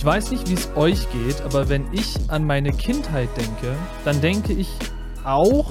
[0.00, 4.18] Ich weiß nicht, wie es euch geht, aber wenn ich an meine Kindheit denke, dann
[4.22, 4.70] denke ich
[5.24, 5.70] auch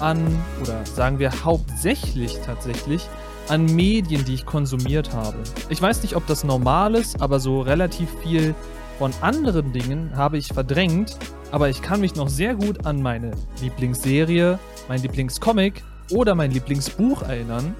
[0.00, 3.06] an, oder sagen wir hauptsächlich tatsächlich,
[3.46, 5.36] an Medien, die ich konsumiert habe.
[5.68, 8.56] Ich weiß nicht, ob das normal ist, aber so relativ viel
[8.98, 11.16] von anderen Dingen habe ich verdrängt,
[11.52, 13.30] aber ich kann mich noch sehr gut an meine
[13.62, 17.76] Lieblingsserie, mein Lieblingscomic oder mein Lieblingsbuch erinnern.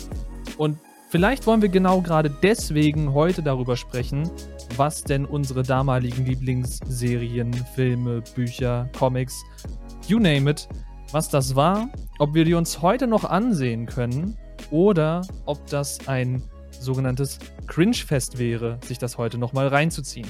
[0.57, 4.31] Und vielleicht wollen wir genau gerade deswegen heute darüber sprechen,
[4.77, 9.43] was denn unsere damaligen Lieblingsserien, Filme, Bücher, Comics,
[10.07, 10.69] you name it,
[11.13, 14.37] was das war, ob wir die uns heute noch ansehen können
[14.71, 20.29] oder ob das ein sogenanntes Cringe-Fest wäre, sich das heute nochmal reinzuziehen.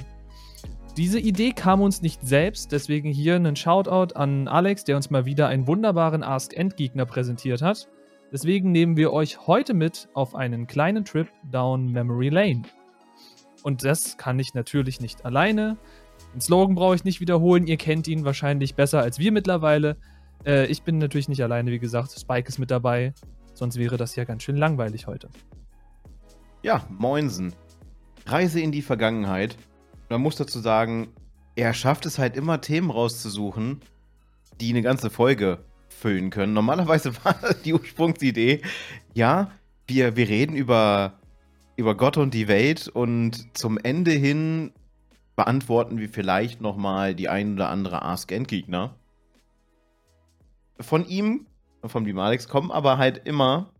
[0.96, 5.24] Diese Idee kam uns nicht selbst, deswegen hier einen Shoutout an Alex, der uns mal
[5.24, 7.88] wieder einen wunderbaren Ask-End-Gegner präsentiert hat.
[8.33, 12.62] Deswegen nehmen wir euch heute mit auf einen kleinen Trip down Memory Lane.
[13.62, 15.77] Und das kann ich natürlich nicht alleine.
[16.34, 19.97] Den Slogan brauche ich nicht wiederholen, ihr kennt ihn wahrscheinlich besser als wir mittlerweile.
[20.44, 23.12] Äh, ich bin natürlich nicht alleine, wie gesagt, Spike ist mit dabei.
[23.55, 25.28] Sonst wäre das ja ganz schön langweilig heute.
[26.62, 27.55] Ja, Moinsen.
[28.27, 29.56] Reise in die Vergangenheit.
[30.08, 31.08] Man muss dazu sagen,
[31.56, 33.80] er schafft es halt immer, Themen rauszusuchen,
[34.61, 36.52] die eine ganze Folge füllen können.
[36.52, 38.62] Normalerweise war die Ursprungsidee,
[39.14, 39.50] ja,
[39.86, 41.19] wir, wir reden über,
[41.81, 44.73] über Gott und die Welt und zum Ende hin
[45.34, 48.95] beantworten wir vielleicht nochmal die ein oder andere Ask-End-Gegner.
[50.78, 51.47] Von ihm
[51.83, 53.73] vom Team Alex kommen aber halt immer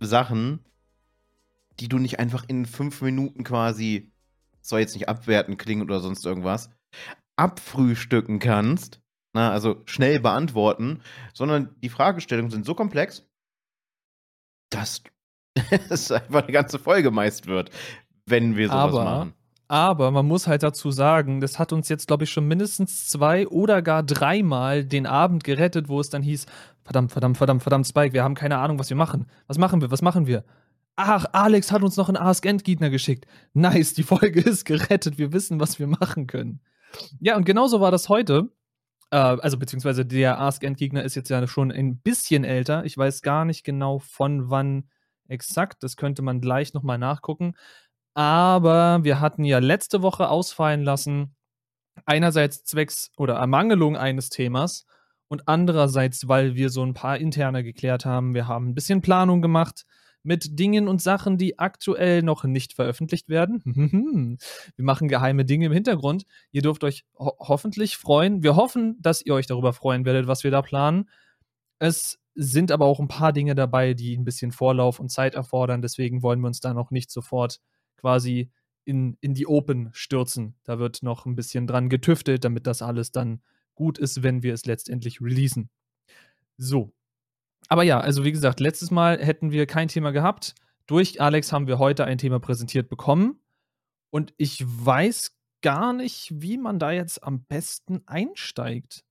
[0.00, 0.58] Sachen,
[1.78, 4.10] die du nicht einfach in fünf Minuten quasi,
[4.60, 6.70] soll jetzt nicht abwerten klingen oder sonst irgendwas,
[7.36, 9.00] abfrühstücken kannst,
[9.32, 11.00] na, also schnell beantworten,
[11.32, 13.24] sondern die Fragestellungen sind so komplex,
[14.70, 15.04] dass
[15.90, 17.70] es einfach eine ganze Folge meist wird,
[18.26, 19.34] wenn wir sowas aber, machen.
[19.68, 23.48] Aber man muss halt dazu sagen, das hat uns jetzt, glaube ich, schon mindestens zwei
[23.48, 26.46] oder gar dreimal den Abend gerettet, wo es dann hieß,
[26.84, 29.26] verdammt, verdammt, verdammt, verdammt, Spike, wir haben keine Ahnung, was wir machen.
[29.48, 30.44] Was machen wir, was machen wir?
[30.94, 33.26] Ach, Alex hat uns noch einen Ask Endgegner geschickt.
[33.52, 36.60] Nice, die Folge ist gerettet, wir wissen, was wir machen können.
[37.20, 38.50] Ja, und genauso war das heute.
[39.10, 42.84] Äh, also, beziehungsweise der Ask Endgegner ist jetzt ja schon ein bisschen älter.
[42.84, 44.84] Ich weiß gar nicht genau von wann
[45.28, 45.82] exakt.
[45.82, 47.54] Das könnte man gleich nochmal nachgucken.
[48.14, 51.34] Aber wir hatten ja letzte Woche ausfallen lassen,
[52.06, 54.86] einerseits zwecks oder Ermangelung eines Themas
[55.28, 58.34] und andererseits, weil wir so ein paar interne geklärt haben.
[58.34, 59.84] Wir haben ein bisschen Planung gemacht
[60.22, 63.62] mit Dingen und Sachen, die aktuell noch nicht veröffentlicht werden.
[64.76, 66.24] wir machen geheime Dinge im Hintergrund.
[66.50, 68.42] Ihr dürft euch ho hoffentlich freuen.
[68.42, 71.08] Wir hoffen, dass ihr euch darüber freuen werdet, was wir da planen.
[71.78, 75.82] Es sind aber auch ein paar Dinge dabei, die ein bisschen Vorlauf und Zeit erfordern.
[75.82, 77.60] Deswegen wollen wir uns da noch nicht sofort
[77.96, 78.50] quasi
[78.84, 80.54] in, in die Open stürzen.
[80.64, 83.40] Da wird noch ein bisschen dran getüftelt, damit das alles dann
[83.74, 85.70] gut ist, wenn wir es letztendlich releasen.
[86.58, 86.92] So.
[87.68, 90.54] Aber ja, also wie gesagt, letztes Mal hätten wir kein Thema gehabt.
[90.86, 93.40] Durch Alex haben wir heute ein Thema präsentiert bekommen.
[94.10, 99.04] Und ich weiß gar nicht, wie man da jetzt am besten einsteigt.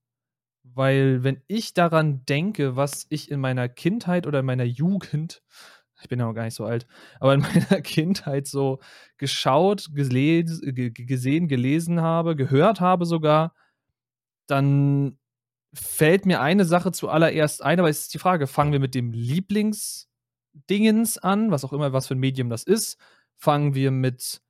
[0.74, 5.42] Weil, wenn ich daran denke, was ich in meiner Kindheit oder in meiner Jugend
[6.02, 6.86] ich bin ja noch gar nicht so alt,
[7.20, 7.40] aber in
[7.70, 8.80] meiner Kindheit so
[9.16, 13.54] geschaut, geles gesehen, gelesen habe, gehört habe sogar,
[14.46, 15.18] dann
[15.74, 19.12] fällt mir eine Sache zuallererst ein, aber es ist die Frage, fangen wir mit dem
[19.12, 22.98] Lieblingsdingens an, was auch immer, was für ein Medium das ist,
[23.36, 24.40] fangen wir mit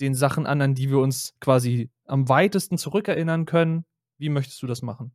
[0.00, 3.86] den Sachen an, an die wir uns quasi am weitesten zurückerinnern können.
[4.18, 5.12] Wie möchtest du das machen?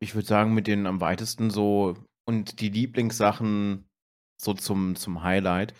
[0.00, 3.84] Ich würde sagen, mit den am weitesten so und die Lieblingssachen
[4.40, 5.74] so zum, zum Highlight.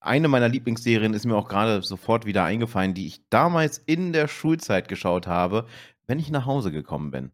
[0.00, 4.28] Eine meiner Lieblingsserien ist mir auch gerade sofort wieder eingefallen, die ich damals in der
[4.28, 5.66] Schulzeit geschaut habe,
[6.06, 7.32] wenn ich nach Hause gekommen bin.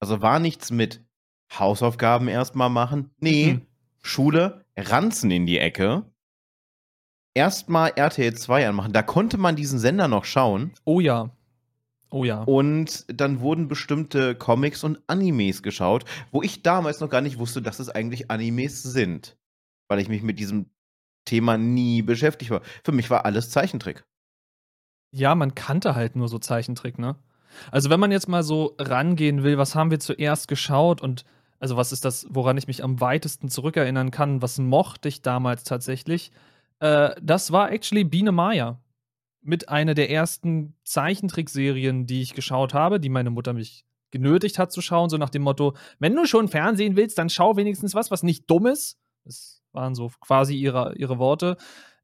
[0.00, 1.04] Also war nichts mit
[1.52, 3.10] Hausaufgaben erstmal machen.
[3.18, 3.66] Nee, mhm.
[4.02, 6.04] Schule, Ranzen in die Ecke.
[7.34, 8.92] Erstmal RTL 2 anmachen.
[8.92, 10.72] Da konnte man diesen Sender noch schauen.
[10.84, 11.35] Oh ja.
[12.16, 12.42] Oh ja.
[12.42, 17.60] Und dann wurden bestimmte Comics und Animes geschaut, wo ich damals noch gar nicht wusste,
[17.60, 19.36] dass es eigentlich Animes sind
[19.88, 20.66] weil ich mich mit diesem
[21.24, 22.62] Thema nie beschäftigt war.
[22.84, 24.04] Für mich war alles Zeichentrick.
[25.12, 27.16] Ja, man kannte halt nur so Zeichentrick, ne?
[27.70, 31.24] Also, wenn man jetzt mal so rangehen will, was haben wir zuerst geschaut und
[31.58, 35.64] also was ist das, woran ich mich am weitesten zurückerinnern kann, was mochte ich damals
[35.64, 36.30] tatsächlich?
[36.80, 38.78] Äh, das war actually Biene Maya.
[39.46, 44.72] Mit einer der ersten Zeichentrickserien, die ich geschaut habe, die meine Mutter mich genötigt hat
[44.72, 48.10] zu schauen, so nach dem Motto, wenn du schon Fernsehen willst, dann schau wenigstens was,
[48.10, 48.98] was nicht dumm ist.
[49.24, 51.56] Das waren so quasi ihre, ihre Worte.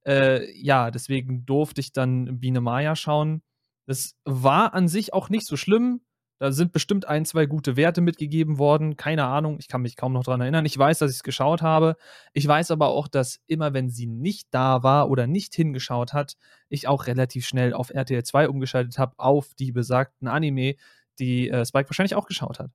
[0.06, 3.42] Äh, ja, deswegen durfte ich dann Biene Maya schauen.
[3.86, 6.00] Das war an sich auch nicht so schlimm.
[6.42, 8.96] Da sind bestimmt ein, zwei gute Werte mitgegeben worden.
[8.96, 10.66] Keine Ahnung, ich kann mich kaum noch daran erinnern.
[10.66, 11.94] Ich weiß, dass ich es geschaut habe.
[12.32, 16.34] Ich weiß aber auch, dass immer, wenn sie nicht da war oder nicht hingeschaut hat,
[16.68, 20.74] ich auch relativ schnell auf RTL 2 umgeschaltet habe, auf die besagten Anime,
[21.20, 22.72] die äh, Spike wahrscheinlich auch geschaut hat.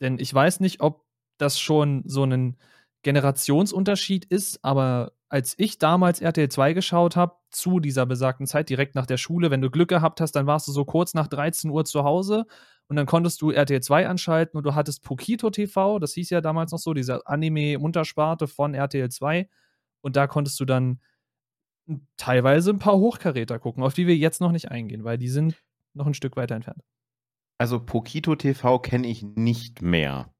[0.00, 1.04] Denn ich weiß nicht, ob
[1.36, 2.56] das schon so ein
[3.02, 8.94] Generationsunterschied ist, aber als ich damals RTL 2 geschaut habe, zu dieser besagten Zeit, direkt
[8.94, 11.70] nach der Schule, wenn du Glück gehabt hast, dann warst du so kurz nach 13
[11.70, 12.46] Uhr zu Hause
[12.88, 16.40] und dann konntest du RTL 2 anschalten und du hattest Pokito TV, das hieß ja
[16.40, 19.48] damals noch so, diese Anime-Untersparte von RTL 2
[20.00, 21.00] und da konntest du dann
[22.16, 25.56] teilweise ein paar Hochkaräter gucken, auf die wir jetzt noch nicht eingehen, weil die sind
[25.94, 26.82] noch ein Stück weiter entfernt.
[27.58, 30.32] Also Pokito TV kenne ich nicht mehr.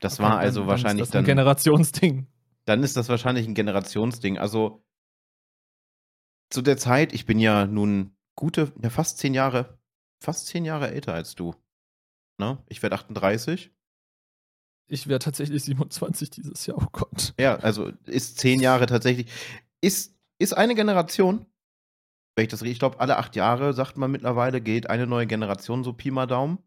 [0.00, 1.24] Das okay, war also dann, wahrscheinlich dann.
[1.24, 2.26] Generationsding.
[2.66, 4.38] Dann ist das wahrscheinlich ein Generationsding.
[4.38, 4.84] Also
[6.50, 9.78] zu der Zeit, ich bin ja nun gute, ja fast zehn Jahre,
[10.22, 11.54] fast zehn Jahre älter als du.
[12.38, 12.62] Ne?
[12.68, 13.70] Ich werde 38.
[14.88, 17.34] Ich werde tatsächlich 27 dieses Jahr, oh Gott.
[17.38, 19.30] Ja, also ist zehn Jahre tatsächlich.
[19.80, 21.46] Ist, ist eine Generation,
[22.34, 25.84] wenn ich das richtig glaube, alle acht Jahre, sagt man mittlerweile, geht eine neue Generation
[25.84, 26.58] so Pi mal Daumen.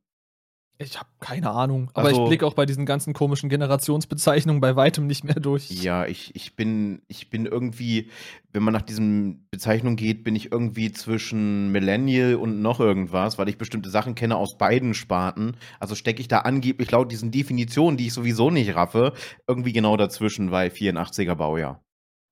[0.80, 4.76] Ich habe keine Ahnung, aber also, ich blicke auch bei diesen ganzen komischen Generationsbezeichnungen bei
[4.76, 5.70] weitem nicht mehr durch.
[5.70, 8.10] Ja, ich, ich bin ich bin irgendwie,
[8.52, 13.50] wenn man nach diesen Bezeichnungen geht, bin ich irgendwie zwischen Millennial und noch irgendwas, weil
[13.50, 15.58] ich bestimmte Sachen kenne aus beiden Sparten.
[15.80, 19.14] Also stecke ich da angeblich laut diesen Definitionen, die ich sowieso nicht raffe,
[19.48, 21.84] irgendwie genau dazwischen, weil 84er Baujahr.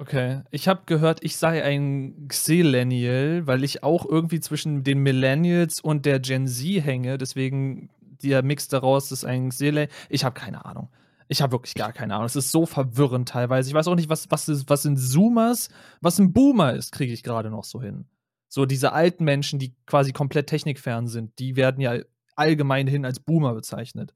[0.02, 5.80] Okay, ich habe gehört, ich sei ein Xillennial, weil ich auch irgendwie zwischen den Millennials
[5.80, 7.20] und der Gen Z hänge.
[7.20, 7.92] Deswegen
[8.22, 9.88] der Mix daraus ist ein Xele.
[10.10, 10.90] Ich habe keine Ahnung.
[11.28, 12.26] Ich habe wirklich gar keine Ahnung.
[12.26, 13.70] Es ist so verwirrend teilweise.
[13.70, 15.70] Ich weiß auch nicht, was, was, ist, was sind Zoomers,
[16.02, 18.06] was ein Boomer ist, kriege ich gerade noch so hin.
[18.50, 22.00] So diese alten Menschen, die quasi komplett technikfern sind, die werden ja
[22.36, 24.14] allgemein hin als Boomer bezeichnet.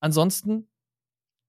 [0.00, 0.68] Ansonsten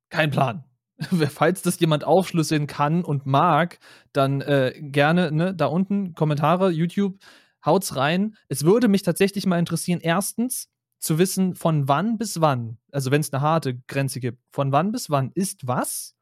[0.09, 0.63] kein Plan.
[1.29, 3.79] falls das jemand aufschlüsseln kann und mag,
[4.13, 7.19] dann äh, gerne ne, da unten Kommentare, YouTube,
[7.65, 8.35] haut's rein.
[8.47, 13.21] Es würde mich tatsächlich mal interessieren, erstens zu wissen, von wann bis wann, also wenn
[13.21, 16.15] es eine harte Grenze gibt, von wann bis wann ist was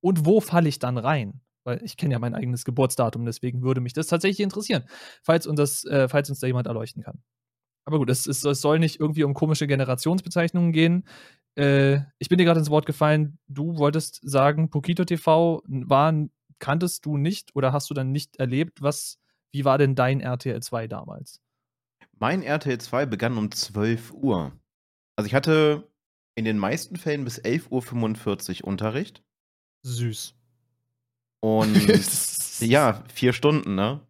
[0.00, 1.40] und wo falle ich dann rein?
[1.64, 4.84] Weil ich kenne ja mein eigenes Geburtsdatum, deswegen würde mich das tatsächlich interessieren,
[5.22, 7.22] falls uns, das, äh, falls uns da jemand erleuchten kann.
[7.84, 11.04] Aber gut, es, es, es soll nicht irgendwie um komische Generationsbezeichnungen gehen.
[11.56, 13.38] Äh, ich bin dir gerade ins Wort gefallen.
[13.48, 16.14] Du wolltest sagen, Pokito TV war,
[16.58, 18.82] kanntest du nicht oder hast du dann nicht erlebt?
[18.82, 19.18] Was,
[19.52, 21.41] wie war denn dein RTL 2 damals?
[22.22, 24.52] Mein RTL 2 begann um 12 Uhr.
[25.16, 25.90] Also ich hatte
[26.36, 29.24] in den meisten Fällen bis 11.45 Uhr Unterricht.
[29.84, 30.36] Süß.
[31.40, 31.74] Und
[32.60, 34.06] ja, vier Stunden, ne?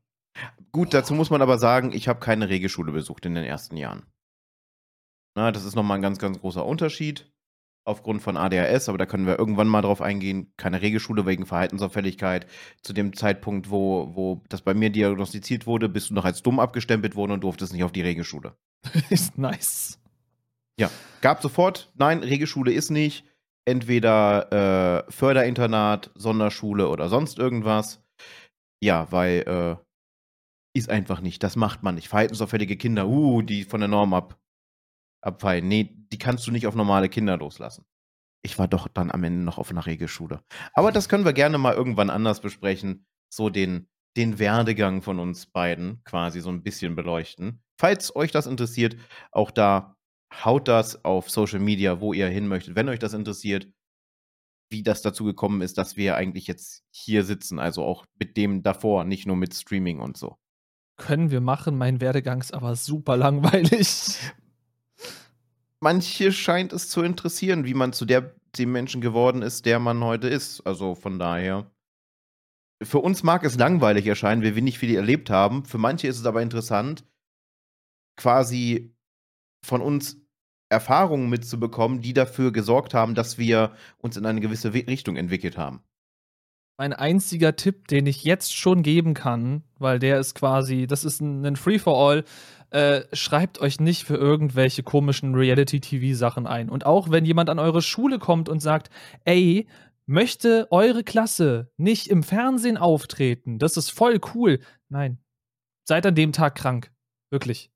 [0.73, 4.05] Gut, dazu muss man aber sagen, ich habe keine Regelschule besucht in den ersten Jahren.
[5.35, 7.31] Na, das ist nochmal ein ganz, ganz großer Unterschied
[7.84, 10.52] aufgrund von ADHS, aber da können wir irgendwann mal drauf eingehen.
[10.56, 12.46] Keine Regelschule wegen Verhaltensauffälligkeit.
[12.82, 16.60] Zu dem Zeitpunkt, wo, wo das bei mir diagnostiziert wurde, bist du noch als dumm
[16.60, 18.56] abgestempelt worden und durftest nicht auf die Regelschule.
[19.10, 19.98] ist nice.
[20.78, 23.24] Ja, gab sofort, nein, Regelschule ist nicht.
[23.64, 28.02] Entweder äh, Förderinternat, Sonderschule oder sonst irgendwas.
[28.82, 29.76] Ja, weil äh,
[30.74, 31.42] ist einfach nicht.
[31.42, 32.08] Das macht man nicht.
[32.08, 34.41] Verhaltensauffällige Kinder, uh, die von der Norm ab
[35.23, 35.67] abfallen.
[35.67, 37.85] Nee, die kannst du nicht auf normale Kinder loslassen.
[38.43, 40.43] Ich war doch dann am Ende noch auf einer Regelschule.
[40.75, 43.07] Aber das können wir gerne mal irgendwann anders besprechen.
[43.33, 47.62] So den, den Werdegang von uns beiden quasi so ein bisschen beleuchten.
[47.79, 48.97] Falls euch das interessiert,
[49.31, 49.97] auch da
[50.45, 52.75] haut das auf Social Media, wo ihr hin möchtet.
[52.75, 53.69] Wenn euch das interessiert,
[54.71, 57.59] wie das dazu gekommen ist, dass wir eigentlich jetzt hier sitzen.
[57.59, 60.37] Also auch mit dem davor, nicht nur mit Streaming und so.
[60.97, 61.79] Können wir machen.
[61.79, 64.19] Mein Werdegang ist aber super langweilig
[65.82, 70.02] manche scheint es zu interessieren, wie man zu der, dem Menschen geworden ist, der man
[70.02, 70.60] heute ist.
[70.66, 71.70] Also von daher.
[72.82, 75.64] Für uns mag es langweilig erscheinen, weil wir nicht viel erlebt haben.
[75.64, 77.04] Für manche ist es aber interessant,
[78.16, 78.94] quasi
[79.64, 80.18] von uns
[80.68, 85.82] Erfahrungen mitzubekommen, die dafür gesorgt haben, dass wir uns in eine gewisse Richtung entwickelt haben.
[86.78, 91.20] Mein einziger Tipp, den ich jetzt schon geben kann, weil der ist quasi, das ist
[91.20, 92.24] ein Free-for-All,
[92.73, 96.71] äh, schreibt euch nicht für irgendwelche komischen Reality-TV-Sachen ein.
[96.71, 98.88] Und auch wenn jemand an eure Schule kommt und sagt,
[99.25, 99.69] ey,
[100.07, 104.59] möchte eure Klasse nicht im Fernsehen auftreten, das ist voll cool.
[104.88, 105.19] Nein,
[105.87, 106.91] seid an dem Tag krank.
[107.31, 107.71] Wirklich.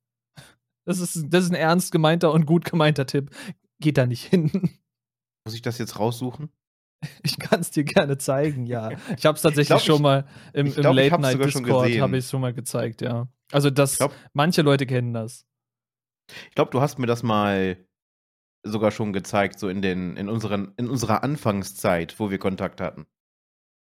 [0.87, 3.31] Das ist, das ist ein ernst gemeinter und gut gemeinter Tipp.
[3.81, 4.51] Geht da nicht hin.
[5.45, 6.51] Muss ich das jetzt raussuchen?
[7.23, 8.91] Ich kann es dir gerne zeigen, ja.
[9.17, 12.31] Ich habe es tatsächlich glaub, schon mal im, im Late Night Discord habe ich es
[12.31, 13.29] schon mal gezeigt, ja.
[13.53, 15.47] Also, das, glaub- manche Leute kennen das.
[16.49, 17.85] Ich glaube, du hast mir das mal
[18.65, 23.07] sogar schon gezeigt, so in, den, in, unseren, in unserer Anfangszeit, wo wir Kontakt hatten.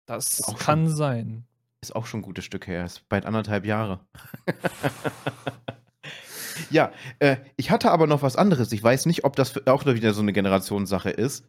[0.07, 1.47] Das Auch kann sein.
[1.81, 4.01] Ist auch schon ein gutes Stück her, ist bald anderthalb Jahre.
[6.71, 8.73] ja, äh, ich hatte aber noch was anderes.
[8.73, 11.45] Ich weiß nicht, ob das auch wieder so eine Generationssache ist.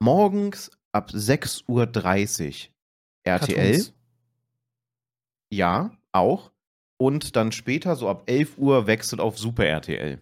[0.00, 1.82] Morgens ab 6.30 Uhr
[3.24, 3.24] RTL.
[3.24, 3.94] Cartoons.
[5.50, 6.51] Ja, auch.
[7.02, 10.20] Und dann später, so ab 11 Uhr, wechselt auf Super RTL.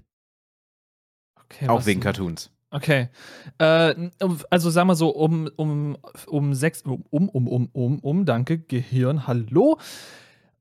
[1.45, 2.01] Okay, auch wegen?
[2.01, 2.51] Cartoons.
[2.71, 3.11] Okay.
[3.59, 4.11] Äh,
[4.49, 9.27] also sagen wir so, um, um, um sechs, um, um, um, um, um, danke, Gehirn,
[9.27, 9.79] hallo.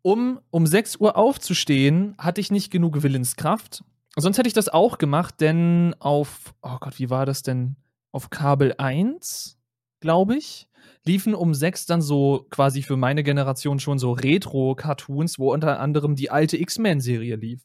[0.01, 3.85] Um, um 6 Uhr aufzustehen, hatte ich nicht genug Willenskraft.
[4.17, 7.77] Sonst hätte ich das auch gemacht, denn auf, oh Gott, wie war das denn?
[8.11, 9.57] Auf Kabel 1,
[10.01, 10.67] glaube ich,
[11.05, 16.15] liefen um 6 dann so quasi für meine Generation schon so Retro-Cartoons, wo unter anderem
[16.15, 17.63] die alte X-Men-Serie lief.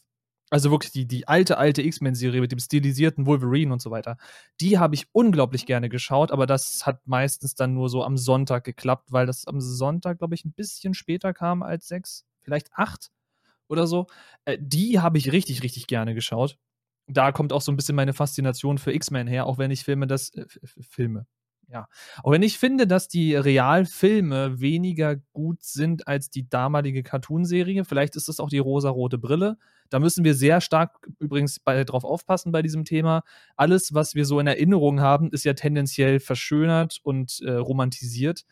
[0.51, 4.19] Also wirklich die, die alte, alte X-Men-Serie mit dem stilisierten Wolverine und so weiter.
[4.61, 8.63] Die habe ich unglaublich gerne geschaut, aber das hat meistens dann nur so am Sonntag
[8.63, 13.11] geklappt, weil das am Sonntag, glaube ich, ein bisschen später kam als sechs, vielleicht acht
[13.69, 14.07] oder so.
[14.45, 16.59] Äh, die habe ich richtig, richtig gerne geschaut.
[17.07, 20.07] Da kommt auch so ein bisschen meine Faszination für X-Men her, auch wenn ich Filme
[20.07, 20.47] das, äh,
[20.81, 21.27] Filme,
[21.69, 21.87] ja.
[22.23, 27.85] Auch wenn ich finde, dass die Realfilme weniger gut sind als die damalige Cartoonserie.
[27.85, 29.57] Vielleicht ist das auch die rosarote Brille.
[29.91, 33.23] Da müssen wir sehr stark übrigens bei, drauf aufpassen bei diesem Thema.
[33.57, 38.45] Alles, was wir so in Erinnerung haben, ist ja tendenziell verschönert und äh, romantisiert.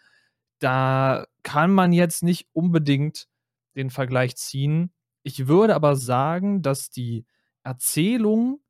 [0.58, 3.28] Da kann man jetzt nicht unbedingt
[3.74, 4.92] den Vergleich ziehen.
[5.22, 7.24] Ich würde aber sagen, dass die
[7.64, 8.60] Erzählung,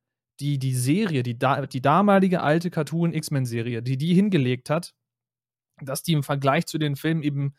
[0.43, 4.93] die die Serie, die, da, die damalige alte Cartoon-X-Men-Serie, die die hingelegt hat,
[5.81, 7.55] dass die im Vergleich zu den Filmen eben,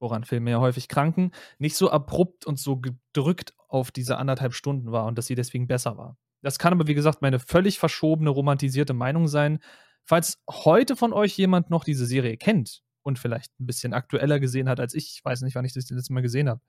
[0.00, 4.92] woran Filme ja häufig kranken, nicht so abrupt und so gedrückt auf diese anderthalb Stunden
[4.92, 6.16] war und dass sie deswegen besser war.
[6.42, 9.58] Das kann aber, wie gesagt, meine völlig verschobene, romantisierte Meinung sein.
[10.04, 14.68] Falls heute von euch jemand noch diese Serie kennt und vielleicht ein bisschen aktueller gesehen
[14.68, 16.60] hat als ich, ich weiß nicht, wann ich das letzte Mal gesehen habe.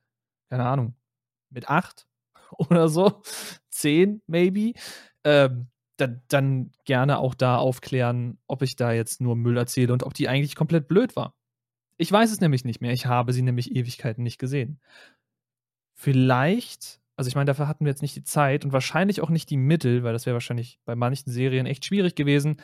[0.50, 0.96] Keine Ahnung.
[1.50, 2.08] Mit acht
[2.70, 3.22] oder so,
[3.70, 4.74] zehn, maybe.
[5.24, 5.68] Ähm,
[5.98, 10.14] dann, dann gerne auch da aufklären, ob ich da jetzt nur Müll erzähle und ob
[10.14, 11.36] die eigentlich komplett blöd war.
[11.98, 12.92] Ich weiß es nämlich nicht mehr.
[12.94, 14.80] Ich habe sie nämlich Ewigkeiten nicht gesehen.
[15.96, 19.50] Vielleicht, also ich meine, dafür hatten wir jetzt nicht die Zeit und wahrscheinlich auch nicht
[19.50, 22.58] die Mittel, weil das wäre wahrscheinlich bei manchen Serien echt schwierig gewesen.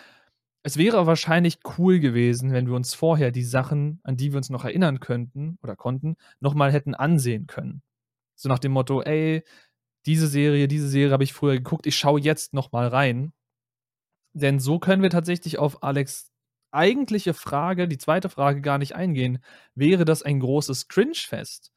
[0.64, 4.50] Es wäre wahrscheinlich cool gewesen, wenn wir uns vorher die Sachen, an die wir uns
[4.50, 7.82] noch erinnern könnten oder konnten, nochmal hätten ansehen können.
[8.36, 9.44] So nach dem Motto, ey,
[10.06, 13.34] diese Serie, diese Serie habe ich früher geguckt, ich schaue jetzt nochmal rein.
[14.34, 16.32] Denn so können wir tatsächlich auf Alex
[16.72, 19.40] eigentliche Frage, die zweite Frage gar nicht eingehen.
[19.76, 21.72] Wäre das ein großes Cringe-Fest?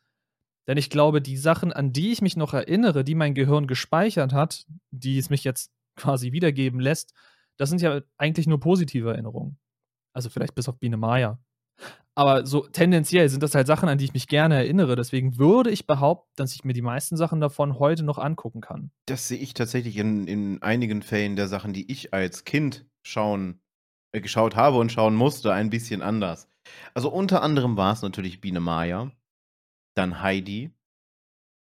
[0.67, 4.33] Denn ich glaube, die Sachen, an die ich mich noch erinnere, die mein Gehirn gespeichert
[4.33, 7.15] hat, die es mich jetzt quasi wiedergeben lässt,
[7.57, 9.59] das sind ja eigentlich nur positive Erinnerungen.
[10.15, 11.39] Also vielleicht bis auf Biene Maya.
[12.15, 14.97] Aber so tendenziell sind das halt Sachen, an die ich mich gerne erinnere.
[14.97, 18.91] Deswegen würde ich behaupten, dass ich mir die meisten Sachen davon heute noch angucken kann.
[19.07, 23.61] Das sehe ich tatsächlich in, in einigen Fällen der Sachen, die ich als Kind schauen,
[24.13, 26.49] äh, geschaut habe und schauen musste, ein bisschen anders.
[26.93, 29.11] Also unter anderem war es natürlich Biene Maya,
[29.95, 30.71] dann Heidi.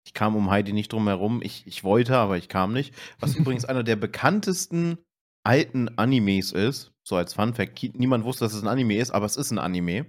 [0.07, 1.41] Ich kam um Heidi nicht drum herum.
[1.43, 2.95] Ich, ich wollte, aber ich kam nicht.
[3.19, 4.99] Was übrigens einer der bekanntesten
[5.45, 6.93] alten Animes ist.
[7.03, 7.83] So als Fun Fact.
[7.95, 10.07] Niemand wusste, dass es ein Anime ist, aber es ist ein Anime.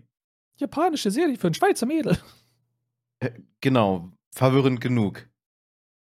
[0.58, 2.18] Japanische Serie für ein Schweizer Mädel.
[3.62, 5.28] Genau, verwirrend genug.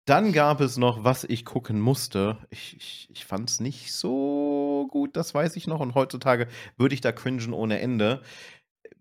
[0.05, 2.37] Dann gab es noch, was ich gucken musste.
[2.49, 5.79] Ich, ich, ich fand es nicht so gut, das weiß ich noch.
[5.79, 8.21] Und heutzutage würde ich da cringen ohne Ende.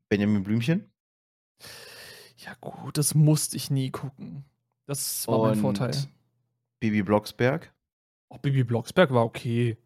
[0.08, 0.92] Benjamin Blümchen.
[2.36, 4.44] Ja, gut, das musste ich nie gucken.
[4.86, 5.92] Das war mein Und Vorteil.
[6.80, 7.72] Bibi Blocksberg.
[8.28, 9.76] Auch Bibi Blocksberg war okay.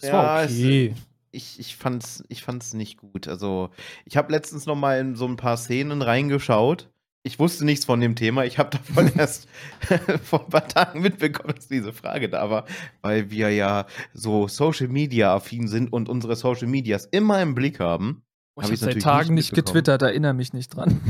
[0.00, 0.94] Das Ja, war es- okay.
[1.32, 3.28] Ich, ich, fand's, ich fand's nicht gut.
[3.28, 3.68] Also,
[4.06, 6.88] ich habe letztens noch mal in so ein paar Szenen reingeschaut.
[7.24, 8.44] Ich wusste nichts von dem Thema.
[8.44, 9.46] Ich habe davon erst
[10.22, 12.64] vor ein paar Tagen mitbekommen, dass diese Frage da war,
[13.02, 17.80] weil wir ja so Social Media affin sind und unsere Social Medias immer im Blick
[17.80, 18.22] haben.
[18.54, 21.00] Oh, hab ich habe ich's seit Tagen nicht nicht getwittert, erinnere mich nicht dran.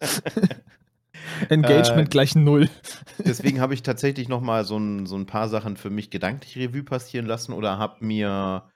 [1.48, 2.68] Engagement Äh, gleich null.
[3.24, 6.56] Deswegen habe ich tatsächlich noch mal so ein, so ein paar Sachen für mich gedanklich
[6.56, 8.70] Revue passieren lassen oder habe mir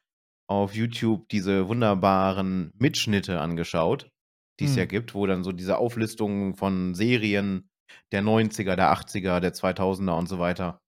[0.48, 4.10] auf YouTube diese wunderbaren Mitschnitte angeschaut,
[4.58, 4.78] die es Hm.
[4.78, 7.70] ja gibt, wo dann so diese Auflistungen von Serien
[8.12, 10.80] der 90er, der 80er, der 2000er und so weiter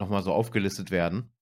[0.00, 1.32] nochmal so aufgelistet werden.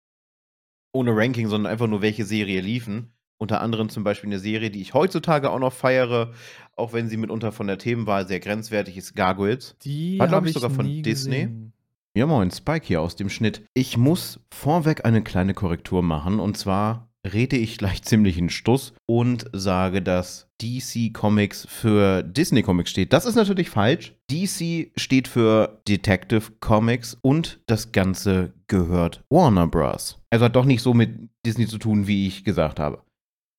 [0.92, 3.17] Ohne Ranking, sondern einfach nur welche Serie liefen.
[3.38, 6.33] Unter anderem zum Beispiel eine Serie, die ich heutzutage auch noch feiere,
[6.76, 9.76] auch wenn sie mitunter von der Themenwahl sehr grenzwertig ist, Gargoyles.
[9.83, 11.37] Die War, glaub habe ich, sogar von Disney.
[11.37, 11.73] gesehen.
[12.16, 13.62] Ja, moin, Spike hier aus dem Schnitt.
[13.75, 18.92] Ich muss vorweg eine kleine Korrektur machen und zwar rede ich gleich ziemlich in Stuss
[19.07, 23.12] und sage, dass DC Comics für Disney Comics steht.
[23.12, 24.14] Das ist natürlich falsch.
[24.30, 30.18] DC steht für Detective Comics und das Ganze gehört Warner Bros.
[30.30, 33.00] Also hat doch nicht so mit Disney zu tun, wie ich gesagt habe.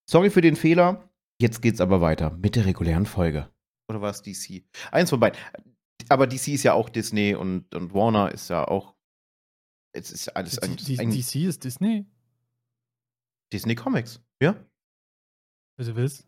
[0.10, 1.08] Sorry für den Fehler.
[1.39, 3.48] Jetzt geht's aber weiter mit der regulären Folge.
[3.89, 4.63] Oder war es DC?
[4.92, 5.39] Eins von beiden.
[6.10, 8.96] Aber DC ist ja auch Disney und, und Warner ist ja auch.
[9.94, 12.08] Es ist alles Die, ein, ein DC ist Disney?
[13.54, 14.20] Disney Comics.
[14.42, 14.56] Ja?
[15.78, 16.25] Bitte was?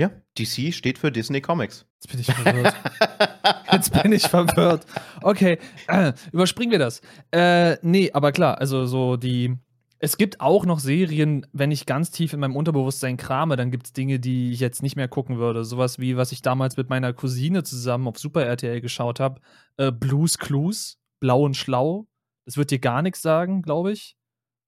[0.00, 0.10] Ja.
[0.36, 1.86] DC steht für Disney Comics.
[2.02, 2.74] Jetzt bin ich verwirrt.
[3.72, 4.84] Jetzt bin ich verwirrt.
[5.22, 7.00] Okay, äh, überspringen wir das.
[7.30, 9.56] Äh, nee, aber klar, also so die.
[9.98, 13.86] Es gibt auch noch Serien, wenn ich ganz tief in meinem Unterbewusstsein krame, dann gibt
[13.86, 15.64] es Dinge, die ich jetzt nicht mehr gucken würde.
[15.64, 19.40] Sowas wie, was ich damals mit meiner Cousine zusammen auf Super RTL geschaut habe.
[19.78, 22.06] Äh, Blues Clues, Blau und Schlau.
[22.44, 24.16] Das wird dir gar nichts sagen, glaube ich.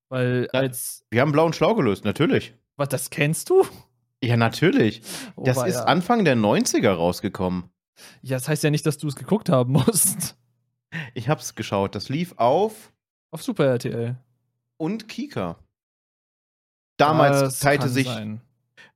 [0.09, 0.61] Weil Ja.
[0.61, 1.05] als.
[1.11, 2.55] Wir haben Blau und Schlau gelöst, natürlich.
[2.77, 3.65] Was, das kennst du?
[4.23, 5.03] Ja, natürlich.
[5.37, 5.85] Oh, Das ist weia.
[5.85, 7.65] Anfang der 90er rausgekommen.
[8.23, 10.37] Ja, das heißt ja nicht, dass du es geguckt haben musst.
[11.15, 11.95] Ich hab's geschaut.
[11.95, 12.93] Das lief auf
[13.31, 14.17] Auf Super RTL.
[14.79, 15.57] Und Kika.
[16.97, 18.41] Damals Das teilte sich, sein.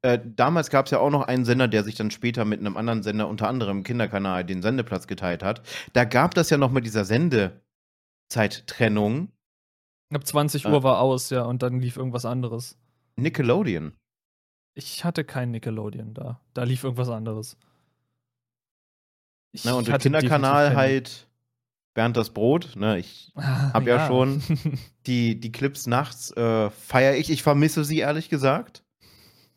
[0.02, 2.76] äh, damals gab es ja auch noch einen Sender, der sich dann später mit einem
[2.76, 5.62] anderen Sender, unter anderem Kinderkanal, den Sendeplatz geteilt hat.
[5.92, 9.28] Da gab das ja noch mit dieser Sendezeittrennung
[10.12, 10.72] Ab 20 Ah.
[10.72, 12.76] Uhr war aus, ja, und dann lief irgendwas anderes.
[13.16, 13.94] Nickelodeon.
[14.74, 16.38] Ich hatte kein Nickelodeon da.
[16.52, 17.56] Da lief irgendwas anderes.
[19.52, 21.28] Ich Ne, und hatte Kinderkanal halt
[21.94, 22.74] Bernd das Brot.
[22.76, 24.42] Ne, ich kein- hab ja schon-
[25.06, 27.30] die, die Clips nachts äh, feiere ich.
[27.30, 28.82] Ich vermisse sie, ehrlich gesagt.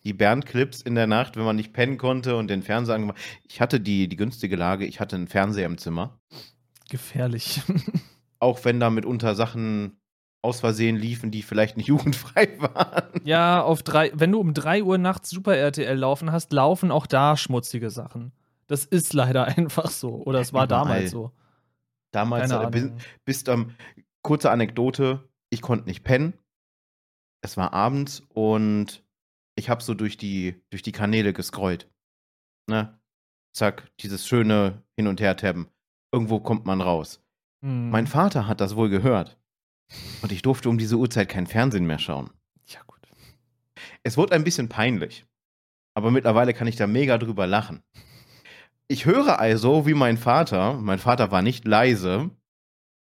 [0.04, 3.17] Die Bernd-Clips in der Nacht, wenn man nicht pennen konnte und den Fernseher angemacht.
[3.48, 6.19] Ich hatte die, die günstige Lage, ich hatte einen Fernseher im Zimmer.
[6.89, 7.62] Gefährlich.
[8.39, 9.98] Auch wenn da mitunter Sachen
[10.43, 13.21] aus Versehen liefen, die vielleicht nicht jugendfrei waren.
[13.24, 17.08] ja, auf drei, wenn du um 3 Uhr nachts Super RTL laufen hast, laufen auch
[17.08, 18.32] da schmutzige Sachen.
[18.67, 20.21] Das ist leider einfach so.
[20.24, 21.32] Oder es war damals so.
[22.15, 22.97] Damals Keine äh, bis, Ahnung.
[23.25, 23.75] bis ähm,
[24.21, 26.34] kurze Anekdote, ich konnte nicht pennen.
[27.43, 29.04] Es war abends und
[29.56, 31.91] ich habe so durch die, durch die Kanäle gescrollt.
[32.67, 32.97] Ne?
[33.54, 35.67] Zack, dieses schöne Hin- und Her-Tabben.
[36.13, 37.21] Irgendwo kommt man raus.
[37.62, 37.89] Hm.
[37.89, 39.38] Mein Vater hat das wohl gehört.
[40.21, 42.32] Und ich durfte um diese Uhrzeit kein Fernsehen mehr schauen.
[42.67, 43.01] ja, gut.
[44.04, 45.25] Es wurde ein bisschen peinlich.
[45.93, 47.84] Aber mittlerweile kann ich da mega drüber lachen.
[48.88, 52.30] Ich höre also, wie mein Vater, mein Vater war nicht leise,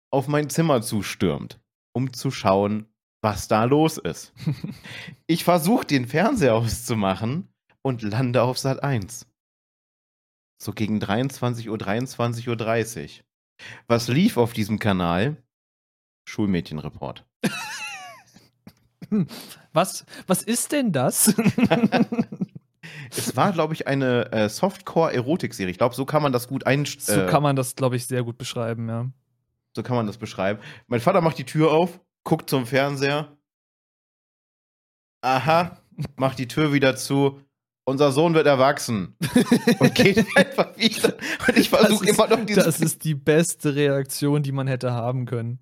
[0.09, 1.59] auf mein Zimmer zustürmt,
[1.93, 2.87] um zu schauen,
[3.21, 4.33] was da los ist.
[5.27, 7.49] Ich versuche den Fernseher auszumachen
[7.81, 9.27] und lande auf Sat 1.
[10.61, 13.25] So gegen 23 Uhr, 23.30 Uhr.
[13.87, 15.43] Was lief auf diesem Kanal?
[16.27, 17.25] Schulmädchenreport.
[19.73, 21.35] Was, was ist denn das?
[23.09, 25.71] Es war, glaube ich, eine äh, Softcore-Erotik-Serie.
[25.71, 28.05] Ich glaube, so kann man das gut ein so äh, kann man das, glaube ich,
[28.07, 29.07] sehr gut beschreiben, ja.
[29.75, 30.59] so kann man das beschreiben.
[30.87, 33.35] Mein Vater macht die Tür auf, guckt zum Fernseher.
[35.21, 35.77] Aha,
[36.15, 37.41] macht die Tür wieder zu.
[37.87, 39.15] Unser Sohn wird erwachsen.
[39.79, 41.13] Und geht einfach wieder.
[41.47, 45.25] Und ich versuche immer noch diesen, Das ist die beste Reaktion, die man hätte haben
[45.25, 45.59] können.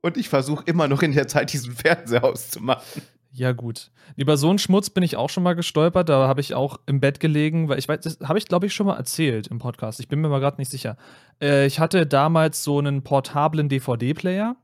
[0.00, 3.02] und ich versuche immer noch in der Zeit diesen Fernseher auszumachen.
[3.36, 3.90] Ja, gut.
[4.16, 6.08] Über so einen Schmutz bin ich auch schon mal gestolpert.
[6.08, 8.72] Da habe ich auch im Bett gelegen, weil ich weiß, das habe ich, glaube ich,
[8.72, 10.00] schon mal erzählt im Podcast.
[10.00, 10.96] Ich bin mir mal gerade nicht sicher.
[11.42, 14.56] Äh, ich hatte damals so einen portablen DVD-Player.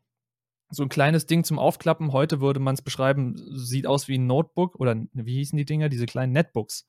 [0.70, 2.12] So ein kleines Ding zum Aufklappen.
[2.12, 5.90] Heute würde man es beschreiben, sieht aus wie ein Notebook oder wie hießen die Dinger?
[5.90, 6.88] Diese kleinen Netbooks.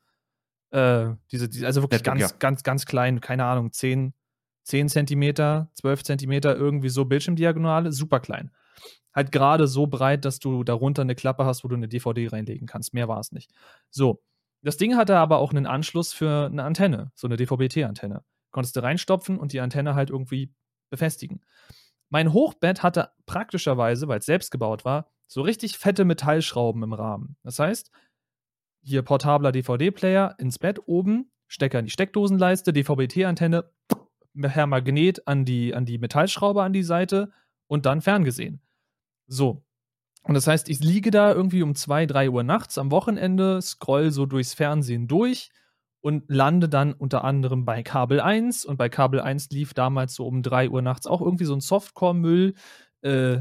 [0.71, 2.37] Äh, diese, diese, also wirklich Netbook, ganz, ja.
[2.39, 4.13] ganz, ganz klein, keine Ahnung, 10,
[4.63, 8.51] 10 Zentimeter, 12 Zentimeter, irgendwie so Bildschirmdiagonale, super klein
[9.13, 12.67] halt gerade so breit, dass du darunter eine Klappe hast, wo du eine DVD reinlegen
[12.67, 12.93] kannst.
[12.93, 13.51] Mehr war es nicht.
[13.89, 14.21] So.
[14.61, 18.23] Das Ding hatte aber auch einen Anschluss für eine Antenne, so eine DVB-T-Antenne.
[18.51, 20.53] Konntest du reinstopfen und die Antenne halt irgendwie
[20.89, 21.41] befestigen.
[22.09, 27.35] Mein Hochbett hatte praktischerweise, weil es selbst gebaut war, so richtig fette Metallschrauben im Rahmen.
[27.43, 27.91] Das heißt,
[28.83, 33.69] hier portabler DVD-Player ins Bett oben, Stecker in die Steckdosenleiste, DVB-T-Antenne
[34.41, 37.31] per Magnet an die, an die Metallschraube an die Seite
[37.67, 38.61] und dann ferngesehen.
[39.27, 39.63] So.
[40.23, 44.11] Und das heißt, ich liege da irgendwie um 2, 3 Uhr nachts am Wochenende, scroll
[44.11, 45.49] so durchs Fernsehen durch
[46.01, 48.65] und lande dann unter anderem bei Kabel 1.
[48.65, 51.61] Und bei Kabel 1 lief damals so um 3 Uhr nachts auch irgendwie so ein
[51.61, 52.53] Softcore-Müll.
[53.01, 53.39] Äh,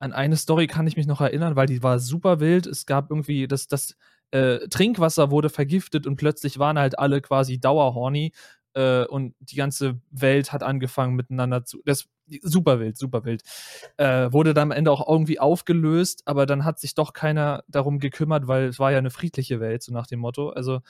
[0.00, 2.66] an eine Story kann ich mich noch erinnern, weil die war super wild.
[2.66, 3.96] Es gab irgendwie, das, das
[4.30, 8.32] äh, Trinkwasser wurde vergiftet und plötzlich waren halt alle quasi dauerhorny
[8.74, 11.82] äh, und die ganze Welt hat angefangen miteinander zu.
[11.84, 12.08] Das
[12.42, 13.42] super wild, super wild.
[13.96, 17.98] Äh, wurde dann am Ende auch irgendwie aufgelöst, aber dann hat sich doch keiner darum
[17.98, 20.50] gekümmert, weil es war ja eine friedliche Welt, so nach dem Motto.
[20.50, 20.80] Also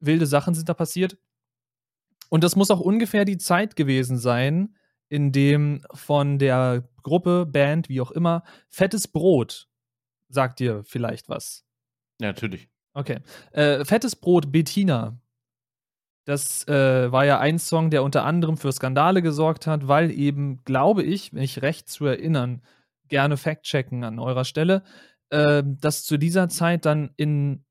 [0.00, 1.16] wilde Sachen sind da passiert.
[2.28, 4.74] Und das muss auch ungefähr die Zeit gewesen sein,
[5.08, 9.68] in dem von der Gruppe, Band, wie auch immer, Fettes Brot
[10.28, 11.64] sagt dir vielleicht was.
[12.20, 12.68] Ja, natürlich.
[12.94, 13.20] Okay.
[13.52, 15.20] Äh, Fettes Brot Bettina
[16.24, 20.64] das äh, war ja ein Song, der unter anderem für Skandale gesorgt hat, weil eben,
[20.64, 22.62] glaube ich, wenn ich recht zu erinnern,
[23.08, 24.82] gerne fact-checken an eurer Stelle,
[25.30, 27.64] äh, dass zu dieser Zeit dann in,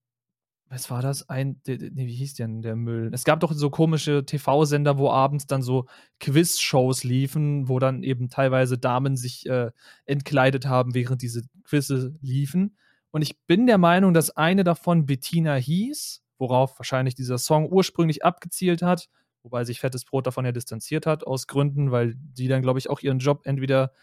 [0.70, 1.30] was war das?
[1.30, 3.10] Ein, nee, wie hieß denn der Müll?
[3.14, 5.88] Es gab doch so komische TV-Sender, wo abends dann so
[6.20, 9.72] Quiz-Shows liefen, wo dann eben teilweise Damen sich äh,
[10.06, 12.78] entkleidet haben, während diese Quizze liefen.
[13.10, 18.26] Und ich bin der Meinung, dass eine davon Bettina hieß worauf wahrscheinlich dieser Song ursprünglich
[18.26, 19.08] abgezielt hat,
[19.44, 22.90] wobei sich Fettes Brot davon ja distanziert hat, aus Gründen, weil die dann, glaube ich,
[22.90, 23.94] auch ihren Job entweder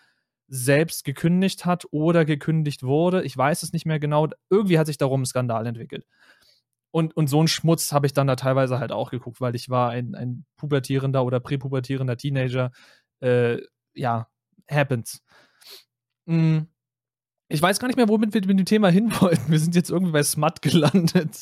[0.49, 3.23] selbst gekündigt hat oder gekündigt wurde.
[3.23, 4.29] Ich weiß es nicht mehr genau.
[4.49, 6.07] Irgendwie hat sich darum ein Skandal entwickelt.
[6.93, 9.69] Und, und so einen Schmutz habe ich dann da teilweise halt auch geguckt, weil ich
[9.69, 12.73] war ein, ein pubertierender oder präpubertierender Teenager.
[13.21, 13.59] Äh,
[13.95, 14.29] ja,
[14.69, 15.23] happens.
[16.25, 16.61] Mm.
[17.49, 19.51] Ich weiß gar nicht mehr, womit wir mit dem Thema hin wollten.
[19.51, 21.37] Wir sind jetzt irgendwie bei Smut gelandet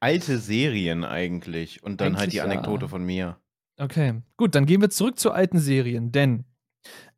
[0.00, 2.88] alte Serien eigentlich und dann eigentlich halt die Anekdote ja.
[2.88, 3.38] von mir.
[3.78, 6.44] Okay, gut, dann gehen wir zurück zu alten Serien, denn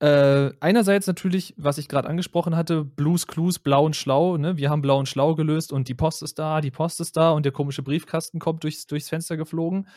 [0.00, 4.56] äh, einerseits natürlich, was ich gerade angesprochen hatte, Blues Clues, Blau und Schlau, ne?
[4.56, 7.32] Wir haben Blau und Schlau gelöst und die Post ist da, die Post ist da
[7.32, 9.88] und der komische Briefkasten kommt durchs, durchs Fenster geflogen.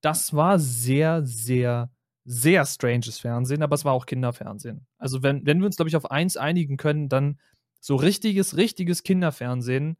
[0.00, 1.90] Das war sehr, sehr,
[2.24, 4.86] sehr stranges Fernsehen, aber es war auch Kinderfernsehen.
[4.98, 7.38] Also, wenn, wenn wir uns, glaube ich, auf eins einigen können, dann
[7.80, 9.96] so richtiges, richtiges Kinderfernsehen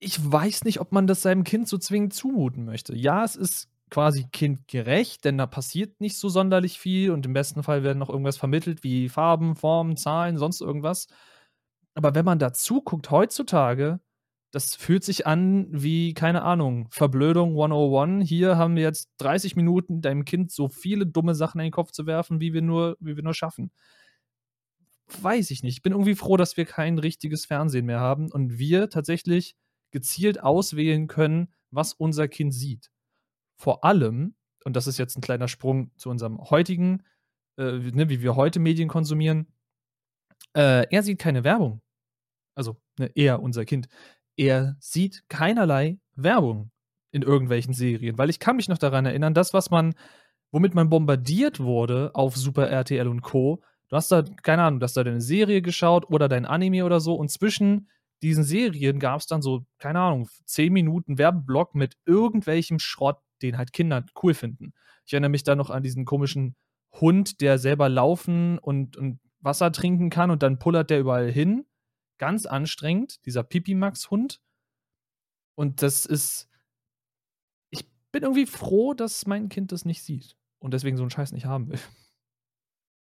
[0.00, 2.94] ich weiß nicht, ob man das seinem Kind so zwingend zumuten möchte.
[2.96, 7.62] Ja, es ist quasi kindgerecht, denn da passiert nicht so sonderlich viel und im besten
[7.62, 11.08] Fall werden noch irgendwas vermittelt wie Farben, Formen, Zahlen, sonst irgendwas.
[11.94, 14.00] Aber wenn man da zuguckt heutzutage,
[14.50, 18.28] das fühlt sich an wie, keine Ahnung, Verblödung 101.
[18.28, 21.90] Hier haben wir jetzt 30 Minuten, deinem Kind so viele dumme Sachen in den Kopf
[21.92, 23.70] zu werfen, wie wir nur, wie wir nur schaffen.
[25.20, 25.76] Weiß ich nicht.
[25.76, 29.54] Ich bin irgendwie froh, dass wir kein richtiges Fernsehen mehr haben und wir tatsächlich
[29.90, 32.90] gezielt auswählen können, was unser Kind sieht.
[33.56, 37.02] Vor allem, und das ist jetzt ein kleiner Sprung zu unserem heutigen,
[37.56, 39.48] äh, ne, wie wir heute Medien konsumieren,
[40.54, 41.82] äh, er sieht keine Werbung.
[42.54, 43.88] Also ne, er, unser Kind.
[44.36, 46.70] Er sieht keinerlei Werbung
[47.10, 49.94] in irgendwelchen Serien, weil ich kann mich noch daran erinnern, das, was man,
[50.52, 54.84] womit man bombardiert wurde auf Super RTL und Co., du hast da, keine Ahnung, du
[54.84, 57.88] hast da deine Serie geschaut oder dein Anime oder so und zwischen
[58.22, 63.56] diesen Serien gab es dann so, keine Ahnung, 10 Minuten Werbeblock mit irgendwelchem Schrott, den
[63.56, 64.72] halt Kinder cool finden.
[65.06, 66.56] Ich erinnere mich da noch an diesen komischen
[66.92, 71.66] Hund, der selber laufen und, und Wasser trinken kann und dann pullert der überall hin.
[72.18, 74.40] Ganz anstrengend, dieser Pipi-Max-Hund.
[75.54, 76.48] Und das ist.
[77.70, 81.32] Ich bin irgendwie froh, dass mein Kind das nicht sieht und deswegen so einen Scheiß
[81.32, 81.78] nicht haben will.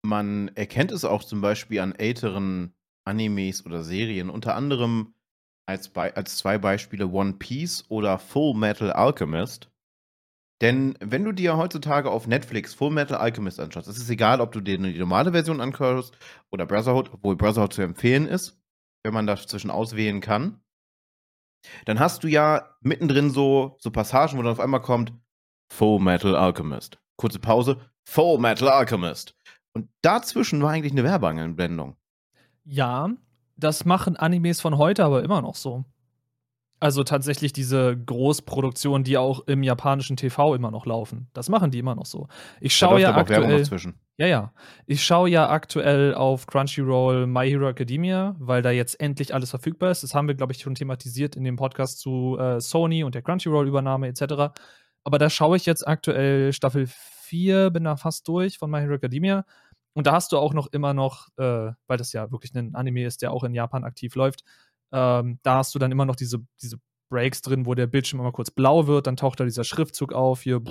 [0.01, 2.73] Man erkennt es auch zum Beispiel an älteren
[3.09, 5.13] Animes oder Serien, unter anderem
[5.65, 9.69] als, als zwei Beispiele One Piece oder Full Metal Alchemist.
[10.61, 14.51] Denn wenn du dir heutzutage auf Netflix Full Metal Alchemist anschaust, es ist egal, ob
[14.51, 16.17] du dir die normale Version anhörst
[16.51, 18.59] oder Brotherhood, obwohl Brotherhood zu empfehlen ist,
[19.03, 20.59] wenn man dazwischen auswählen kann,
[21.85, 25.13] dann hast du ja mittendrin so, so Passagen, wo dann auf einmal kommt
[25.71, 26.99] Full Metal Alchemist.
[27.15, 29.35] Kurze Pause, Full Metal Alchemist.
[29.73, 31.95] Und dazwischen war eigentlich eine Werbeanblendung.
[32.71, 33.09] Ja,
[33.57, 35.85] das machen Animes von heute aber immer noch so.
[36.79, 41.27] Also tatsächlich diese Großproduktionen, die auch im japanischen TV immer noch laufen.
[41.33, 42.27] Das machen die immer noch so.
[42.61, 43.65] Ich schaue ja aktuell.
[44.17, 44.53] Ja, ja.
[44.85, 49.91] Ich schaue ja aktuell auf Crunchyroll My Hero Academia, weil da jetzt endlich alles verfügbar
[49.91, 50.03] ist.
[50.03, 53.23] Das haben wir, glaube ich, schon thematisiert in dem Podcast zu äh, Sony und der
[53.23, 54.53] Crunchyroll-Übernahme etc.
[55.03, 58.93] Aber da schaue ich jetzt aktuell Staffel 4, bin da fast durch von My Hero
[58.93, 59.43] Academia.
[59.99, 63.05] Und da hast du auch noch immer noch, äh, weil das ja wirklich ein Anime
[63.05, 64.45] ist, der auch in Japan aktiv läuft,
[64.93, 66.77] ähm, da hast du dann immer noch diese, diese
[67.09, 70.41] Breaks drin, wo der Bildschirm immer kurz blau wird, dann taucht da dieser Schriftzug auf,
[70.41, 70.61] hier,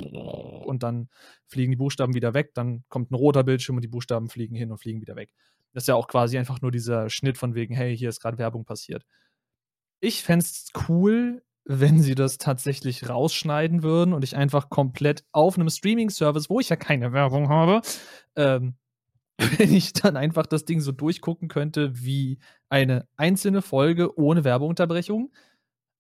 [0.65, 1.11] und dann
[1.47, 4.71] fliegen die Buchstaben wieder weg, dann kommt ein roter Bildschirm und die Buchstaben fliegen hin
[4.71, 5.35] und fliegen wieder weg.
[5.75, 8.39] Das ist ja auch quasi einfach nur dieser Schnitt von wegen, hey, hier ist gerade
[8.39, 9.05] Werbung passiert.
[10.01, 15.59] Ich fände es cool, wenn sie das tatsächlich rausschneiden würden und ich einfach komplett auf
[15.59, 17.83] einem Streaming-Service, wo ich ja keine Werbung habe,
[18.37, 18.79] ähm,
[19.59, 25.33] wenn ich dann einfach das Ding so durchgucken könnte wie eine einzelne Folge ohne Werbeunterbrechung.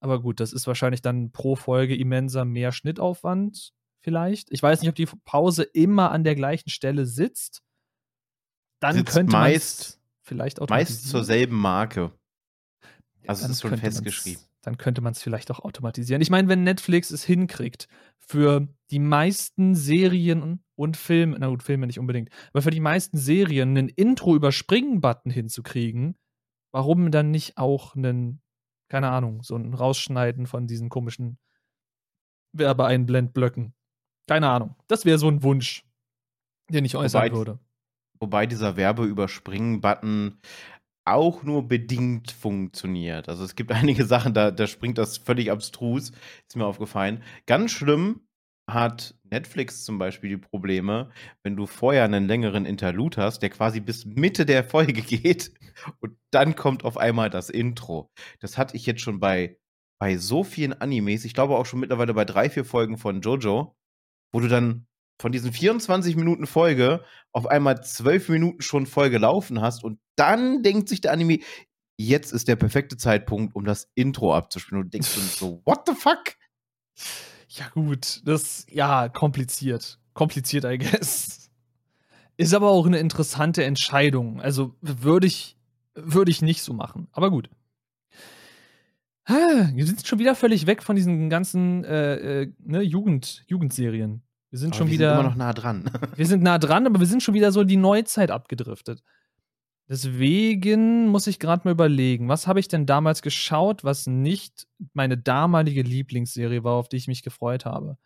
[0.01, 4.51] Aber gut, das ist wahrscheinlich dann pro Folge immenser mehr Schnittaufwand vielleicht.
[4.51, 7.62] Ich weiß nicht, ob die Pause immer an der gleichen Stelle sitzt.
[8.81, 11.11] Dann Sitzt könnte man meist, vielleicht meist automatisieren.
[11.11, 12.12] zur selben Marke.
[13.27, 14.42] Also es ist schon festgeschrieben.
[14.62, 16.22] Dann könnte man es vielleicht auch automatisieren.
[16.22, 21.87] Ich meine, wenn Netflix es hinkriegt, für die meisten Serien und Filme, na gut, Filme
[21.87, 26.17] nicht unbedingt, aber für die meisten Serien einen Intro-Überspringen-Button hinzukriegen,
[26.73, 28.41] warum dann nicht auch einen,
[28.88, 31.38] keine Ahnung, so ein Rausschneiden von diesen komischen
[32.53, 33.75] Werbeeinblendblöcken?
[34.29, 34.77] Keine Ahnung.
[34.87, 35.85] Das wäre so ein Wunsch,
[36.71, 37.59] den ich äußern Wobei- würde.
[38.21, 40.41] Wobei dieser Werbeüberspringen-Button
[41.05, 43.29] auch nur bedingt funktioniert.
[43.29, 46.11] Also es gibt einige Sachen, da, da springt das völlig abstrus,
[46.47, 47.23] ist mir aufgefallen.
[47.47, 48.21] Ganz schlimm
[48.68, 51.11] hat Netflix zum Beispiel die Probleme,
[51.42, 55.52] wenn du vorher einen längeren Interlude hast, der quasi bis Mitte der Folge geht
[56.00, 58.11] und dann kommt auf einmal das Intro.
[58.40, 59.59] Das hatte ich jetzt schon bei,
[59.98, 63.74] bei so vielen Animes, ich glaube auch schon mittlerweile bei drei, vier Folgen von Jojo,
[64.33, 64.87] wo du dann
[65.20, 70.62] von diesen 24 Minuten Folge auf einmal 12 Minuten schon voll gelaufen hast und dann
[70.62, 71.38] denkt sich der Anime,
[71.98, 74.83] jetzt ist der perfekte Zeitpunkt, um das Intro abzuspielen.
[74.83, 76.37] Und du denkst du so, what the fuck?
[77.48, 79.98] Ja, gut, das, ja, kompliziert.
[80.14, 81.50] Kompliziert, I guess.
[82.37, 84.40] Ist aber auch eine interessante Entscheidung.
[84.40, 85.56] Also würde ich,
[85.94, 87.08] würde ich nicht so machen.
[87.12, 87.50] Aber gut.
[89.24, 94.22] Ah, Wir sind schon wieder völlig weg von diesen ganzen äh, äh, ne, Jugend, Jugendserien.
[94.50, 95.11] Wir sind Aber schon wir wieder.
[95.11, 95.90] sind immer noch nah dran.
[96.16, 99.02] Wir sind nah dran, aber wir sind schon wieder so in die Neuzeit abgedriftet.
[99.88, 105.16] Deswegen muss ich gerade mal überlegen, was habe ich denn damals geschaut, was nicht meine
[105.16, 107.96] damalige Lieblingsserie war, auf die ich mich gefreut habe.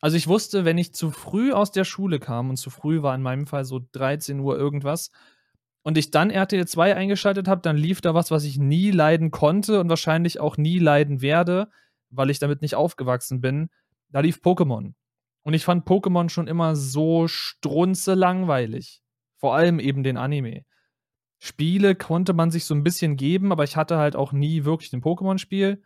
[0.00, 3.14] Also ich wusste, wenn ich zu früh aus der Schule kam, und zu früh war
[3.14, 5.10] in meinem Fall so 13 Uhr irgendwas,
[5.82, 9.30] und ich dann RTL 2 eingeschaltet habe, dann lief da was, was ich nie leiden
[9.30, 11.68] konnte und wahrscheinlich auch nie leiden werde,
[12.10, 13.70] weil ich damit nicht aufgewachsen bin.
[14.08, 14.94] Da lief Pokémon.
[15.44, 19.00] Und ich fand Pokémon schon immer so strunze langweilig.
[19.36, 20.64] Vor allem eben den Anime.
[21.38, 24.92] Spiele konnte man sich so ein bisschen geben, aber ich hatte halt auch nie wirklich
[24.92, 25.82] ein Pokémon-Spiel.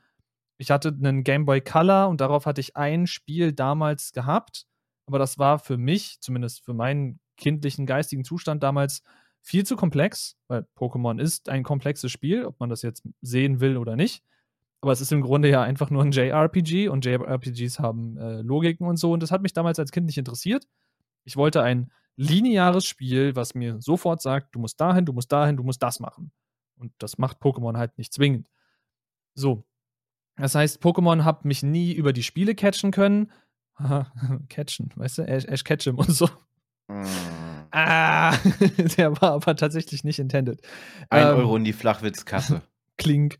[0.58, 4.66] Ich hatte einen Game Boy Color und darauf hatte ich ein Spiel damals gehabt.
[5.06, 9.02] Aber das war für mich, zumindest für meinen kindlichen geistigen Zustand damals,
[9.42, 13.76] viel zu komplex, weil Pokémon ist ein komplexes Spiel, ob man das jetzt sehen will
[13.76, 14.22] oder nicht.
[14.82, 18.86] Aber es ist im Grunde ja einfach nur ein JRPG und JRPGs haben äh, Logiken
[18.86, 19.12] und so.
[19.12, 20.66] Und das hat mich damals als Kind nicht interessiert.
[21.24, 25.56] Ich wollte ein lineares Spiel, was mir sofort sagt, du musst dahin, du musst dahin,
[25.56, 26.32] du musst das machen.
[26.76, 28.48] Und das macht Pokémon halt nicht zwingend.
[29.34, 29.64] So.
[30.36, 33.30] Das heißt, Pokémon hat mich nie über die Spiele catchen können.
[33.78, 34.12] Haha,
[34.48, 35.22] catchen, weißt du?
[35.22, 36.28] Ash, Ash Ketchum und so.
[36.88, 37.04] Mm.
[37.70, 38.36] Ah,
[38.98, 40.60] der war aber tatsächlich nicht intended.
[41.08, 42.62] Ein Ähm, Euro in die Flachwitzkasse.
[42.98, 43.38] Klink.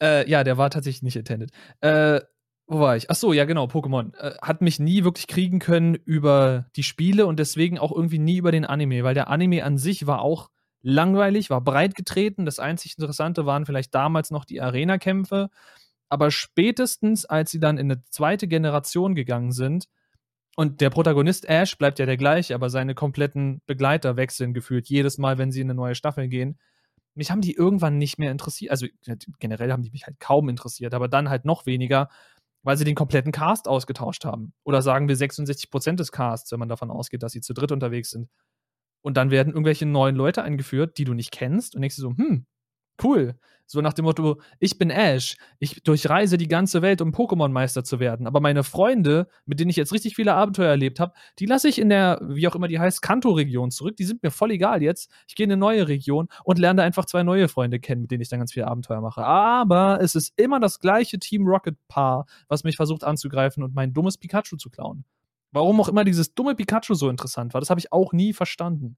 [0.00, 1.50] Äh, ja, der war tatsächlich nicht intended.
[1.80, 2.20] Äh,
[2.66, 3.10] wo war ich?
[3.10, 4.14] Ach so, ja genau, Pokémon.
[4.16, 8.38] Äh, hat mich nie wirklich kriegen können über die Spiele und deswegen auch irgendwie nie
[8.38, 10.50] über den Anime, weil der Anime an sich war auch
[10.82, 12.44] langweilig, war breit getreten.
[12.44, 15.48] Das einzig Interessante waren vielleicht damals noch die Arena-Kämpfe.
[16.08, 19.88] Aber spätestens, als sie dann in eine zweite Generation gegangen sind,
[20.56, 25.18] und der Protagonist Ash bleibt ja der gleiche, aber seine kompletten Begleiter wechseln gefühlt jedes
[25.18, 26.58] Mal, wenn sie in eine neue Staffel gehen.
[27.14, 28.70] Mich haben die irgendwann nicht mehr interessiert.
[28.70, 28.86] Also
[29.38, 32.08] generell haben die mich halt kaum interessiert, aber dann halt noch weniger,
[32.66, 34.52] weil sie den kompletten Cast ausgetauscht haben.
[34.64, 38.10] Oder sagen wir 66% des Casts, wenn man davon ausgeht, dass sie zu dritt unterwegs
[38.10, 38.28] sind.
[39.02, 42.10] Und dann werden irgendwelche neuen Leute eingeführt, die du nicht kennst und denkst dir so,
[42.10, 42.44] hm,
[43.02, 43.38] cool.
[43.68, 47.98] So nach dem Motto, ich bin Ash, ich durchreise die ganze Welt, um Pokémon-Meister zu
[47.98, 48.28] werden.
[48.28, 51.80] Aber meine Freunde, mit denen ich jetzt richtig viele Abenteuer erlebt habe, die lasse ich
[51.80, 53.96] in der, wie auch immer die heißt, Kanto-Region zurück.
[53.96, 55.10] Die sind mir voll egal jetzt.
[55.26, 58.12] Ich gehe in eine neue Region und lerne da einfach zwei neue Freunde kennen, mit
[58.12, 59.24] denen ich dann ganz viele Abenteuer mache.
[59.24, 64.16] Aber es ist immer das gleiche Team Rocket-Paar, was mich versucht anzugreifen und mein dummes
[64.16, 65.04] Pikachu zu klauen.
[65.50, 68.96] Warum auch immer dieses dumme Pikachu so interessant war, das habe ich auch nie verstanden.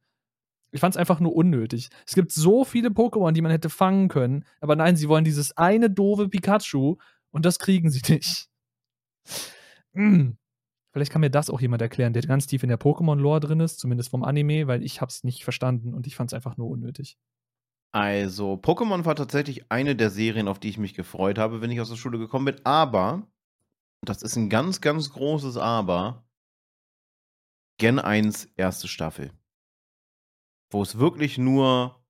[0.70, 1.88] Ich fand es einfach nur unnötig.
[2.06, 5.56] Es gibt so viele Pokémon, die man hätte fangen können, aber nein, sie wollen dieses
[5.56, 6.96] eine doofe Pikachu
[7.30, 8.48] und das kriegen sie nicht.
[9.94, 10.36] Hm.
[10.92, 13.80] Vielleicht kann mir das auch jemand erklären, der ganz tief in der Pokémon-Lore drin ist,
[13.80, 17.16] zumindest vom Anime, weil ich hab's nicht verstanden und ich fand es einfach nur unnötig.
[17.94, 21.80] Also, Pokémon war tatsächlich eine der Serien, auf die ich mich gefreut habe, wenn ich
[21.80, 22.66] aus der Schule gekommen bin.
[22.66, 23.26] Aber,
[24.04, 26.26] das ist ein ganz, ganz großes Aber,
[27.78, 29.37] Gen 1 erste Staffel.
[30.70, 32.04] Wo es wirklich nur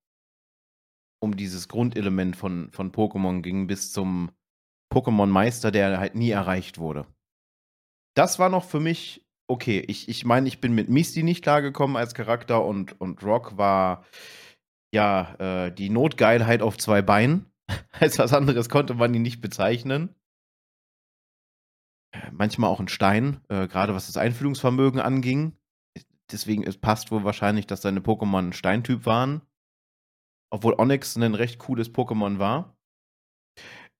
[1.20, 4.30] um dieses Grundelement von, von Pokémon ging, bis zum
[4.92, 7.06] Pokémon-Meister, der halt nie erreicht wurde.
[8.14, 11.96] Das war noch für mich okay, ich, ich meine, ich bin mit Misty nicht klargekommen
[11.96, 14.04] als Charakter und, und Rock war
[14.92, 17.46] ja äh, die Notgeilheit auf zwei Beinen.
[17.92, 20.14] als was anderes konnte man ihn nicht bezeichnen.
[22.12, 25.57] Äh, manchmal auch ein Stein, äh, gerade was das Einfühlungsvermögen anging.
[26.30, 29.42] Deswegen es passt wohl wahrscheinlich, dass seine Pokémon ein Steintyp waren.
[30.50, 32.76] Obwohl Onyx ein recht cooles Pokémon war.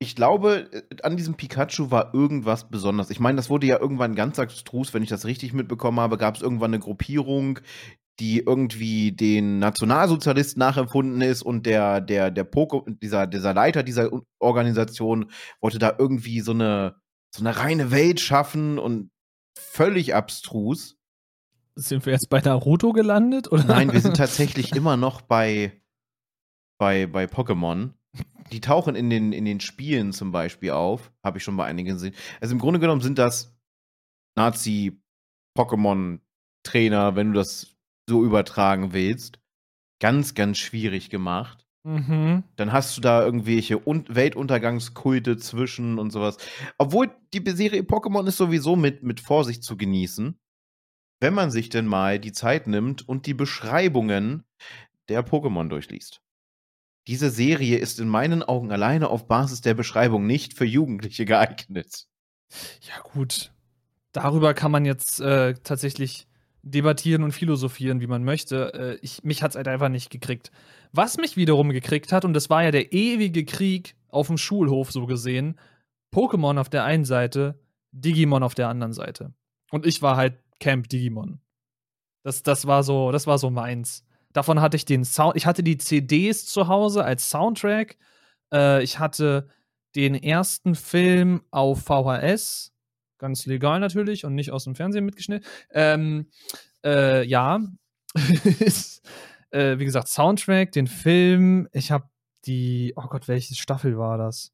[0.01, 3.11] Ich glaube, äh, an diesem Pikachu war irgendwas besonders.
[3.11, 6.37] Ich meine, das wurde ja irgendwann ganz abstrus, wenn ich das richtig mitbekommen habe, gab
[6.37, 7.59] es irgendwann eine Gruppierung,
[8.21, 14.11] die irgendwie den Nationalsozialisten nachempfunden ist und der, der, der Poke, dieser, dieser Leiter dieser
[14.41, 16.97] Organisation wollte da irgendwie so eine,
[17.35, 19.11] so eine reine Welt schaffen und
[19.57, 20.98] völlig abstrus.
[21.81, 23.53] Sind wir jetzt bei Naruto gelandet?
[23.53, 23.63] Oder?
[23.63, 25.81] Nein, wir sind tatsächlich immer noch bei,
[26.77, 27.93] bei, bei Pokémon.
[28.51, 31.13] Die tauchen in den, in den Spielen zum Beispiel auf.
[31.23, 32.17] Habe ich schon bei einigen gesehen.
[32.41, 33.57] Also im Grunde genommen sind das
[34.37, 37.77] Nazi-Pokémon-Trainer, wenn du das
[38.09, 39.39] so übertragen willst.
[40.01, 41.65] Ganz, ganz schwierig gemacht.
[41.85, 42.43] Mhm.
[42.57, 46.39] Dann hast du da irgendwelche Un Weltuntergangskulte zwischen und sowas.
[46.77, 50.37] Obwohl die Serie Pokémon ist sowieso mit, mit Vorsicht zu genießen,
[51.21, 54.45] wenn man sich denn mal die Zeit nimmt und die Beschreibungen
[55.09, 56.21] der Pokémon durchliest.
[57.07, 62.07] Diese Serie ist in meinen Augen alleine auf Basis der Beschreibung nicht für Jugendliche geeignet.
[62.83, 63.53] Ja, gut.
[64.13, 66.27] Darüber kann man jetzt äh, tatsächlich
[66.63, 68.75] debattieren und philosophieren, wie man möchte.
[68.75, 70.51] Äh, ich, mich hat es halt einfach nicht gekriegt.
[70.93, 74.91] Was mich wiederum gekriegt hat, und das war ja der ewige Krieg auf dem Schulhof
[74.91, 75.59] so gesehen,
[76.13, 77.59] Pokémon auf der einen Seite,
[77.93, 79.33] Digimon auf der anderen Seite.
[79.71, 81.41] Und ich war halt Camp Digimon.
[82.23, 84.05] Das, das war so, das war so meins.
[84.33, 87.97] Davon hatte ich den Sound, ich hatte die CDs zu Hause als Soundtrack.
[88.53, 89.49] Äh, ich hatte
[89.97, 92.73] den ersten Film auf VHS
[93.19, 95.47] Ganz legal natürlich und nicht aus dem Fernsehen mitgeschnitten.
[95.73, 96.31] Ähm,
[96.85, 97.61] äh, ja.
[99.51, 101.69] äh, wie gesagt, Soundtrack, den Film.
[101.73, 102.09] Ich habe
[102.47, 102.93] die.
[102.97, 104.53] Oh Gott, welche Staffel war das?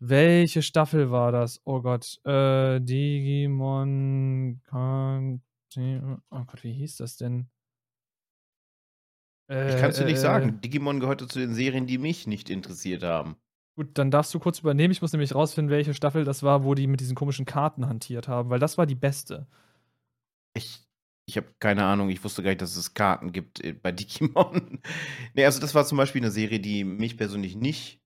[0.00, 1.60] Welche Staffel war das?
[1.64, 2.20] Oh Gott.
[2.24, 4.60] Äh, Digimon.
[4.70, 7.48] Oh Gott, wie hieß das denn?
[9.50, 10.60] ich kann es dir nicht äh, sagen.
[10.60, 13.36] Digimon gehörte zu den Serien, die mich nicht interessiert haben.
[13.76, 14.92] Gut, dann darfst du kurz übernehmen.
[14.92, 18.28] Ich muss nämlich rausfinden, welche Staffel das war, wo die mit diesen komischen Karten hantiert
[18.28, 19.46] haben, weil das war die beste.
[20.54, 20.86] Ich,
[21.26, 22.10] ich habe keine Ahnung.
[22.10, 24.82] Ich wusste gar nicht, dass es Karten gibt äh, bei Digimon.
[25.34, 28.02] nee, also das war zum Beispiel eine Serie, die mich persönlich nicht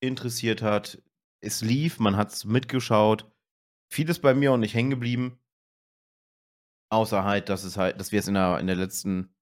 [0.00, 1.00] interessiert hat.
[1.40, 3.30] Es lief, man hat es mitgeschaut.
[3.92, 5.38] Vieles bei mir auch nicht hängen geblieben.
[6.90, 9.34] Außer halt, dass es halt, dass wir es in der, in der letzten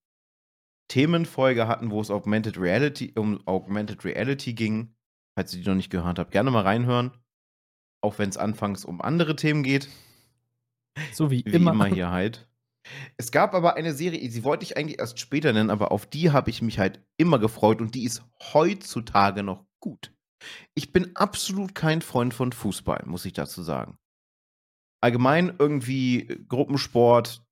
[0.89, 4.95] Themenfolge hatten, wo es Augmented Reality, um Augmented Reality ging
[5.39, 7.13] falls ihr die noch nicht gehört habt, gerne mal reinhören.
[8.01, 9.89] Auch wenn es anfangs um andere Themen geht.
[11.13, 11.71] So wie, wie immer.
[11.71, 12.51] immer hier halt.
[13.17, 16.33] Es gab aber eine Serie, die wollte ich eigentlich erst später nennen, aber auf die
[16.33, 20.13] habe ich mich halt immer gefreut und die ist heutzutage noch gut.
[20.75, 23.99] Ich bin absolut kein Freund von Fußball, muss ich dazu sagen.
[25.01, 27.45] Allgemein irgendwie Gruppensport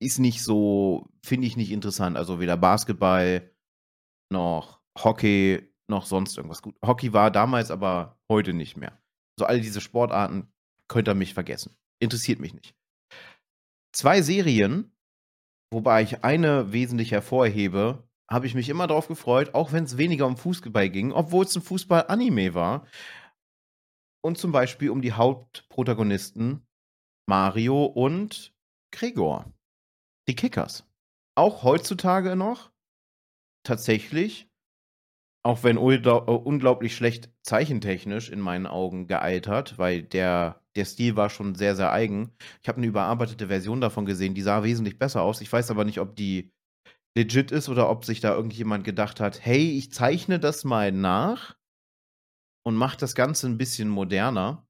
[0.00, 2.16] ist nicht so, finde ich nicht interessant.
[2.16, 3.50] Also weder Basketball
[4.30, 6.62] noch Hockey noch sonst irgendwas.
[6.62, 9.00] Gut, Hockey war damals, aber heute nicht mehr.
[9.38, 10.52] So all diese Sportarten
[10.88, 11.76] könnt ihr mich vergessen.
[12.00, 12.74] Interessiert mich nicht.
[13.94, 14.96] Zwei Serien,
[15.72, 20.26] wobei ich eine wesentlich hervorhebe, habe ich mich immer darauf gefreut, auch wenn es weniger
[20.26, 22.86] um Fußball ging, obwohl es ein Fußball-Anime war.
[24.24, 26.66] Und zum Beispiel um die Hauptprotagonisten
[27.28, 28.54] Mario und
[28.92, 29.52] Gregor.
[30.28, 30.88] Die Kickers.
[31.34, 32.70] Auch heutzutage noch
[33.64, 34.52] tatsächlich
[35.42, 41.56] auch wenn unglaublich schlecht zeichentechnisch in meinen Augen gealtert, weil der, der Stil war schon
[41.56, 42.30] sehr, sehr eigen.
[42.62, 45.40] Ich habe eine überarbeitete Version davon gesehen, die sah wesentlich besser aus.
[45.40, 46.52] Ich weiß aber nicht, ob die
[47.16, 51.56] legit ist oder ob sich da irgendjemand gedacht hat, hey, ich zeichne das mal nach
[52.64, 54.66] und mache das Ganze ein bisschen moderner.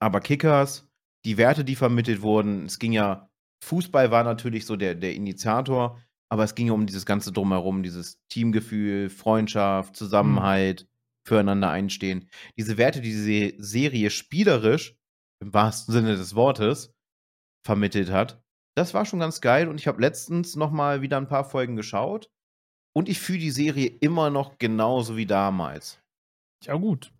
[0.00, 0.88] Aber Kickers,
[1.24, 3.30] die Werte, die vermittelt wurden, es ging ja,
[3.62, 7.82] Fußball war natürlich so der, der Initiator, aber es ging ja um dieses ganze Drumherum,
[7.82, 9.94] dieses Teamgefühl, Freundschaft, mhm.
[9.94, 10.88] Zusammenhalt, mhm.
[11.28, 12.28] füreinander einstehen.
[12.58, 14.96] Diese Werte, die diese Serie spielerisch,
[15.40, 16.92] im wahrsten Sinne des Wortes,
[17.64, 18.43] vermittelt hat,
[18.74, 19.68] das war schon ganz geil.
[19.68, 22.30] Und ich habe letztens noch mal wieder ein paar Folgen geschaut.
[22.92, 25.98] Und ich fühle die Serie immer noch genauso wie damals.
[26.62, 27.12] Ja, gut.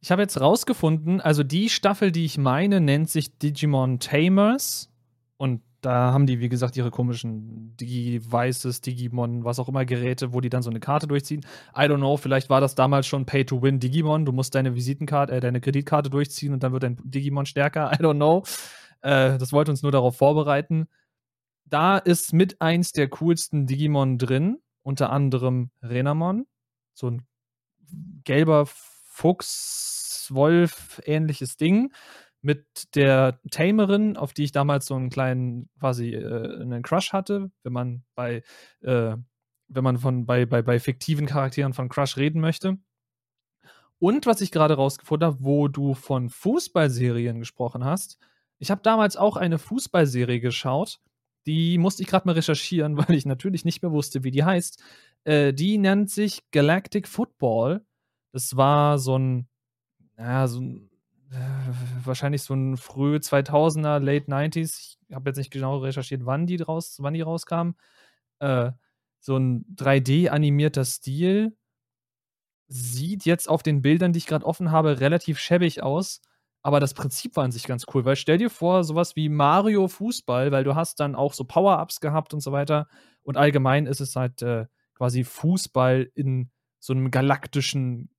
[0.00, 4.90] Ich habe jetzt rausgefunden, also die Staffel, die ich meine, nennt sich Digimon Tamers.
[5.36, 10.40] Und da haben die, wie gesagt, ihre komischen Digi-Devices, Digimon, was auch immer Geräte, wo
[10.40, 11.44] die dann so eine Karte durchziehen.
[11.76, 14.24] I don't know, vielleicht war das damals schon Pay-to-Win Digimon.
[14.24, 17.92] Du musst deine Visitenkarte, äh, deine Kreditkarte durchziehen und dann wird dein Digimon stärker.
[17.94, 18.44] I don't know.
[19.02, 20.88] Äh, das wollte uns nur darauf vorbereiten.
[21.64, 26.46] Da ist mit eins der coolsten Digimon drin, unter anderem Renamon.
[26.94, 27.26] So ein
[28.24, 31.92] gelber Fuchs, Wolf, ähnliches Ding
[32.40, 37.50] mit der Tamerin, auf die ich damals so einen kleinen, quasi äh, einen Crush hatte,
[37.62, 38.42] wenn man bei,
[38.80, 39.16] äh,
[39.68, 42.78] wenn man von bei, bei, bei fiktiven Charakteren von Crush reden möchte.
[43.98, 48.18] Und was ich gerade rausgefunden habe, wo du von Fußballserien gesprochen hast,
[48.62, 51.00] ich habe damals auch eine Fußballserie geschaut.
[51.46, 54.80] Die musste ich gerade mal recherchieren, weil ich natürlich nicht mehr wusste, wie die heißt.
[55.24, 57.84] Äh, die nennt sich Galactic Football.
[58.30, 59.48] Das war so ein,
[60.16, 60.90] ja, so ein
[61.32, 64.96] äh, wahrscheinlich so ein früh 2000er, Late 90s.
[65.08, 67.74] Ich habe jetzt nicht genau recherchiert, wann die, raus, wann die rauskamen.
[68.38, 68.70] Äh,
[69.18, 71.56] so ein 3D-animierter Stil.
[72.68, 76.20] Sieht jetzt auf den Bildern, die ich gerade offen habe, relativ schäbig aus.
[76.62, 79.88] Aber das Prinzip war an sich ganz cool, weil stell dir vor, sowas wie Mario
[79.88, 82.86] Fußball, weil du hast dann auch so Power-Ups gehabt und so weiter.
[83.22, 88.10] Und allgemein ist es halt äh, quasi Fußball in so einem galaktischen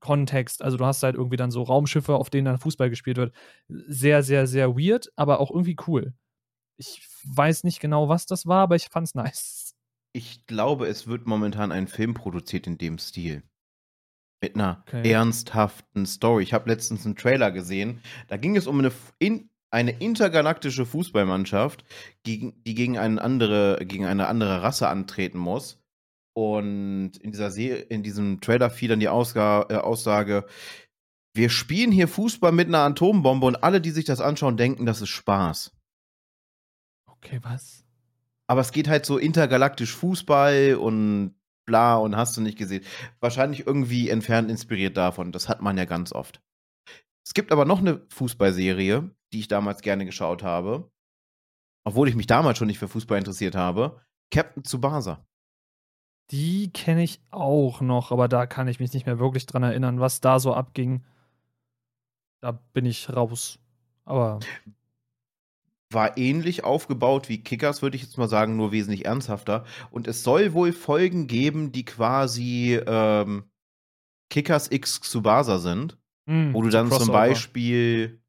[0.00, 0.62] Kontext.
[0.62, 3.34] Also du hast halt irgendwie dann so Raumschiffe, auf denen dann Fußball gespielt wird.
[3.68, 6.14] Sehr, sehr, sehr weird, aber auch irgendwie cool.
[6.76, 9.74] Ich weiß nicht genau, was das war, aber ich fand's nice.
[10.12, 13.42] Ich glaube, es wird momentan ein Film produziert in dem Stil.
[14.42, 15.10] Mit einer okay.
[15.10, 16.42] ernsthaften Story.
[16.42, 18.00] Ich habe letztens einen Trailer gesehen.
[18.28, 21.84] Da ging es um eine, in, eine intergalaktische Fußballmannschaft,
[22.26, 25.82] die, die gegen, eine andere, gegen eine andere Rasse antreten muss.
[26.34, 30.46] Und in dieser Serie, in diesem Trailer fiel dann die Ausga äh, Aussage,
[31.32, 35.00] wir spielen hier Fußball mit einer Atombombe und alle, die sich das anschauen, denken, das
[35.00, 35.72] ist Spaß.
[37.06, 37.84] Okay, was?
[38.46, 41.34] Aber es geht halt so intergalaktisch Fußball und
[41.66, 42.84] bla und hast du nicht gesehen.
[43.20, 45.32] Wahrscheinlich irgendwie entfernt inspiriert davon.
[45.32, 46.40] Das hat man ja ganz oft.
[47.26, 50.90] Es gibt aber noch eine Fußballserie, die ich damals gerne geschaut habe.
[51.84, 54.00] Obwohl ich mich damals schon nicht für Fußball interessiert habe.
[54.30, 55.26] Captain Tsubasa.
[56.30, 60.00] Die kenne ich auch noch, aber da kann ich mich nicht mehr wirklich dran erinnern,
[60.00, 61.04] was da so abging.
[62.40, 63.58] Da bin ich raus.
[64.04, 64.40] Aber.
[65.92, 69.64] War ähnlich aufgebaut wie Kickers, würde ich jetzt mal sagen, nur wesentlich ernsthafter.
[69.90, 73.44] Und es soll wohl Folgen geben, die quasi ähm,
[74.30, 75.96] Kickers X Tsubasa sind.
[76.28, 78.20] Mm, wo du dann zum Beispiel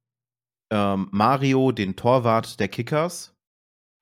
[0.72, 3.36] ähm, Mario, den Torwart der Kickers,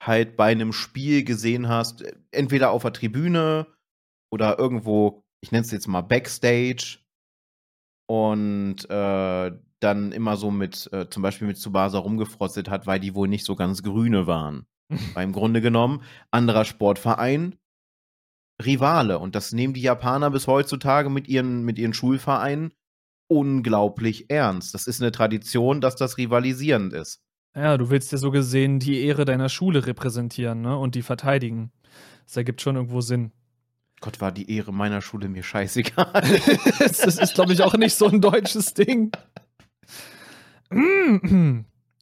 [0.01, 3.67] halt bei einem Spiel gesehen hast, entweder auf der Tribüne
[4.31, 6.99] oder irgendwo, ich nenne es jetzt mal Backstage
[8.07, 9.51] und äh,
[9.85, 13.45] dann immer so mit, äh, zum Beispiel mit Tsubasa rumgefrostet hat, weil die wohl nicht
[13.45, 14.65] so ganz grüne waren.
[15.15, 17.55] Weil im Grunde genommen, anderer Sportverein,
[18.63, 19.17] Rivale.
[19.17, 22.71] Und das nehmen die Japaner bis heutzutage mit ihren, mit ihren Schulvereinen
[23.27, 24.75] unglaublich ernst.
[24.75, 27.21] Das ist eine Tradition, dass das rivalisierend ist.
[27.55, 30.77] Ja, du willst ja so gesehen die Ehre deiner Schule repräsentieren, ne?
[30.77, 31.71] Und die verteidigen.
[32.25, 33.31] Das ergibt schon irgendwo Sinn.
[34.01, 36.11] Gott, war die Ehre meiner Schule mir scheißegal.
[36.79, 39.11] das ist, glaube ich, auch nicht so ein deutsches Ding.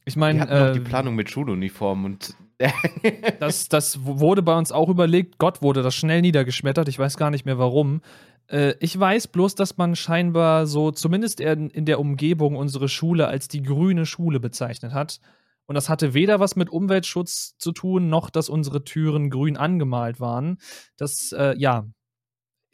[0.06, 0.48] Ich meine.
[0.48, 2.36] Äh, die Planung mit Schuluniformen und.
[3.40, 5.38] das, das wurde bei uns auch überlegt.
[5.38, 6.88] Gott wurde das schnell niedergeschmettert.
[6.88, 8.00] Ich weiß gar nicht mehr warum.
[8.48, 13.26] Äh, ich weiß bloß, dass man scheinbar so, zumindest in, in der Umgebung, unsere Schule
[13.26, 15.20] als die grüne Schule bezeichnet hat.
[15.66, 20.20] Und das hatte weder was mit Umweltschutz zu tun, noch dass unsere Türen grün angemalt
[20.20, 20.58] waren.
[20.96, 21.86] Das, äh, ja,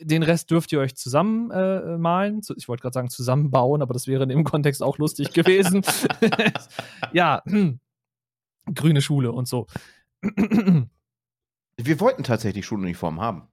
[0.01, 2.40] den Rest dürft ihr euch zusammen äh, malen.
[2.57, 5.82] Ich wollte gerade sagen zusammenbauen, aber das wäre in dem Kontext auch lustig gewesen.
[7.12, 7.42] ja,
[8.74, 9.66] grüne Schule und so.
[11.76, 13.48] Wir wollten tatsächlich Schuluniform haben.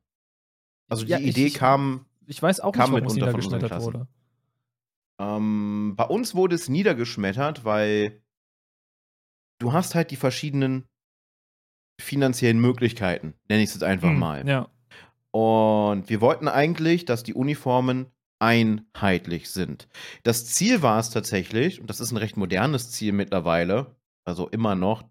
[0.90, 2.06] Also die ja, Idee ich, kam.
[2.26, 4.08] Ich weiß auch nicht, warum es niedergeschmettert wurde.
[5.20, 8.22] Ähm, bei uns wurde es niedergeschmettert, weil
[9.60, 10.88] du hast halt die verschiedenen
[12.00, 14.48] finanziellen Möglichkeiten, nenne ich es jetzt einfach hm, mal.
[14.48, 14.70] Ja.
[15.38, 18.08] Und wir wollten eigentlich, dass die Uniformen
[18.40, 19.88] einheitlich sind.
[20.24, 24.74] Das Ziel war es tatsächlich, und das ist ein recht modernes Ziel mittlerweile, also immer
[24.74, 25.04] noch,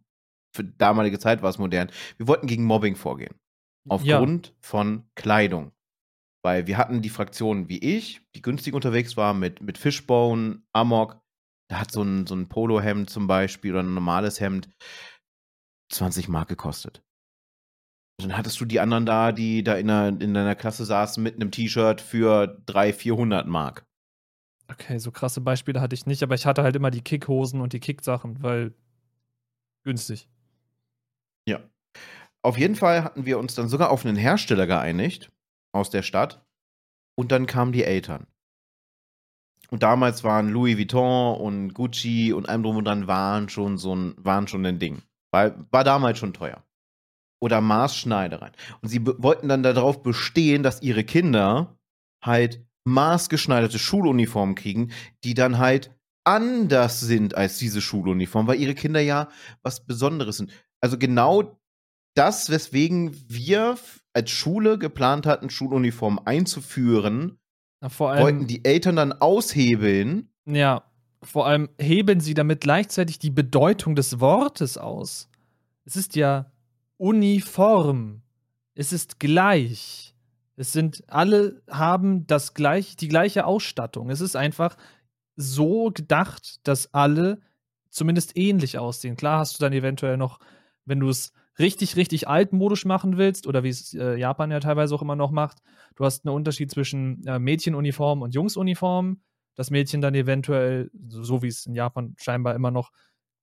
[0.53, 3.37] für damalige Zeit war es modern, wir wollten gegen Mobbing vorgehen.
[3.89, 4.53] Aufgrund ja.
[4.63, 5.71] von Kleidung.
[6.43, 11.21] Weil wir hatten die Fraktionen wie ich, die günstig unterwegs war, mit, mit Fishbone, Amok,
[11.71, 14.69] da hat so ein, so ein Polohemd zum Beispiel oder ein normales Hemd
[15.93, 17.06] 20 Mark gekostet.
[18.19, 21.35] Dann hattest du die anderen da, die da in, einer, in deiner Klasse saßen mit
[21.35, 23.85] einem T-Shirt für 300, 400 Mark.
[24.69, 27.73] Okay, so krasse Beispiele hatte ich nicht, aber ich hatte halt immer die Kickhosen und
[27.73, 28.75] die Kicksachen, weil
[29.85, 30.29] günstig.
[31.47, 31.61] Ja.
[32.43, 35.31] Auf jeden Fall hatten wir uns dann sogar auf einen Hersteller geeinigt
[35.73, 36.45] aus der Stadt.
[37.19, 38.27] Und dann kamen die Eltern.
[39.71, 43.95] Und damals waren Louis Vuitton und Gucci und allem drum und dran waren schon so
[43.95, 45.03] ein, waren schon ein Ding.
[45.33, 46.66] Weil, war damals schon teuer.
[47.41, 48.55] Oder Maßschneidereien.
[48.81, 51.77] Und sie wollten dann darauf bestehen, dass ihre Kinder
[52.23, 54.93] halt maßgeschneiderte Schuluniformen kriegen,
[55.25, 59.29] die dann halt anders sind als diese Schuluniform, weil ihre Kinder ja
[59.63, 60.51] was Besonderes sind.
[60.81, 61.61] Also genau
[62.15, 63.77] das, weswegen wir
[64.13, 67.39] als Schule geplant hatten, Schuluniformen einzuführen,
[67.81, 70.31] Na, wollten die Eltern dann aushebeln.
[70.47, 70.85] Ja,
[71.23, 75.29] vor allem heben sie damit gleichzeitig die Bedeutung des Wortes aus.
[75.85, 76.51] Es ist ja
[76.99, 78.23] uniform.
[78.75, 80.15] Es ist gleich.
[80.57, 84.11] Es sind alle haben das gleich, die gleiche Ausstattung.
[84.11, 84.77] Es ist einfach
[85.37, 87.41] so gedacht, dass alle
[87.91, 89.17] zumindest ähnlich aussehen.
[89.17, 90.41] Klar hast du dann eventuell noch,
[90.85, 94.95] wenn du es richtig, richtig altmodisch machen willst, oder wie es äh, Japan ja teilweise
[94.95, 95.59] auch immer noch macht,
[95.95, 99.21] du hast einen Unterschied zwischen äh, Mädchenuniform und Jungsuniform.
[99.55, 102.93] Das Mädchen dann eventuell, so, so wie es in Japan scheinbar immer noch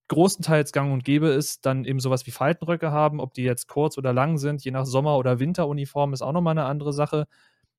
[0.08, 3.96] großenteils gang und gäbe ist, dann eben sowas wie Faltenröcke haben, ob die jetzt kurz
[3.98, 7.26] oder lang sind, je nach Sommer- oder Winteruniform ist auch nochmal eine andere Sache.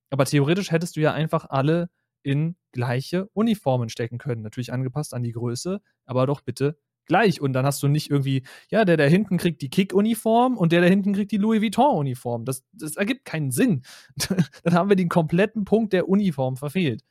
[0.09, 1.89] Aber theoretisch hättest du ja einfach alle
[2.23, 4.41] in gleiche Uniformen stecken können.
[4.41, 7.39] Natürlich angepasst an die Größe, aber doch bitte gleich.
[7.39, 10.81] Und dann hast du nicht irgendwie, ja, der da hinten kriegt die Kick-Uniform und der
[10.81, 12.45] da hinten kriegt die Louis Vuitton-Uniform.
[12.45, 13.83] Das, das ergibt keinen Sinn.
[14.63, 17.03] dann haben wir den kompletten Punkt der Uniform verfehlt.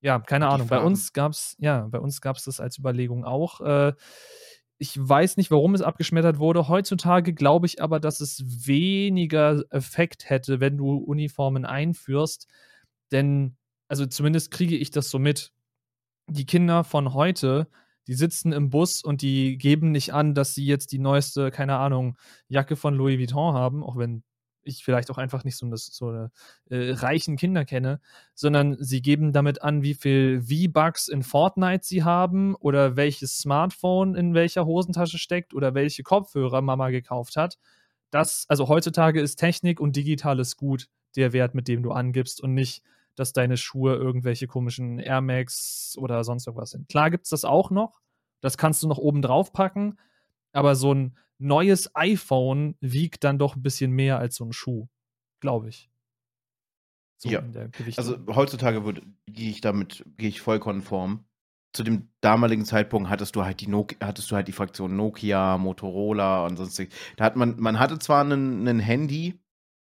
[0.00, 0.68] Ja, keine Ahnung.
[0.68, 3.60] Bei uns gab's, ja, bei uns gab's das als Überlegung auch.
[3.60, 3.92] Äh,
[4.78, 6.68] ich weiß nicht, warum es abgeschmettert wurde.
[6.68, 12.46] Heutzutage glaube ich aber, dass es weniger Effekt hätte, wenn du Uniformen einführst.
[13.10, 13.56] Denn,
[13.88, 15.52] also zumindest kriege ich das so mit.
[16.28, 17.68] Die Kinder von heute,
[18.06, 21.76] die sitzen im Bus und die geben nicht an, dass sie jetzt die neueste, keine
[21.78, 22.18] Ahnung,
[22.48, 24.24] Jacke von Louis Vuitton haben, auch wenn
[24.66, 26.30] ich vielleicht auch einfach nicht so, eine, so eine,
[26.70, 28.00] äh, reichen Kinder kenne,
[28.34, 34.14] sondern sie geben damit an, wie viel V-Bucks in Fortnite sie haben oder welches Smartphone
[34.14, 37.58] in welcher Hosentasche steckt oder welche Kopfhörer Mama gekauft hat.
[38.10, 42.54] Das, also heutzutage ist Technik und digitales Gut der Wert, mit dem du angibst und
[42.54, 42.82] nicht,
[43.14, 46.88] dass deine Schuhe irgendwelche komischen Air Max oder sonst irgendwas sind.
[46.88, 48.00] Klar gibt es das auch noch.
[48.40, 49.98] Das kannst du noch oben drauf packen.
[50.52, 54.88] Aber so ein neues iPhone wiegt dann doch ein bisschen mehr als so ein Schuh.
[55.40, 55.90] Glaube ich.
[57.18, 57.40] So Ja.
[57.40, 58.04] in der Gewichtung.
[58.04, 58.82] Also heutzutage
[59.26, 61.24] gehe ich damit, gehe ich voll konform.
[61.72, 65.58] Zu dem damaligen Zeitpunkt hattest du halt die Nokia, hattest du halt die Fraktion Nokia,
[65.58, 66.94] Motorola und sonstiges.
[67.16, 69.38] Da hat man, man hatte zwar einen, einen Handy,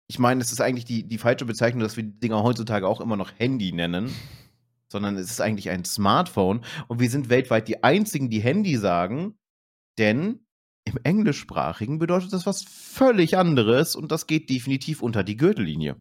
[0.07, 3.01] ich meine, es ist eigentlich die, die falsche Bezeichnung, dass wir die Dinger heutzutage auch
[3.01, 4.13] immer noch Handy nennen,
[4.87, 9.37] sondern es ist eigentlich ein Smartphone und wir sind weltweit die einzigen, die Handy sagen,
[9.97, 10.45] denn
[10.85, 15.95] im Englischsprachigen bedeutet das was völlig anderes und das geht definitiv unter die Gürtellinie.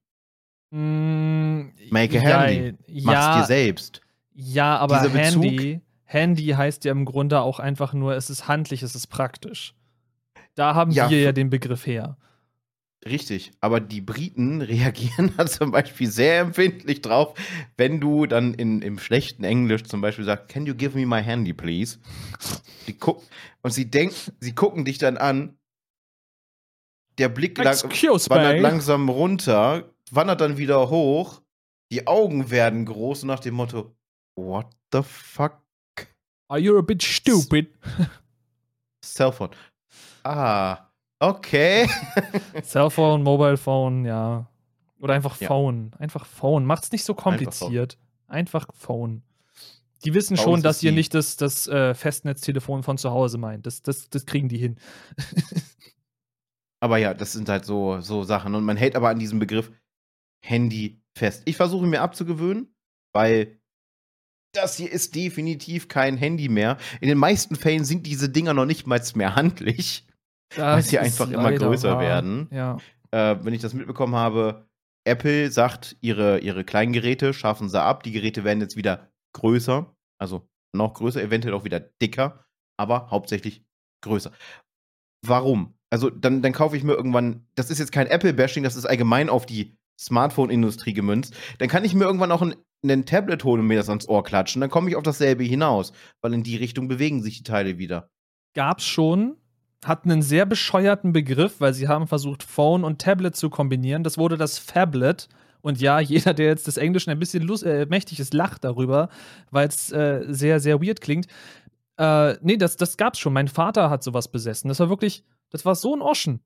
[0.70, 2.76] Mm, Make a ja, Handy.
[2.86, 4.00] Ja, Mach's dir selbst.
[4.34, 8.48] Ja, aber Dieser Bezug- Handy, Handy heißt ja im Grunde auch einfach nur, es ist
[8.48, 9.74] handlich, es ist praktisch.
[10.54, 12.16] Da haben Ja, wir ja den Begriff her.
[13.05, 17.34] Richtig, aber die Briten reagieren da zum Beispiel sehr empfindlich drauf,
[17.76, 21.22] wenn du dann in, im schlechten Englisch zum Beispiel sagst, Can you give me my
[21.22, 21.98] handy, please?
[22.86, 23.22] Die guck
[23.62, 25.59] und sie denken, sie gucken dich dann an,
[27.18, 28.61] der Blick lang, Excuse wandert me.
[28.61, 31.42] langsam runter, wandert dann wieder hoch,
[31.90, 33.94] die Augen werden groß und nach dem Motto,
[34.36, 35.61] What the fuck?
[36.48, 37.68] Are you a bit stupid?
[39.05, 39.50] Cellphone.
[40.24, 40.91] Ah,
[41.22, 41.88] okay.
[42.62, 44.48] Cellphone, Mobile Phone, ja.
[45.00, 45.48] Oder einfach Ja.
[45.48, 45.90] Phone.
[45.98, 46.64] Einfach Phone.
[46.64, 47.98] Macht's nicht so kompliziert.
[48.28, 49.22] Einfach Phone.
[50.04, 53.38] Die wissen Bei schon, dass ihr die- nicht das, das äh, Festnetztelefon von zu Hause
[53.38, 53.66] meint.
[53.66, 54.76] Das, das, das kriegen die hin.
[56.80, 58.54] Aber ja, das sind halt so, so Sachen.
[58.54, 59.70] Und man hält aber an diesem Begriff
[60.44, 61.42] Handy fest.
[61.44, 62.74] Ich versuche mir abzugewöhnen,
[63.12, 63.60] weil
[64.52, 66.78] das hier ist definitiv kein Handy mehr.
[67.00, 70.04] In den meisten Fällen sind diese Dinger noch nicht mal mehr handlich,
[70.57, 72.00] weil Das sie ist einfach immer größer wahr.
[72.00, 72.48] werden.
[72.50, 72.78] Ja.
[73.11, 74.66] Äh, wenn ich das mitbekommen habe,
[75.05, 78.03] Apple sagt, ihre, ihre kleinen Geräte schaffen sie ab.
[78.03, 82.44] Die Geräte werden jetzt wieder größer, also noch größer, eventuell auch wieder dicker,
[82.78, 83.64] aber hauptsächlich
[84.03, 84.30] größer.
[85.26, 85.74] Warum?
[85.90, 89.28] Also dann, dann kaufe ich mir irgendwann, das ist jetzt kein Apple-Bashing, das ist allgemein
[89.28, 91.34] auf die Smartphone-Industrie gemünzt.
[91.59, 94.24] Dann kann ich mir irgendwann auch ein, ein Tablet holen und mir das ans Ohr
[94.24, 94.61] klatschen.
[94.61, 95.92] Dann komme ich auf dasselbe hinaus,
[96.22, 98.09] weil in die Richtung bewegen sich die Teile wieder.
[98.55, 99.36] gab's schon,
[99.84, 104.04] hat einen sehr bescheuerten Begriff, weil sie haben versucht, Phone und Tablet zu kombinieren.
[104.04, 105.28] Das wurde das Phablet.
[105.60, 109.08] Und ja, jeder, der jetzt des Englischen ein bisschen lust, äh, mächtig ist, lacht darüber,
[109.50, 111.26] weil es äh, sehr, sehr weird klingt.
[111.98, 113.32] Äh, nee, das, das gab's schon.
[113.32, 114.68] Mein Vater hat sowas besessen.
[114.68, 116.40] Das war wirklich, das war so ein Oschen.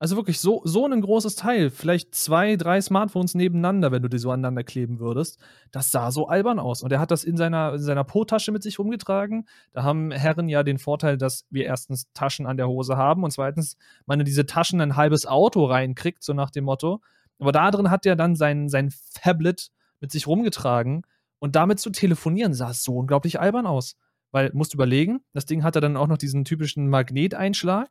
[0.00, 1.70] Also wirklich so, so ein großes Teil.
[1.70, 5.38] Vielleicht zwei, drei Smartphones nebeneinander, wenn du die so aneinander kleben würdest.
[5.70, 6.82] Das sah so albern aus.
[6.82, 9.46] Und er hat das in seiner, in seiner Po-Tasche mit sich rumgetragen.
[9.72, 13.30] Da haben Herren ja den Vorteil, dass wir erstens Taschen an der Hose haben und
[13.30, 17.00] zweitens man in diese Taschen ein halbes Auto reinkriegt, so nach dem Motto.
[17.38, 19.70] Aber da drin hat er dann sein, sein Fablet
[20.00, 21.02] mit sich rumgetragen
[21.38, 23.96] und damit zu telefonieren sah so unglaublich albern aus.
[24.32, 27.88] Weil, musst überlegen, das Ding hat dann auch noch diesen typischen Magneteinschlag,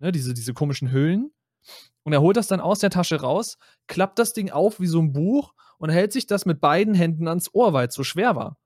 [0.00, 1.30] ne, diese, diese komischen Hüllen.
[2.02, 5.00] Und er holt das dann aus der Tasche raus, klappt das Ding auf wie so
[5.00, 8.34] ein Buch und hält sich das mit beiden Händen ans Ohr, weil es so schwer
[8.36, 8.56] war.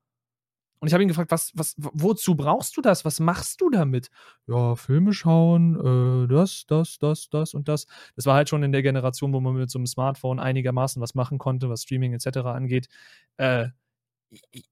[0.81, 3.05] Und ich habe ihn gefragt, was, was, wozu brauchst du das?
[3.05, 4.11] Was machst du damit?
[4.47, 5.77] Ja, Filme schauen,
[6.25, 7.87] äh, das, das, das, das und das.
[8.17, 11.15] Das war halt schon in der Generation, wo man mit so einem Smartphone einigermaßen was
[11.15, 12.39] machen konnte, was Streaming etc.
[12.39, 12.89] angeht.
[13.39, 13.69] Äh,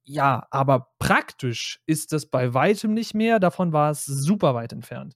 [0.05, 3.41] ja, aber praktisch ist das bei weitem nicht mehr.
[3.41, 5.15] Davon war es super weit entfernt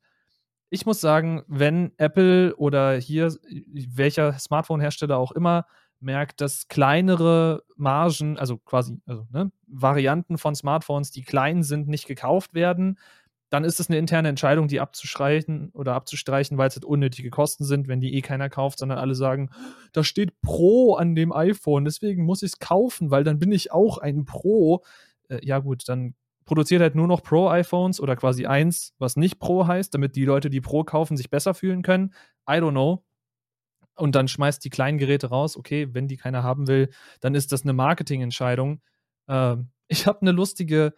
[0.70, 3.34] ich muss sagen, wenn Apple oder hier
[3.66, 5.66] welcher Smartphone-Hersteller auch immer
[6.00, 12.06] merkt, dass kleinere Margen, also quasi also, ne, Varianten von Smartphones, die klein sind, nicht
[12.06, 12.98] gekauft werden,
[13.48, 17.64] dann ist es eine interne Entscheidung, die abzuschreichen oder abzustreichen, weil es halt unnötige Kosten
[17.64, 19.50] sind, wenn die eh keiner kauft, sondern alle sagen,
[19.92, 23.72] da steht Pro an dem iPhone, deswegen muss ich es kaufen, weil dann bin ich
[23.72, 24.82] auch ein Pro.
[25.28, 26.14] Äh, ja gut, dann
[26.46, 30.48] produziert halt nur noch Pro-iPhones oder quasi eins, was nicht Pro heißt, damit die Leute,
[30.48, 32.14] die Pro kaufen, sich besser fühlen können.
[32.48, 33.04] I don't know.
[33.96, 35.56] Und dann schmeißt die kleinen Geräte raus.
[35.56, 36.90] Okay, wenn die keiner haben will,
[37.20, 38.80] dann ist das eine Marketingentscheidung.
[39.26, 39.56] Äh,
[39.88, 40.94] ich habe eine lustige,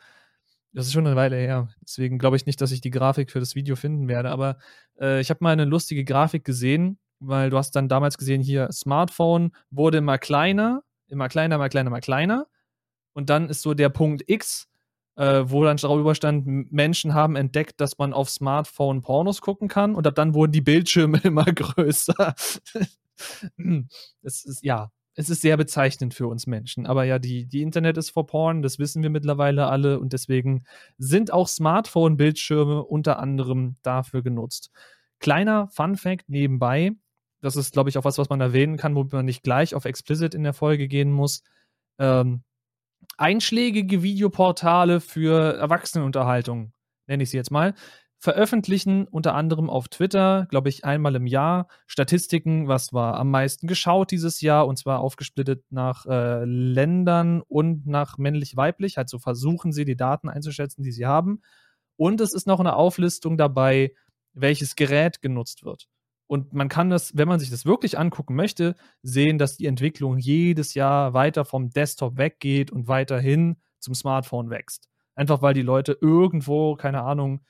[0.73, 3.41] das ist schon eine Weile her, deswegen glaube ich nicht, dass ich die Grafik für
[3.41, 4.59] das Video finden werde, aber
[5.01, 8.71] äh, ich habe mal eine lustige Grafik gesehen, weil du hast dann damals gesehen, hier
[8.73, 12.47] Smartphone wurde immer kleiner, immer kleiner, immer kleiner, immer kleiner.
[13.15, 14.68] Und dann ist so der Punkt X,
[15.19, 19.97] äh, wo dann darüber stand, Menschen haben entdeckt, dass man auf Smartphone Pornos gucken kann
[19.97, 22.35] und ab dann wurden die Bildschirme immer größer.
[24.23, 26.87] es ist, ja, es ist sehr bezeichnend für uns Menschen.
[26.87, 30.65] Aber ja, die, die Internet ist vor Porn, das wissen wir mittlerweile alle und deswegen
[30.99, 34.71] sind auch Smartphone-Bildschirme unter anderem dafür genutzt.
[35.19, 36.93] Kleiner Fun Fact nebenbei,
[37.41, 39.85] das ist, glaube ich, auch was, was man erwähnen kann, wo man nicht gleich auf
[39.85, 41.43] Explicit in der Folge gehen muss.
[41.99, 42.45] Ähm,
[43.19, 46.73] einschlägige Videoportale für Erwachsenenunterhaltung,
[47.07, 47.75] nenne ich sie jetzt mal,
[48.21, 53.69] veröffentlichen unter anderem auf Twitter, glaube ich, einmal im Jahr Statistiken, was war am meisten
[53.69, 58.99] geschaut dieses Jahr und zwar aufgesplittet nach äh, Ländern und nach männlich-weiblich.
[58.99, 61.43] Also versuchen sie die Daten einzuschätzen, die sie haben.
[61.97, 63.93] Und es ist noch eine Auflistung dabei,
[64.33, 65.89] welches Gerät genutzt wird.
[66.29, 70.19] Und man kann das, wenn man sich das wirklich angucken möchte, sehen, dass die Entwicklung
[70.19, 74.89] jedes Jahr weiter vom Desktop weggeht und weiterhin zum Smartphone wächst.
[75.15, 77.41] Einfach weil die Leute irgendwo, keine Ahnung,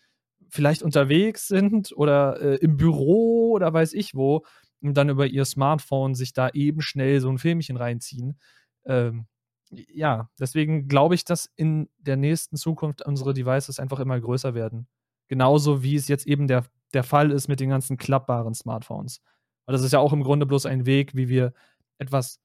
[0.48, 4.44] vielleicht unterwegs sind oder äh, im Büro oder weiß ich wo
[4.80, 8.38] und dann über ihr Smartphone sich da eben schnell so ein Filmchen reinziehen.
[8.86, 9.26] Ähm,
[9.70, 14.86] ja, deswegen glaube ich, dass in der nächsten Zukunft unsere Devices einfach immer größer werden.
[15.26, 16.64] Genauso wie es jetzt eben der
[16.94, 19.20] der Fall ist mit den ganzen klappbaren Smartphones.
[19.66, 21.52] Weil das ist ja auch im Grunde bloß ein Weg, wie wir
[21.98, 22.40] etwas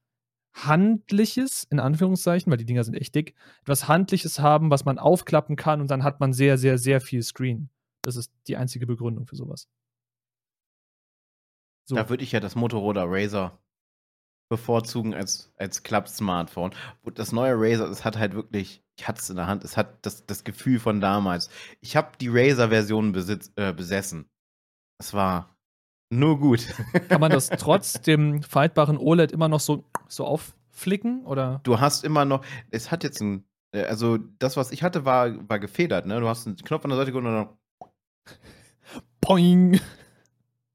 [0.54, 5.56] Handliches, in Anführungszeichen, weil die Dinger sind echt dick, etwas Handliches haben, was man aufklappen
[5.56, 7.70] kann und dann hat man sehr, sehr, sehr viel Screen.
[8.04, 9.68] Das ist die einzige Begründung für sowas.
[11.86, 11.96] So.
[11.96, 13.58] Da würde ich ja das Motorola Razer
[14.50, 16.74] bevorzugen als, als Club-Smartphone.
[17.16, 20.06] Das neue Razer, das hat halt wirklich, ich hatte es in der Hand, es hat
[20.06, 21.50] das, das Gefühl von damals.
[21.82, 23.16] Ich habe die Razer-Version
[23.56, 24.30] äh, besessen.
[25.04, 25.54] Es war
[26.10, 26.66] nur gut.
[27.10, 31.26] Kann man das trotz dem faltbaren OLED immer noch so, so aufflicken?
[31.26, 31.60] Oder?
[31.64, 33.43] Du hast immer noch, es hat jetzt ein,
[33.74, 36.22] äh, also das, was ich hatte, war, war gefedert, ne?
[36.22, 37.49] Du hast einen Knopf an der Seite und dann.
[39.20, 39.82] Boing!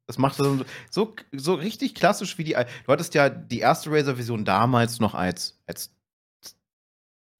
[0.06, 2.52] Das macht so, so, so richtig klassisch wie die.
[2.52, 5.90] Du hattest ja die erste Razer-Version damals noch als, als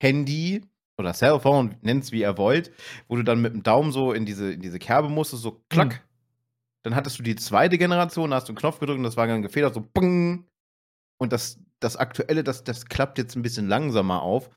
[0.03, 0.63] Handy
[0.97, 2.73] oder Cellphone, nennt es wie ihr wollt,
[3.09, 5.89] wo du dann mit dem Daumen so in diese, in diese Kerbe musstest, so klack.
[5.89, 6.08] Mhm.
[6.83, 9.27] Dann hattest du die zweite Generation, da hast du einen Knopf gedrückt und das war
[9.27, 10.47] dann gefedert, so bing.
[11.19, 14.51] Und das, das aktuelle, das, das klappt jetzt ein bisschen langsamer auf.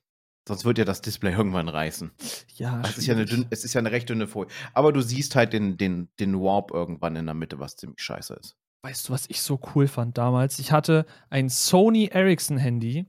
[0.47, 2.11] Sonst wird ja das Display irgendwann reißen.
[2.55, 4.51] Ja, es ist ja, eine dünn, es ist ja eine recht dünne Folie.
[4.74, 8.34] Aber du siehst halt den, den, den Warp irgendwann in der Mitte, was ziemlich scheiße
[8.36, 8.57] ist.
[8.84, 10.57] Weißt du, was ich so cool fand damals?
[10.57, 13.05] Ich hatte ein Sony Ericsson Handy.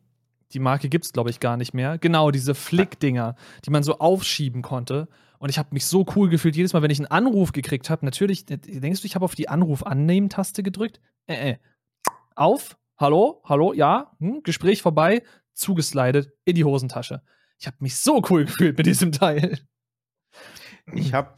[0.52, 1.96] Die Marke gibt es, glaube ich, gar nicht mehr.
[1.96, 5.08] Genau, diese Flick-Dinger, die man so aufschieben konnte.
[5.42, 8.04] Und ich habe mich so cool gefühlt, jedes Mal, wenn ich einen Anruf gekriegt habe.
[8.04, 11.00] Natürlich, denkst du, ich habe auf die Anruf-Annehmen-Taste gedrückt?
[11.26, 11.56] Äh, äh.
[12.36, 17.22] Auf, hallo, hallo, ja, hm, Gespräch vorbei, zugeslidet in die Hosentasche.
[17.58, 19.58] Ich habe mich so cool gefühlt mit diesem Teil.
[20.94, 21.34] ich habe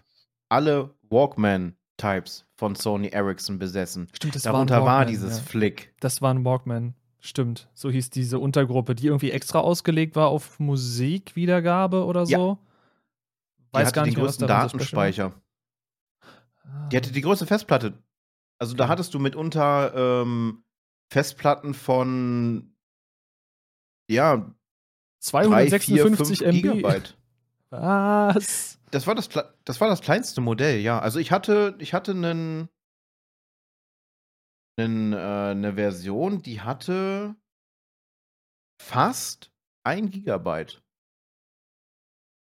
[0.50, 4.08] alle Walkman-Types von Sony Ericsson besessen.
[4.12, 5.44] Stimmt, das Darunter war, ein war Walkman, dieses Ja.
[5.44, 5.94] Flick.
[6.00, 6.92] Das war ein Walkman.
[7.20, 7.70] Stimmt.
[7.72, 12.58] So hieß diese Untergruppe, die irgendwie extra ausgelegt war auf Musikwiedergabe oder Ja.
[13.74, 13.80] So.
[13.80, 15.32] Die hatte den größten Datenspeicher.
[15.32, 16.88] war.
[16.90, 18.02] Die hatte die größte Festplatte.
[18.58, 18.90] Also da Okay.
[18.92, 20.64] hattest du mitunter ähm,
[21.10, 22.76] Festplatten von
[24.10, 24.54] ja,
[25.30, 26.52] 3, 4, 5 256 MB.
[26.52, 27.18] Gigabyte.
[27.70, 28.78] Was?
[28.90, 29.28] Das war das,
[29.64, 31.00] das war das kleinste Modell, ja.
[31.00, 32.68] Also ich hatte, ich hatte einen,
[34.78, 37.34] einen, äh, eine Version, die hatte
[38.80, 39.50] fast
[39.82, 40.83] ein Gigabyte.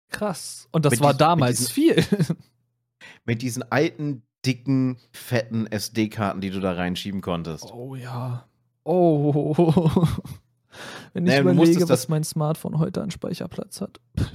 [0.09, 0.67] Krass.
[0.71, 2.05] Und das Mit war diesen- mit damals diesen- viel.
[3.25, 7.65] Mit diesen alten, dicken, fetten SD-Karten, die du da reinschieben konntest.
[7.73, 8.47] Oh ja.
[8.83, 9.43] Oh.
[11.13, 13.99] Wenn ich Naja, überlege, was das- mein Smartphone heute an Speicherplatz hat.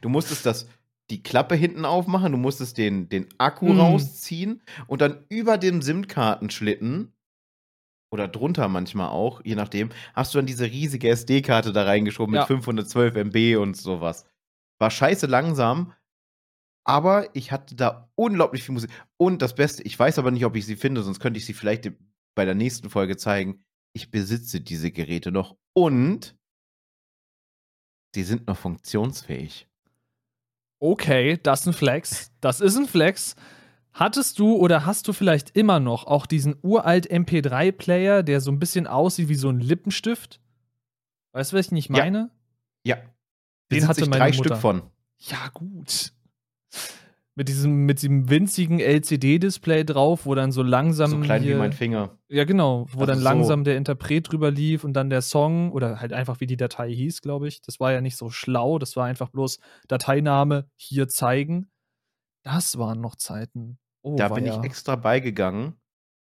[0.00, 0.66] Du musstest das,
[1.10, 3.78] die Klappe hinten aufmachen, du musstest den, den Akku Mhm.
[3.80, 7.12] rausziehen und dann über dem SIM-Kartenschlitten
[8.10, 12.40] oder drunter manchmal auch, je nachdem, hast du dann diese riesige SD-Karte da reingeschoben mit
[12.40, 12.46] Ja.
[12.46, 14.24] 512 MB und sowas.
[14.78, 15.92] War scheiße langsam,
[16.84, 18.90] aber ich hatte da unglaublich viel Musik.
[19.16, 21.54] Und das Beste, ich weiß aber nicht, ob ich sie finde, sonst könnte ich sie
[21.54, 21.90] vielleicht
[22.34, 23.64] bei der nächsten Folge zeigen.
[23.94, 26.36] Ich besitze diese Geräte noch und
[28.14, 29.68] sie sind noch funktionsfähig.
[30.78, 32.32] Okay, das ist ein Flex.
[32.40, 33.34] Das ist ein Flex.
[33.94, 38.58] Hattest du oder hast du vielleicht immer noch auch diesen uralt MP3-Player, der so ein
[38.58, 40.38] bisschen aussieht wie so ein Lippenstift?
[41.32, 42.04] Weißt du, was ich nicht Ja.
[42.04, 42.30] meine?
[42.84, 42.98] Ja.
[43.72, 44.44] Den hatte ich meine drei Mutter.
[44.50, 44.82] Stück von.
[45.18, 46.12] Ja, gut.
[47.38, 51.10] Mit diesem, mit diesem winzigen LCD-Display drauf, wo dann so langsam.
[51.10, 52.16] So klein wie hier- mein Finger.
[52.28, 55.70] Ja, genau, wo Also dann so- langsam der Interpret drüber lief und dann der Song
[55.72, 57.60] oder halt einfach wie die Datei hieß, glaube ich.
[57.60, 59.58] Das war ja nicht so schlau, das war einfach bloß
[59.88, 61.68] Dateiname hier zeigen.
[62.42, 63.78] Das waren noch Zeiten.
[64.02, 64.58] Oh, Da bin weia.
[64.58, 65.74] ich extra beigegangen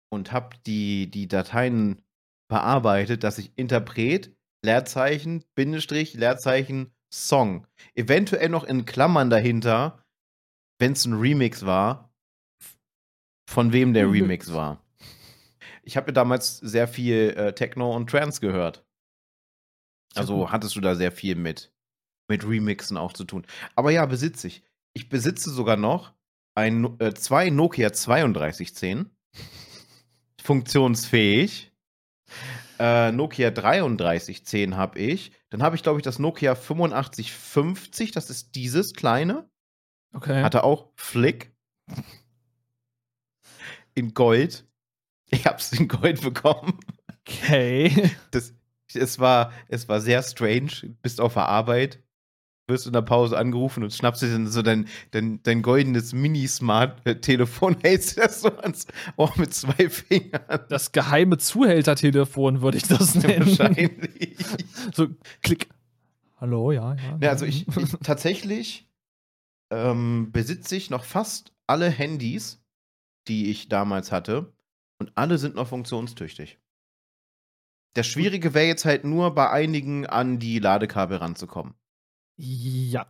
[0.08, 2.00] und habe die, die Dateien
[2.48, 7.66] bearbeitet, dass ich Interpret, Leerzeichen, Bindestrich, Leerzeichen, Song.
[7.94, 10.02] Eventuell noch in Klammern dahinter,
[10.78, 12.12] wenn es ein Remix war,
[13.48, 14.22] von wem der Remix.
[14.22, 14.84] Remix war.
[15.82, 18.84] Ich habe ja damals sehr viel äh, Techno und Trance gehört.
[20.14, 21.72] Also hattest du da sehr viel mit,
[22.28, 23.46] mit Remixen auch zu tun.
[23.74, 24.62] Aber ja, besitze ich.
[24.94, 26.14] Ich besitze sogar noch
[26.54, 29.10] ein, äh, zwei Nokia 3210.
[30.42, 31.72] Funktionsfähig.
[32.78, 35.32] Äh, Nokia 3310 habe ich.
[35.50, 38.12] Dann habe ich, glaube ich, das Nokia 8550.
[38.12, 39.48] Das ist dieses kleine.
[40.12, 40.42] Okay.
[40.42, 41.54] Hatte auch Flick.
[43.94, 44.66] In Gold.
[45.30, 46.78] Ich habe es in Gold bekommen.
[47.20, 48.12] Okay.
[48.30, 48.54] Das,
[48.94, 50.94] es, war, es war sehr strange.
[51.02, 52.02] Bist auf der Arbeit,
[52.68, 57.76] wirst in der Pause angerufen und schnappst dir dann so dein, dein, dein goldenes Mini-Smart-Telefon,
[57.82, 58.86] hältst das so ans
[59.16, 60.60] Ohr mit zwei Fingern.
[60.68, 63.46] Das geheime Zuhältertelefon würde ich das nennen.
[63.46, 64.36] Wahrscheinlich.
[64.92, 65.08] So,
[65.42, 65.68] klick.
[66.38, 67.18] Hallo, ja, ja.
[67.20, 68.88] Ja, also ich, ich tatsächlich
[69.70, 72.62] ähm, besitze ich noch fast alle Handys,
[73.28, 74.52] die ich damals hatte.
[74.98, 76.58] Und alle sind noch funktionstüchtig.
[77.94, 81.74] Das Schwierige wäre jetzt halt nur bei einigen an die Ladekabel ranzukommen.
[82.36, 83.06] Ja.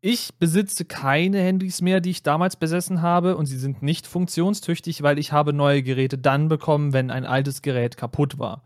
[0.00, 5.02] Ich besitze keine Handys mehr, die ich damals besessen habe und sie sind nicht funktionstüchtig,
[5.02, 8.64] weil ich habe neue Geräte dann bekommen, wenn ein altes Gerät kaputt war.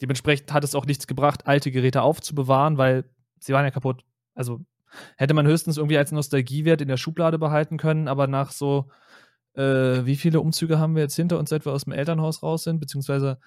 [0.00, 3.04] Dementsprechend hat es auch nichts gebracht, alte Geräte aufzubewahren, weil
[3.40, 4.04] sie waren ja kaputt.
[4.34, 4.60] Also
[5.16, 8.88] hätte man höchstens irgendwie als Nostalgiewert in der Schublade behalten können, aber nach so,
[9.54, 12.62] äh, wie viele Umzüge haben wir jetzt hinter uns, seit wir aus dem Elternhaus raus
[12.62, 13.38] sind, beziehungsweise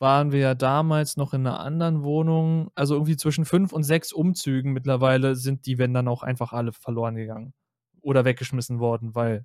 [0.00, 2.70] waren wir ja damals noch in einer anderen Wohnung.
[2.74, 6.72] Also irgendwie zwischen fünf und sechs Umzügen mittlerweile sind die, wenn dann auch einfach alle
[6.72, 7.54] verloren gegangen.
[8.00, 9.44] Oder weggeschmissen worden, weil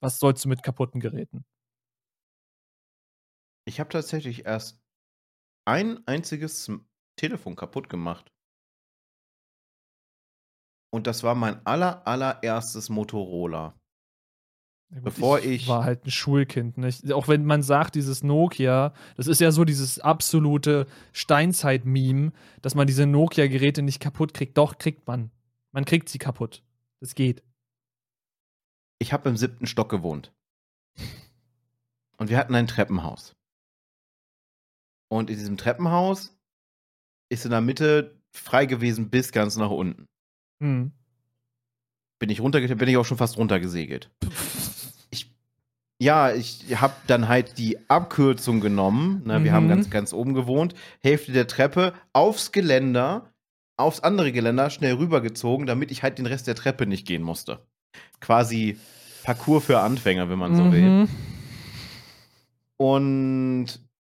[0.00, 1.44] was sollst du mit kaputten Geräten?
[3.66, 4.82] Ich habe tatsächlich erst
[5.66, 6.70] ein einziges
[7.16, 8.30] Telefon kaputt gemacht.
[10.92, 13.80] Und das war mein aller, allererstes Motorola.
[14.94, 17.10] Gut, Bevor ich- war halt ein Schulkind, nicht?
[17.12, 22.32] Auch wenn man sagt, dieses Nokia, das ist ja so dieses absolute Steinzeit-Meme,
[22.62, 24.56] dass man diese Nokia-Geräte nicht kaputt kriegt.
[24.56, 25.30] Doch, kriegt man.
[25.72, 26.62] Man kriegt sie kaputt.
[27.00, 27.42] Das geht.
[29.00, 30.32] Ich habe im siebten Stock gewohnt.
[32.16, 33.34] Und wir hatten ein Treppenhaus.
[35.08, 36.36] Und in diesem Treppenhaus
[37.28, 40.06] ist in der Mitte frei gewesen bis ganz nach unten.
[40.60, 40.92] Hm.
[42.20, 44.10] Bin ich runter, bin ich auch schon fast runtergesegelt.
[44.22, 44.28] Ich,
[46.00, 49.22] ja, ich habe dann halt die Abkürzung genommen.
[49.24, 49.44] Ne?
[49.44, 49.54] Wir Mhm.
[49.54, 50.74] haben ganz, ganz oben gewohnt.
[51.00, 53.30] Hälfte der Treppe aufs Geländer.
[53.76, 57.66] aufs andere Geländer schnell rübergezogen, damit ich halt den Rest der Treppe nicht gehen musste.
[58.20, 58.78] Quasi
[59.24, 60.82] Parcours für Anfänger, wenn man so will.
[60.82, 61.08] Mhm.
[62.76, 63.66] Und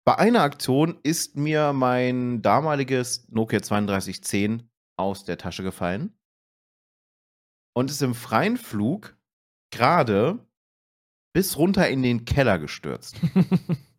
[0.05, 6.13] bei einer Aktion ist mir mein damaliges Nokia 3210 aus der Tasche gefallen
[7.75, 9.17] und ist im freien Flug
[9.71, 10.39] gerade
[11.33, 13.17] bis runter in den Keller gestürzt.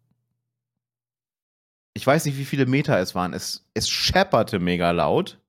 [1.95, 3.33] Ich weiß nicht, wie viele Meter es waren.
[3.33, 5.39] Es, es schepperte mega laut.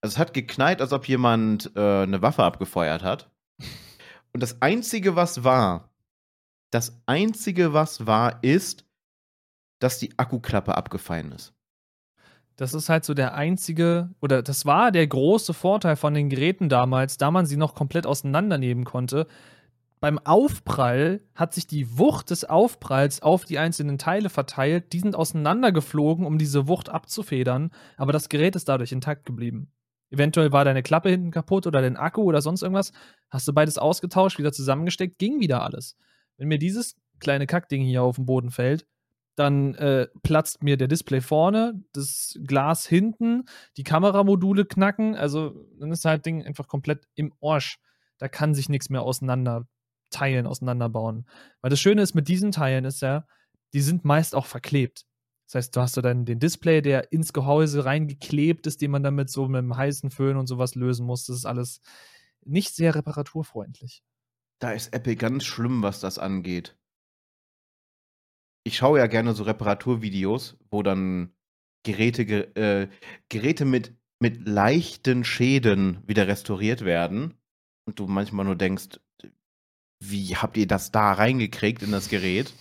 [0.00, 3.30] Also es hat geknallt, als ob jemand äh, eine Waffe abgefeuert hat.
[4.32, 5.92] Und das Einzige, was war,
[6.70, 8.86] das Einzige, was war, ist,
[9.80, 11.52] dass die Akkuklappe abgefallen ist.
[12.56, 16.68] Das ist halt so der einzige, oder das war der große Vorteil von den Geräten
[16.68, 19.26] damals, da man sie noch komplett auseinandernehmen konnte.
[20.02, 24.92] Beim Aufprall hat sich die Wucht des Aufpralls auf die einzelnen Teile verteilt.
[24.92, 29.70] Die sind auseinandergeflogen, um diese Wucht abzufedern, aber das Gerät ist dadurch intakt geblieben.
[30.10, 32.90] Eventuell war deine Klappe hinten kaputt oder dein Akku oder sonst irgendwas.
[33.30, 35.96] Hast du beides ausgetauscht, wieder zusammengesteckt, ging wieder alles.
[36.36, 38.84] Wenn mir dieses kleine Kackding hier auf den Boden fällt,
[39.36, 43.44] dann äh, platzt mir der Display vorne, das Glas hinten,
[43.76, 45.14] die Kameramodule knacken.
[45.14, 47.78] Also dann ist halt Ding einfach komplett im Orsch.
[48.18, 49.68] Da kann sich nichts mehr auseinander
[50.12, 51.26] teilen, auseinanderbauen.
[51.60, 53.26] Weil das Schöne ist mit diesen Teilen ist ja,
[53.72, 55.06] die sind meist auch verklebt.
[55.46, 59.02] Das heißt, du hast du dann den Display, der ins Gehäuse reingeklebt ist, den man
[59.02, 61.26] dann mit so mit einem heißen Föhn und sowas lösen muss.
[61.26, 61.80] Das ist alles
[62.44, 64.02] nicht sehr reparaturfreundlich.
[64.60, 66.78] Da ist Apple ganz schlimm, was das angeht.
[68.64, 71.34] Ich schaue ja gerne so Reparaturvideos, wo dann
[71.84, 72.88] Geräte, ge äh,
[73.28, 77.34] Geräte mit, mit leichten Schäden wieder restauriert werden.
[77.84, 79.00] Und du manchmal nur denkst,
[80.10, 82.52] wie habt ihr das da reingekriegt in das Gerät?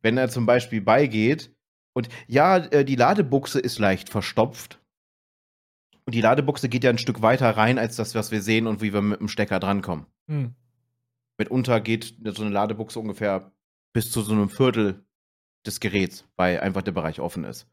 [0.00, 1.54] Wenn er zum Beispiel beigeht
[1.92, 4.80] und ja, äh, die Ladebuchse ist leicht verstopft.
[6.06, 8.80] Und die Ladebuchse geht ja ein Stück weiter rein, als das, was wir sehen und
[8.80, 10.06] wie wir mit dem Stecker drankommen.
[10.28, 10.54] Hm.
[11.36, 13.52] Mitunter geht so eine Ladebuchse ungefähr
[13.92, 15.04] bis zu so einem Viertel
[15.66, 17.66] des Geräts, weil einfach der Bereich offen ist.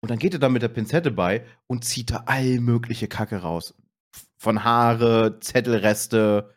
[0.00, 3.38] Und dann geht er da mit der Pinzette bei und zieht da all mögliche Kacke
[3.38, 3.74] raus.
[4.36, 6.55] Von Haare, Zettelreste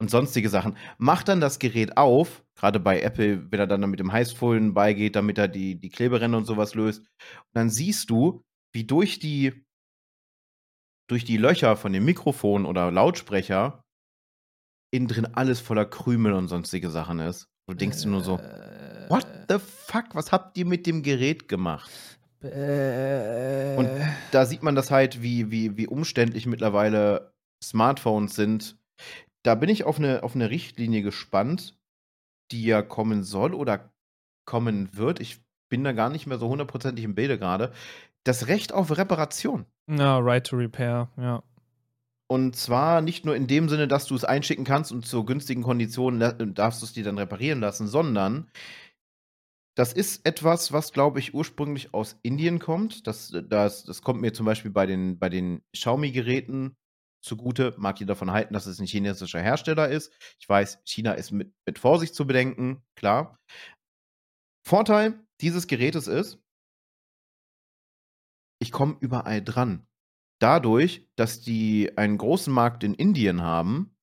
[0.00, 0.76] und sonstige Sachen.
[0.98, 5.16] Macht dann das Gerät auf, gerade bei Apple, wenn er dann mit dem Heißfolien beigeht,
[5.16, 7.00] damit er die, die Kleberänder und sowas löst.
[7.00, 9.64] Und dann siehst du, wie durch die,
[11.08, 13.82] durch die Löcher von dem Mikrofon oder Lautsprecher
[14.90, 17.48] innen drin alles voller Krümel und sonstige Sachen ist.
[17.68, 18.38] Du denkst dir nur so,
[19.08, 21.90] what the fuck, was habt ihr mit dem Gerät gemacht?
[22.40, 23.90] Und
[24.30, 28.78] da sieht man das halt, wie, wie, wie umständlich mittlerweile Smartphones sind.
[29.48, 31.74] Da bin ich auf eine, auf eine Richtlinie gespannt,
[32.52, 33.94] die ja kommen soll oder
[34.46, 35.20] kommen wird.
[35.20, 35.40] Ich
[35.70, 37.72] bin da gar nicht mehr so hundertprozentig im Bilde gerade.
[38.24, 39.64] Das Recht auf Reparation.
[39.88, 41.42] Ja, Right to Repair, ja.
[42.30, 45.62] Und zwar nicht nur in dem Sinne, dass du es einschicken kannst und zu günstigen
[45.62, 48.50] Konditionen la- darfst du es dir dann reparieren lassen, sondern
[49.78, 53.06] das ist etwas, was, glaube ich, ursprünglich aus Indien kommt.
[53.06, 56.76] Das, das, das kommt mir zum Beispiel bei den, bei den Xiaomi-Geräten
[57.20, 57.74] zugute.
[57.78, 60.12] Mag jeder davon halten, dass es ein chinesischer Hersteller ist.
[60.40, 63.38] Ich weiß, China ist mit, mit Vorsicht zu bedenken, klar.
[64.66, 66.38] Vorteil dieses Gerätes ist,
[68.60, 69.86] ich komme überall dran.
[70.40, 73.96] Dadurch, dass die einen großen Markt in Indien haben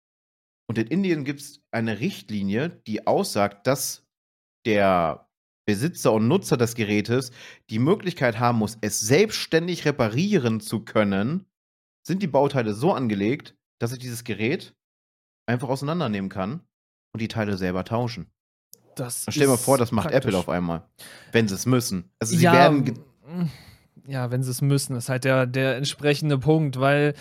[0.68, 4.06] und in Indien gibt es eine Richtlinie, die aussagt, dass
[4.66, 5.30] der
[5.68, 7.32] Besitzer und Nutzer des Gerätes
[7.70, 11.46] die Möglichkeit haben muss, es selbstständig reparieren zu können,
[12.06, 14.76] sind die Bauteile so angelegt, dass ich dieses Gerät
[15.48, 16.62] einfach auseinandernehmen kann
[17.14, 18.28] und die Teile selber tauschen.
[18.96, 20.26] Das stell dir mal vor, das macht praktisch.
[20.30, 20.88] Apple auf einmal.
[21.32, 22.12] Wenn sie es müssen.
[22.20, 23.00] Also sie ja, werden.
[23.28, 27.14] mm, ja, wenn sie es müssen, ist halt der, der entsprechende Punkt, weil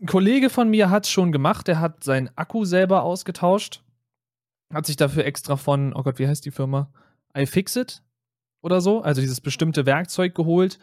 [0.00, 3.82] ein Kollege von mir hat es schon gemacht, der hat seinen Akku selber ausgetauscht,
[4.72, 6.90] hat sich dafür extra von, oh Gott, wie heißt die Firma?
[7.34, 8.02] iFixit
[8.62, 10.78] oder so, also dieses bestimmte Werkzeug geholt,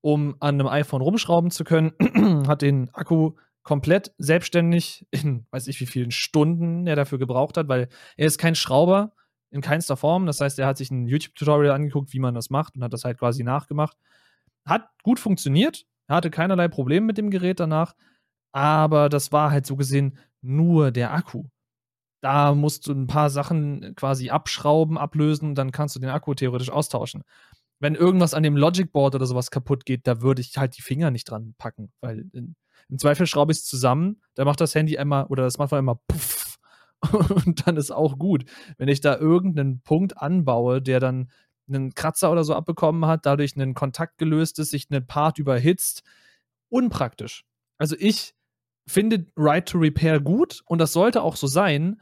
[0.00, 1.92] um an einem iPhone rumschrauben zu können,
[2.46, 3.32] hat den Akku
[3.62, 8.38] komplett selbstständig in weiß ich wie vielen Stunden er dafür gebraucht hat, weil er ist
[8.38, 9.12] kein Schrauber
[9.50, 10.26] in keinster Form.
[10.26, 13.04] Das heißt, er hat sich ein YouTube-Tutorial angeguckt, wie man das macht und hat das
[13.04, 13.96] halt quasi nachgemacht.
[14.66, 15.86] Hat gut funktioniert.
[16.06, 17.94] Er hatte keinerlei Probleme mit dem Gerät danach.
[18.52, 21.44] Aber das war halt so gesehen nur der Akku.
[22.20, 26.70] Da musst du ein paar Sachen quasi abschrauben, ablösen, dann kannst du den Akku theoretisch
[26.70, 27.22] austauschen.
[27.80, 30.82] Wenn irgendwas an dem Logic Board oder sowas kaputt geht, da würde ich halt die
[30.82, 32.56] Finger nicht dran packen, weil in,
[32.88, 35.98] im Zweifel schraube ich es zusammen, dann macht das Handy einmal oder das Smartphone einmal
[36.08, 36.58] puff
[37.46, 38.44] und dann ist auch gut.
[38.76, 41.30] Wenn ich da irgendeinen Punkt anbaue, der dann
[41.68, 46.02] einen Kratzer oder so abbekommen hat, dadurch einen Kontakt gelöst ist, sich ein Part überhitzt,
[46.70, 47.44] unpraktisch.
[47.78, 48.34] Also ich
[48.86, 52.00] finde Right to Repair gut und das sollte auch so sein,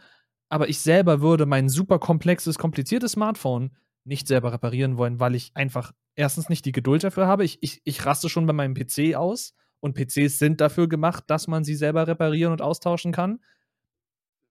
[0.49, 5.51] aber ich selber würde mein super komplexes, kompliziertes Smartphone nicht selber reparieren wollen, weil ich
[5.55, 7.45] einfach erstens nicht die Geduld dafür habe.
[7.45, 11.49] Ich, ich, ich raste schon bei meinem PC aus und PCs sind dafür gemacht, dass
[11.49, 13.41] man sie selber reparieren und austauschen kann,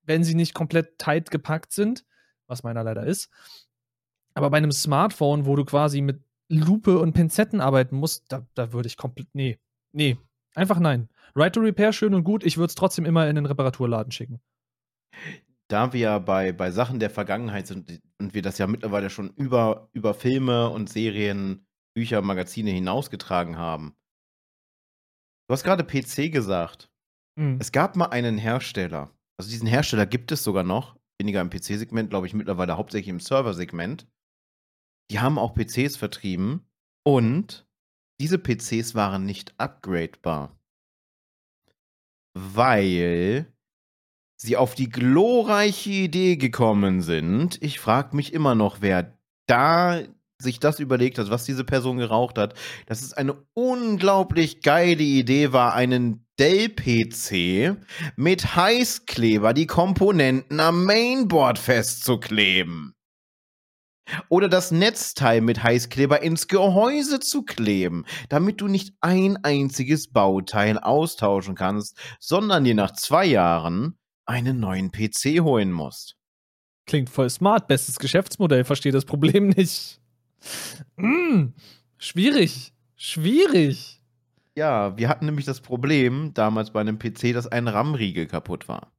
[0.03, 2.05] wenn sie nicht komplett tight gepackt sind,
[2.47, 3.29] was meiner leider ist.
[4.33, 8.73] Aber bei einem Smartphone, wo du quasi mit Lupe und Pinzetten arbeiten musst, da, da
[8.73, 9.27] würde ich komplett.
[9.33, 9.59] Nee,
[9.93, 10.17] nee,
[10.53, 11.09] einfach nein.
[11.35, 14.41] Right to Repair, schön und gut, ich würde es trotzdem immer in den Reparaturladen schicken.
[15.67, 19.89] Da wir bei, bei Sachen der Vergangenheit sind und wir das ja mittlerweile schon über,
[19.93, 23.95] über Filme und Serien, Bücher, Magazine hinausgetragen haben.
[25.47, 26.91] Du hast gerade PC gesagt.
[27.37, 27.57] Mhm.
[27.59, 29.11] Es gab mal einen Hersteller.
[29.37, 30.97] Also diesen Hersteller gibt es sogar noch.
[31.19, 34.07] Weniger im PC-Segment, glaube ich, mittlerweile hauptsächlich im Server-Segment.
[35.11, 36.67] Die haben auch PCs vertrieben
[37.05, 37.67] und
[38.19, 40.57] diese PCs waren nicht upgradebar.
[42.33, 43.53] Weil
[44.37, 47.61] sie auf die glorreiche Idee gekommen sind.
[47.61, 49.17] Ich frage mich immer noch, wer
[49.47, 50.01] da
[50.37, 52.55] sich das überlegt hat, was diese Person geraucht hat,
[52.87, 57.77] dass es eine unglaublich geile Idee war, einen Dell-PC
[58.17, 62.93] mit Heißkleber die Komponenten am Mainboard festzukleben.
[64.29, 70.77] Oder das Netzteil mit Heißkleber ins Gehäuse zu kleben, damit du nicht ein einziges Bauteil
[70.77, 76.17] austauschen kannst, sondern dir nach zwei Jahren einen neuen PC holen musst.
[76.87, 79.99] Klingt voll smart, bestes Geschäftsmodell, verstehe das Problem nicht.
[80.97, 81.47] Mm,
[81.97, 84.01] schwierig, schwierig.
[84.57, 88.93] Ja, wir hatten nämlich das Problem damals bei einem PC, dass ein RAM-Riegel kaputt war.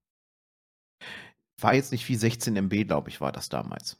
[1.61, 3.99] War jetzt nicht wie 16 MB, glaube ich, war das damals.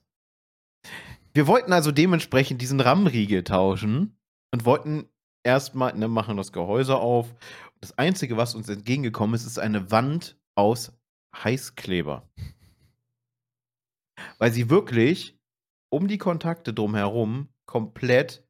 [1.33, 4.19] Wir wollten also dementsprechend diesen RAM-Riegel tauschen
[4.53, 5.09] und wollten
[5.45, 7.35] erstmal, ne, machen das Gehäuse auf.
[7.81, 10.93] Das Einzige, was uns entgegengekommen ist, ist eine Wand aus
[11.45, 12.29] Heißkleber.
[14.39, 15.39] Weil sie wirklich
[15.91, 18.47] um die Kontakte drumherum komplett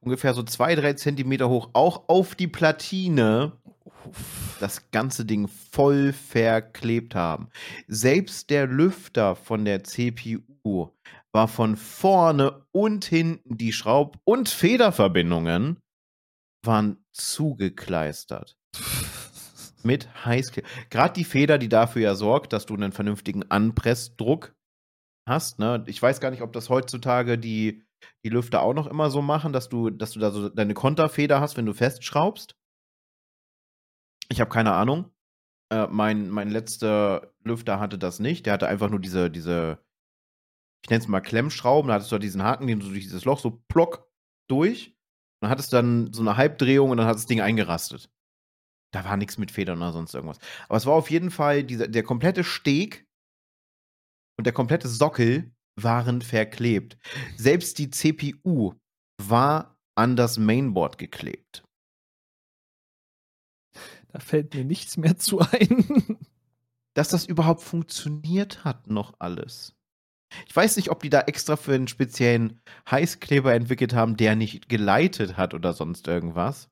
[0.00, 3.52] ungefähr so zwei, drei Zentimeter hoch, auch auf die Platine,
[4.60, 7.48] das ganze Ding voll verklebt haben.
[7.88, 10.90] Selbst der Lüfter von der CPU
[11.32, 15.80] war von vorne und hinten die Schraub- und Federverbindungen
[16.64, 18.56] waren zugekleistert.
[19.86, 20.68] Mit Heißkleber.
[20.90, 24.54] Gerade die Feder, die dafür ja sorgt, dass du einen vernünftigen Anpressdruck
[25.28, 25.58] hast.
[25.58, 25.84] Ne?
[25.86, 27.84] Ich weiß gar nicht, ob das heutzutage die,
[28.24, 31.40] die Lüfter auch noch immer so machen, dass du, dass du da so deine Konterfeder
[31.40, 32.56] hast, wenn du festschraubst.
[34.28, 35.10] Ich habe keine Ahnung.
[35.72, 38.46] Äh, mein, mein letzter Lüfter hatte das nicht.
[38.46, 39.78] Der hatte einfach nur diese, diese
[40.86, 41.88] ich nenne es mal Klemmschrauben.
[41.88, 44.08] Da hattest du diesen Haken, den du durch dieses Loch so plock
[44.48, 44.96] durch.
[45.40, 48.08] Dann hattest du dann so eine Halbdrehung und dann hat das Ding eingerastet.
[48.92, 50.38] Da war nichts mit Federn oder sonst irgendwas.
[50.68, 53.06] Aber es war auf jeden Fall dieser, der komplette Steg
[54.38, 56.96] und der komplette Sockel waren verklebt.
[57.36, 58.74] Selbst die CPU
[59.22, 61.64] war an das Mainboard geklebt.
[64.08, 66.18] Da fällt mir nichts mehr zu ein.
[66.94, 69.74] Dass das überhaupt funktioniert hat, noch alles.
[70.46, 72.60] Ich weiß nicht, ob die da extra für einen speziellen
[72.90, 76.68] Heißkleber entwickelt haben, der nicht geleitet hat oder sonst irgendwas.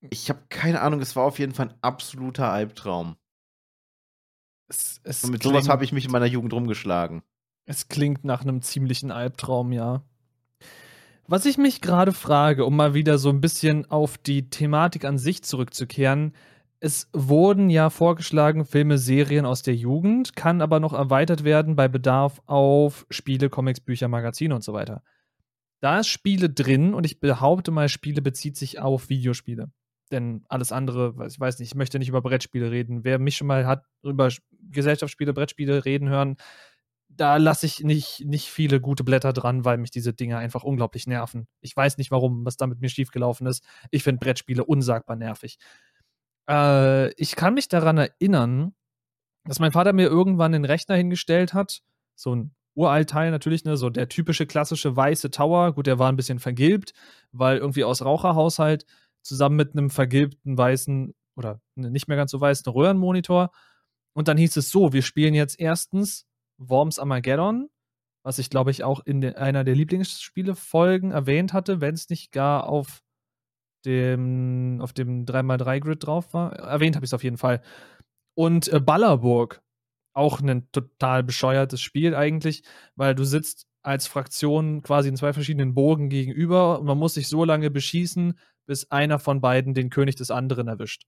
[0.00, 3.16] Ich habe keine Ahnung, es war auf jeden Fall ein absoluter Albtraum.
[4.68, 7.22] Es, es Und mit klingt, sowas habe ich mich in meiner Jugend rumgeschlagen.
[7.66, 10.02] Es klingt nach einem ziemlichen Albtraum, ja.
[11.26, 15.18] Was ich mich gerade frage, um mal wieder so ein bisschen auf die Thematik an
[15.18, 16.34] sich zurückzukehren,
[16.80, 21.88] es wurden ja vorgeschlagen Filme, Serien aus der Jugend, kann aber noch erweitert werden bei
[21.88, 25.02] Bedarf auf Spiele, Comics, Bücher, Magazine und so weiter.
[25.80, 29.70] Da ist Spiele drin und ich behaupte mal, Spiele bezieht sich auf Videospiele.
[30.10, 33.04] Denn alles andere, ich weiß nicht, ich möchte nicht über Brettspiele reden.
[33.04, 34.28] Wer mich schon mal hat über
[34.70, 36.36] Gesellschaftsspiele, Brettspiele reden hören,
[37.08, 41.06] da lasse ich nicht, nicht viele gute Blätter dran, weil mich diese Dinge einfach unglaublich
[41.06, 41.48] nerven.
[41.60, 43.64] Ich weiß nicht warum, was da mit mir schiefgelaufen ist.
[43.90, 45.58] Ich finde Brettspiele unsagbar nervig.
[46.48, 48.74] Äh, ich kann mich daran erinnern,
[49.44, 51.82] dass mein Vater mir irgendwann den Rechner hingestellt hat.
[52.14, 55.72] So ein Uraltteil natürlich, ne, so der typische klassische weiße Tower.
[55.72, 56.92] Gut, der war ein bisschen vergilbt,
[57.32, 58.86] weil irgendwie aus Raucherhaushalt
[59.22, 63.50] zusammen mit einem vergilbten weißen oder ne, nicht mehr ganz so weißen Röhrenmonitor.
[64.14, 66.26] Und dann hieß es so: Wir spielen jetzt erstens
[66.58, 67.68] Worms Armageddon,
[68.22, 72.32] was ich glaube ich auch in de, einer der Lieblingsspiele-Folgen erwähnt hatte, wenn es nicht
[72.32, 73.02] gar auf
[73.84, 76.52] dem, auf dem 3x3-Grid drauf war.
[76.52, 77.62] Erwähnt habe ich es auf jeden Fall.
[78.34, 79.62] Und äh, Ballerburg,
[80.12, 82.62] auch ein total bescheuertes Spiel eigentlich,
[82.96, 87.28] weil du sitzt als Fraktion quasi in zwei verschiedenen Bogen gegenüber und man muss sich
[87.28, 88.38] so lange beschießen,
[88.70, 91.02] bis einer von beiden den König des anderen erwischt.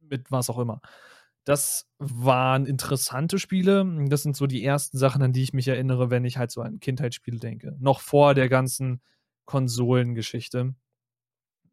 [0.00, 0.80] Mit was auch immer.
[1.44, 3.86] Das waren interessante Spiele.
[4.08, 6.60] Das sind so die ersten Sachen, an die ich mich erinnere, wenn ich halt so
[6.60, 7.76] an Kindheitsspiele denke.
[7.78, 9.00] Noch vor der ganzen
[9.44, 10.74] Konsolengeschichte.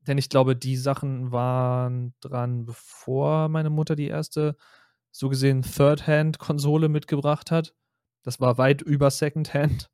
[0.02, 4.58] Denn ich glaube, die Sachen waren dran, bevor meine Mutter die erste,
[5.10, 7.74] so gesehen, Third-Hand-Konsole mitgebracht hat.
[8.22, 9.90] Das war weit über Second-Hand.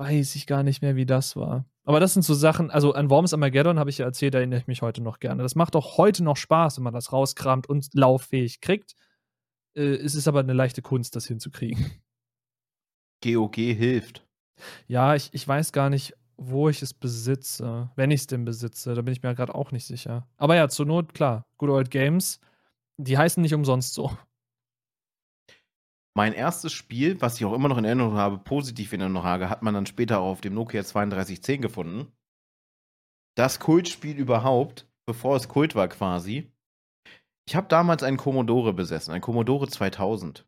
[0.00, 1.66] Weiß ich gar nicht mehr, wie das war.
[1.84, 4.60] Aber das sind so Sachen, also an Worms Armageddon habe ich ja erzählt, da erinnere
[4.60, 5.42] ich mich heute noch gerne.
[5.42, 8.94] Das macht auch heute noch Spaß, wenn man das rauskramt und lauffähig kriegt.
[9.74, 11.84] Äh, es ist aber eine leichte Kunst, das hinzukriegen.
[13.22, 14.26] GOG hilft.
[14.86, 17.90] Ja, ich, ich weiß gar nicht, wo ich es besitze.
[17.94, 20.26] Wenn ich es denn besitze, da bin ich mir gerade auch nicht sicher.
[20.38, 22.40] Aber ja, zur Not, klar, Good Old Games,
[22.96, 24.16] die heißen nicht umsonst so.
[26.16, 29.48] Mein erstes Spiel, was ich auch immer noch in Erinnerung habe, positiv in Erinnerung habe,
[29.48, 32.12] hat man dann später auch auf dem Nokia 3210 gefunden.
[33.36, 36.52] Das Kultspiel überhaupt, bevor es Kult war quasi.
[37.46, 40.46] Ich habe damals einen Commodore besessen, ein Commodore 2000.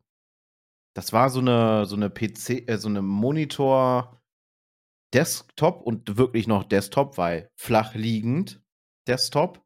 [0.94, 4.20] Das war so eine, so eine PC, äh, so eine Monitor
[5.14, 8.62] Desktop und wirklich noch Desktop, weil flach liegend
[9.06, 9.64] Desktop.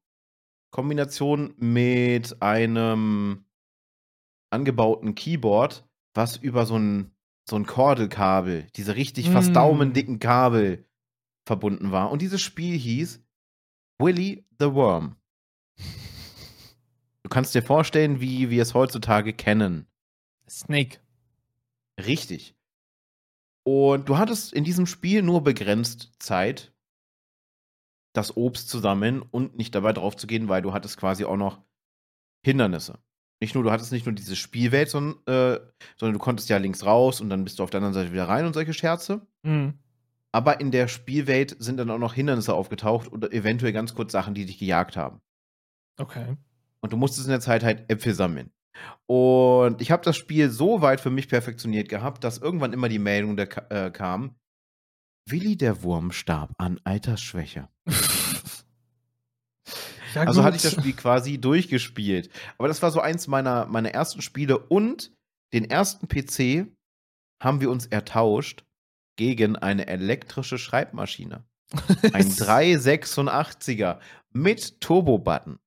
[0.73, 3.47] Kombination mit einem
[4.51, 5.86] angebauten Keyboard,
[6.17, 7.13] was über so ein,
[7.49, 9.33] so ein Kordelkabel, diese richtig mm.
[9.33, 10.85] fast daumendicken Kabel
[11.45, 12.11] verbunden war.
[12.11, 13.23] Und dieses Spiel hieß
[13.99, 15.17] Willy the Worm.
[17.23, 19.87] Du kannst dir vorstellen, wie wir es heutzutage kennen.
[20.49, 20.99] Snake.
[21.99, 22.55] Richtig.
[23.65, 26.73] Und du hattest in diesem Spiel nur begrenzt Zeit,
[28.13, 31.37] das Obst zu sammeln und nicht dabei drauf zu gehen, weil du hattest quasi auch
[31.37, 31.61] noch
[32.43, 33.01] Hindernisse
[33.41, 35.61] nicht nur, du hattest nicht nur diese Spielwelt, sondern, äh,
[35.97, 38.29] sondern du konntest ja links raus und dann bist du auf der anderen Seite wieder
[38.29, 39.27] rein und solche Scherze.
[39.43, 39.75] Mhm.
[40.33, 44.35] Aber in der Spielwelt sind dann auch noch Hindernisse aufgetaucht oder eventuell ganz kurz Sachen,
[44.35, 45.21] die dich gejagt haben.
[45.99, 46.37] Okay.
[46.81, 48.51] Und du musstest in der Zeit halt Äpfel sammeln.
[49.07, 52.99] Und ich habe das Spiel so weit für mich perfektioniert gehabt, dass irgendwann immer die
[52.99, 54.37] Meldung der, äh, kam:
[55.27, 57.69] Willi der Wurm starb an Altersschwäche.
[60.17, 62.31] Ja, also hatte ich das Spiel quasi durchgespielt.
[62.57, 65.13] Aber das war so eins meiner, meiner ersten Spiele und
[65.53, 66.67] den ersten PC
[67.43, 68.65] haben wir uns ertauscht
[69.17, 71.45] gegen eine elektrische Schreibmaschine.
[72.15, 73.99] Ein 386er
[74.33, 75.59] mit Turbo-Button.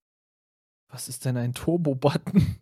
[0.91, 2.58] Was ist denn ein Turbo-Button?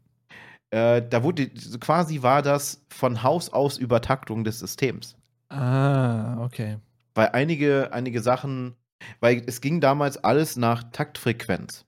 [0.70, 1.48] Äh, da wurde
[1.80, 5.16] quasi war das von Haus aus Übertaktung des Systems.
[5.48, 6.80] Ah, okay.
[7.16, 8.76] Weil einige, einige Sachen
[9.20, 11.86] weil es ging damals alles nach Taktfrequenz.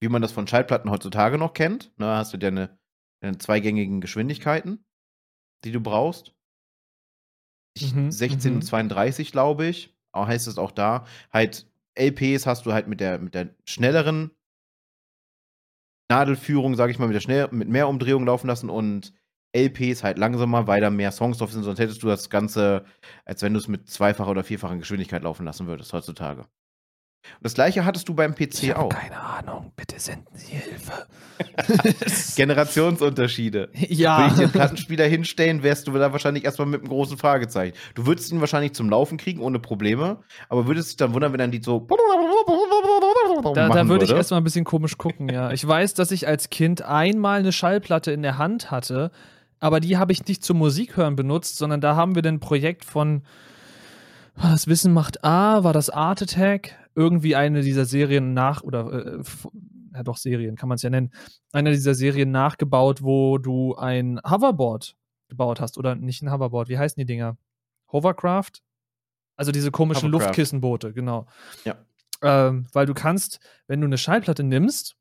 [0.00, 1.92] Wie man das von Schallplatten heutzutage noch kennt.
[1.98, 2.78] Ne, hast du deine,
[3.20, 4.84] deine zweigängigen Geschwindigkeiten,
[5.64, 6.34] die du brauchst.
[7.80, 8.62] Mhm, 16 und mhm.
[8.62, 9.96] 32, glaube ich.
[10.12, 11.06] Auch heißt es auch da.
[11.32, 14.30] Halt, LPs hast du halt mit der, mit der schnelleren
[16.10, 19.14] Nadelführung, sage ich mal, mit der schnell, mit mehr Umdrehung laufen lassen und
[19.54, 22.84] LPs halt langsamer, weil da mehr Songs drauf sind, sonst hättest du das Ganze,
[23.24, 26.46] als wenn du es mit zweifacher oder vierfacher Geschwindigkeit laufen lassen würdest heutzutage.
[27.34, 28.88] Und das gleiche hattest du beim PC ich auch.
[28.88, 31.06] Keine Ahnung, bitte senden Sie Hilfe.
[32.36, 33.70] Generationsunterschiede.
[33.74, 34.18] Ja.
[34.18, 37.76] Würde ich dir einen Plattenspieler hinstellen, wärst du da wahrscheinlich erstmal mit einem großen Fragezeichen.
[37.94, 40.18] Du würdest ihn wahrscheinlich zum Laufen kriegen ohne Probleme,
[40.48, 41.86] aber würdest dich dann wundern, wenn dann die so.
[43.54, 45.52] Da, da würde ich erstmal ein bisschen komisch gucken, ja.
[45.52, 49.12] Ich weiß, dass ich als Kind einmal eine Schallplatte in der Hand hatte
[49.62, 53.22] aber die habe ich nicht zum Musikhören benutzt, sondern da haben wir ein Projekt von
[54.34, 59.20] war das Wissen macht A, war das Art Attack, irgendwie eine dieser Serien nach, oder
[59.20, 59.22] äh,
[59.94, 61.12] ja doch Serien, kann man es ja nennen,
[61.52, 64.96] eine dieser Serien nachgebaut, wo du ein Hoverboard
[65.28, 67.36] gebaut hast, oder nicht ein Hoverboard, wie heißen die Dinger?
[67.92, 68.62] Hovercraft?
[69.36, 70.26] Also diese komischen Hovercraft.
[70.26, 71.26] Luftkissenboote, genau.
[71.64, 71.76] Ja.
[72.22, 74.96] Ähm, weil du kannst, wenn du eine Schallplatte nimmst,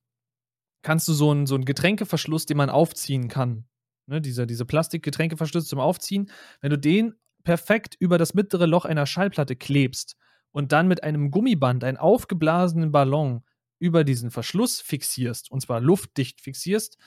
[0.84, 3.66] kannst du so einen, so einen Getränkeverschluss, den man aufziehen kann,
[4.08, 6.30] ne, diese, diese Plastikgetränkeverschlüsse zum Aufziehen,
[6.62, 10.16] wenn du den perfekt über das mittlere Loch einer Schallplatte klebst
[10.52, 13.44] und dann mit einem Gummiband einen aufgeblasenen Ballon
[13.80, 16.98] über diesen Verschluss fixierst, und zwar luftdicht fixierst,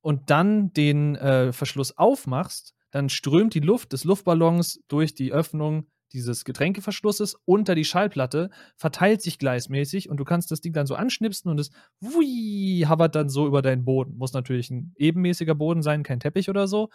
[0.00, 5.86] und dann den äh, Verschluss aufmachst, dann strömt die Luft des Luftballons durch die Öffnung
[6.12, 10.94] dieses Getränkeverschlusses unter die Schallplatte, verteilt sich gleismäßig und du kannst das Ding dann so
[10.94, 11.70] anschnipsen und es
[12.00, 14.16] wui, hovert dann so über deinen Boden.
[14.16, 16.90] Muss natürlich ein ebenmäßiger Boden sein, kein Teppich oder so.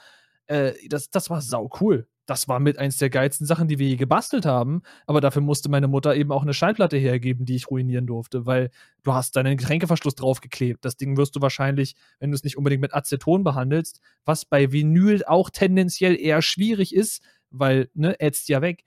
[0.48, 2.08] Äh, das, das war sau cool.
[2.26, 4.82] Das war mit eins der geilsten Sachen, die wir je gebastelt haben.
[5.06, 8.70] Aber dafür musste meine Mutter eben auch eine Schallplatte hergeben, die ich ruinieren durfte, weil
[9.04, 10.86] du hast deinen Getränkeverschluss draufgeklebt.
[10.86, 14.72] Das Ding wirst du wahrscheinlich, wenn du es nicht unbedingt mit Aceton behandelst, was bei
[14.72, 17.22] Vinyl auch tendenziell eher schwierig ist,
[17.54, 18.84] weil, ne, ätzt ja weg,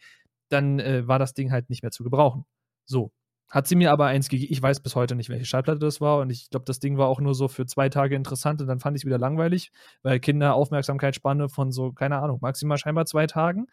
[0.49, 2.45] dann äh, war das Ding halt nicht mehr zu gebrauchen.
[2.85, 3.13] So.
[3.49, 4.53] Hat sie mir aber eins gegeben.
[4.53, 6.19] Ich weiß bis heute nicht, welche Schallplatte das war.
[6.19, 8.61] Und ich glaube, das Ding war auch nur so für zwei Tage interessant.
[8.61, 9.71] Und dann fand ich es wieder langweilig,
[10.03, 13.69] weil Kinder Aufmerksamkeitsspanne von so, keine Ahnung, maximal scheinbar zwei Tagen.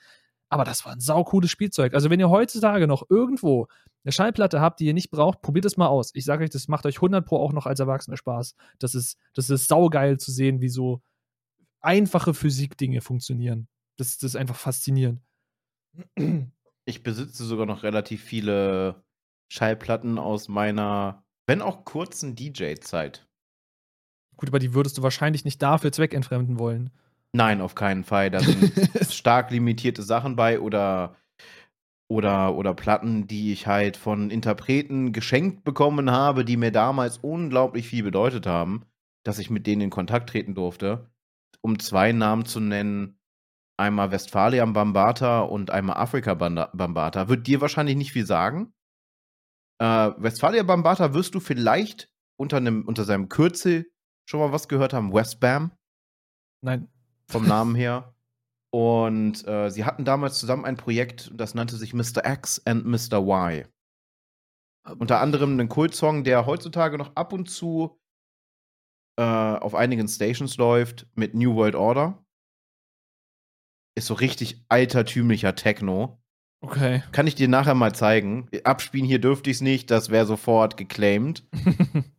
[0.50, 1.96] Aber das war ein saucooles Spielzeug.
[1.96, 3.68] Also, wenn ihr heutzutage noch irgendwo
[4.04, 6.12] eine Schallplatte habt, die ihr nicht braucht, probiert es mal aus.
[6.14, 8.56] Ich sage euch, das macht euch 100 Pro auch noch als Erwachsene Spaß.
[8.78, 11.02] Das ist, das ist saugeil zu sehen, wie so
[11.82, 13.68] einfache Physikdinge funktionieren.
[13.98, 15.22] Das, das ist einfach faszinierend.
[16.86, 19.04] Ich besitze sogar noch relativ viele
[19.52, 23.28] Schallplatten aus meiner, wenn auch kurzen DJ-Zeit.
[24.36, 26.90] Gut, aber die würdest du wahrscheinlich nicht dafür zweckentfremden wollen.
[27.34, 28.30] Nein, auf keinen Fall.
[28.30, 28.74] Da sind
[29.12, 31.16] stark limitierte Sachen bei oder,
[32.08, 37.88] oder, oder Platten, die ich halt von Interpreten geschenkt bekommen habe, die mir damals unglaublich
[37.88, 38.86] viel bedeutet haben,
[39.24, 41.10] dass ich mit denen in Kontakt treten durfte.
[41.62, 43.18] Um zwei Namen zu nennen,
[43.84, 47.28] einmal Westphalian Bambata und einmal Afrika Bambata.
[47.28, 48.74] Wird dir wahrscheinlich nicht viel sagen.
[49.80, 53.92] Äh, Westfalia Bambata wirst du vielleicht unter, einem, unter seinem Kürzel
[54.26, 55.14] schon mal was gehört haben.
[55.14, 55.72] Westbam.
[56.62, 56.90] Nein.
[57.28, 58.16] Vom Namen her.
[58.72, 62.26] Und äh, sie hatten damals zusammen ein Projekt, das nannte sich Mr.
[62.26, 63.20] X and Mr.
[63.20, 63.68] Y.
[64.98, 68.00] Unter anderem einen Kultsong, der heutzutage noch ab und zu
[69.18, 72.23] äh, auf einigen Stations läuft mit New World Order.
[73.96, 76.20] Ist so richtig altertümlicher Techno.
[76.62, 77.04] Okay.
[77.12, 78.48] Kann ich dir nachher mal zeigen.
[78.64, 81.44] Abspielen hier dürfte ich es nicht, das wäre sofort geclaimed.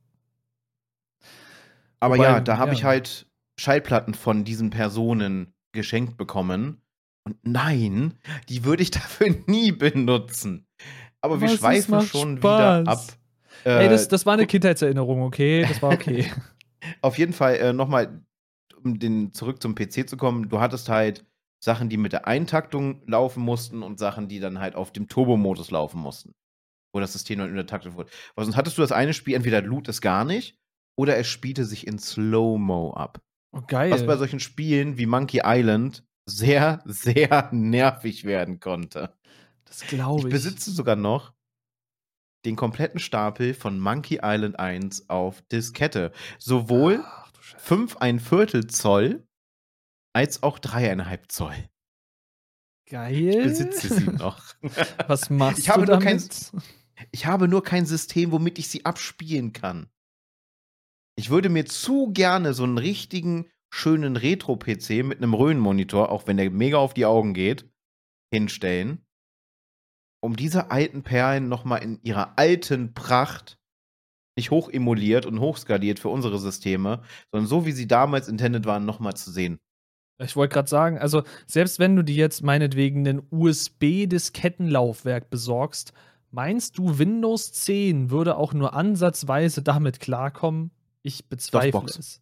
[2.01, 2.76] Aber Wobei, ja, da habe ja.
[2.76, 3.26] ich halt
[3.59, 6.82] Schallplatten von diesen Personen geschenkt bekommen.
[7.24, 8.18] Und nein,
[8.51, 10.66] die würde ich dafür nie benutzen.
[11.22, 12.82] Aber wir Was, schweifen schon Spaß.
[12.82, 13.01] wieder ab.
[13.64, 15.64] Äh, Ey, das, das war eine Kindheitserinnerung, okay?
[15.66, 16.30] Das war okay.
[17.01, 18.20] Auf jeden Fall äh, nochmal,
[18.82, 21.24] um den zurück zum PC zu kommen, du hattest halt
[21.64, 25.70] Sachen, die mit der Eintaktung laufen mussten und Sachen, die dann halt auf dem Turbo-Modus
[25.70, 26.34] laufen mussten.
[26.92, 28.10] Wo das System dann untertaktet wurde.
[28.34, 30.58] Weil sonst hattest du das eine Spiel, entweder loot es gar nicht
[30.96, 33.20] oder es spielte sich in Slow-Mo ab.
[33.52, 33.90] Oh, geil.
[33.90, 39.14] Was bei solchen Spielen wie Monkey Island sehr, sehr nervig werden konnte.
[39.64, 40.26] Das glaube ich.
[40.26, 41.32] Ich besitze sogar noch
[42.44, 46.12] den kompletten Stapel von Monkey Island 1 auf Diskette.
[46.38, 47.02] Sowohl
[47.56, 49.26] 5 ein Viertel Zoll
[50.14, 51.68] als auch dreieinhalb Zoll.
[52.88, 53.14] Geil.
[53.14, 54.42] Ich besitze sie noch.
[55.06, 56.04] Was machst ich habe du damit?
[56.04, 56.62] Kein,
[57.10, 59.90] ich habe nur kein System, womit ich sie abspielen kann.
[61.16, 66.36] Ich würde mir zu gerne so einen richtigen, schönen Retro-PC mit einem Röhrenmonitor, auch wenn
[66.36, 67.68] der mega auf die Augen geht,
[68.32, 69.04] hinstellen,
[70.22, 73.58] um diese alten Perlen nochmal in ihrer alten Pracht
[74.36, 78.84] nicht hoch emuliert und hochskaliert für unsere Systeme, sondern so wie sie damals intended waren,
[78.84, 79.60] nochmal zu sehen.
[80.18, 85.92] Ich wollte gerade sagen, also selbst wenn du dir jetzt meinetwegen ein USB-Diskettenlaufwerk besorgst,
[86.30, 90.70] meinst du, Windows 10 würde auch nur ansatzweise damit klarkommen?
[91.02, 92.20] Ich bezweifle es.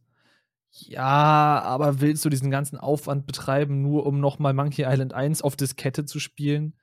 [0.71, 5.55] Ja, aber willst du diesen ganzen Aufwand betreiben, nur um nochmal Monkey Island 1 auf
[5.55, 6.75] Diskette zu spielen?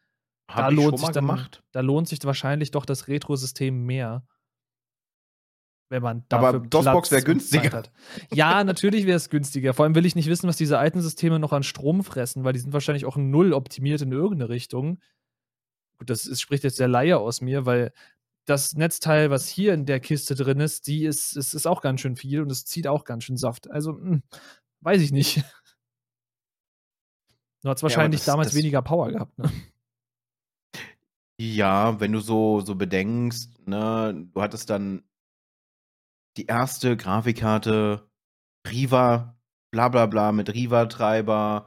[0.47, 1.63] Hab da lohnt sich dann, gemacht.
[1.71, 4.23] Da lohnt sich wahrscheinlich doch das Retro-System mehr
[5.89, 7.71] wenn man dafür Aber DOSBox wäre günstiger.
[7.71, 7.91] Hat.
[8.31, 9.73] Ja, natürlich wäre es günstiger.
[9.73, 12.53] Vor allem will ich nicht wissen, was diese alten Systeme noch an Strom fressen, weil
[12.53, 14.99] die sind wahrscheinlich auch null optimiert in irgendeine Richtung.
[15.97, 17.91] Gut, das ist, spricht jetzt der Laie aus mir, weil
[18.45, 22.01] das Netzteil, was hier in der Kiste drin ist, die ist, ist, ist auch ganz
[22.01, 23.69] schön viel und es zieht auch ganz schön Saft.
[23.69, 24.23] Also, mh, hm,
[24.81, 25.43] weiß ich nicht.
[27.61, 29.51] Du hast wahrscheinlich ja, das, damals das weniger Power gehabt, ne?
[31.41, 35.03] Ja, wenn du so, so bedenkst, ne, du hattest dann
[36.37, 38.07] die erste Grafikkarte
[38.67, 39.37] Riva,
[39.71, 41.65] bla bla bla mit Riva-Treiber.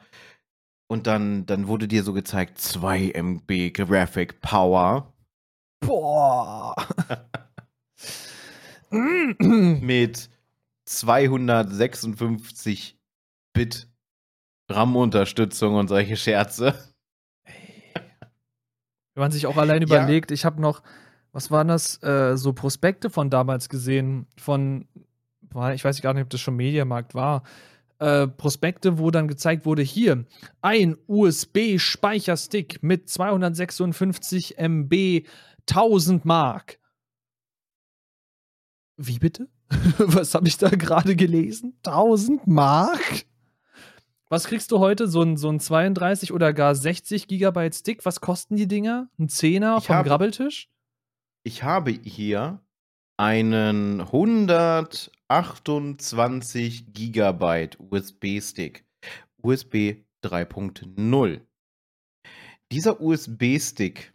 [0.89, 5.15] Und dann, dann wurde dir so gezeigt, 2 MB Graphic Power.
[5.81, 6.75] Boah.
[8.91, 10.29] mit
[10.85, 12.99] 256
[13.55, 13.89] Bit
[14.69, 16.75] RAM-Unterstützung und solche Scherze.
[19.15, 20.35] Wenn man sich auch allein überlegt, ja.
[20.35, 20.83] ich habe noch,
[21.33, 24.87] was waren das, äh, so Prospekte von damals gesehen, von,
[25.75, 27.43] ich weiß gar nicht, ob das schon Mediamarkt war,
[27.99, 30.25] äh, Prospekte, wo dann gezeigt wurde, hier,
[30.61, 35.27] ein USB-Speicherstick mit 256 MB,
[35.69, 36.79] 1000 Mark.
[38.97, 39.49] Wie bitte?
[39.99, 41.79] Was habe ich da gerade gelesen?
[41.85, 43.25] 1000 Mark?
[44.29, 45.09] Was kriegst du heute?
[45.09, 48.05] So ein, so ein 32 oder gar 60 Gigabyte Stick?
[48.05, 49.09] Was kosten die Dinger?
[49.19, 50.72] Ein Zehner vom hab, Grabbeltisch?
[51.45, 52.61] Ich habe hier
[53.17, 58.85] einen 128 Gigabyte USB-Stick.
[59.43, 61.41] USB 3.0.
[62.71, 64.13] Dieser USB-Stick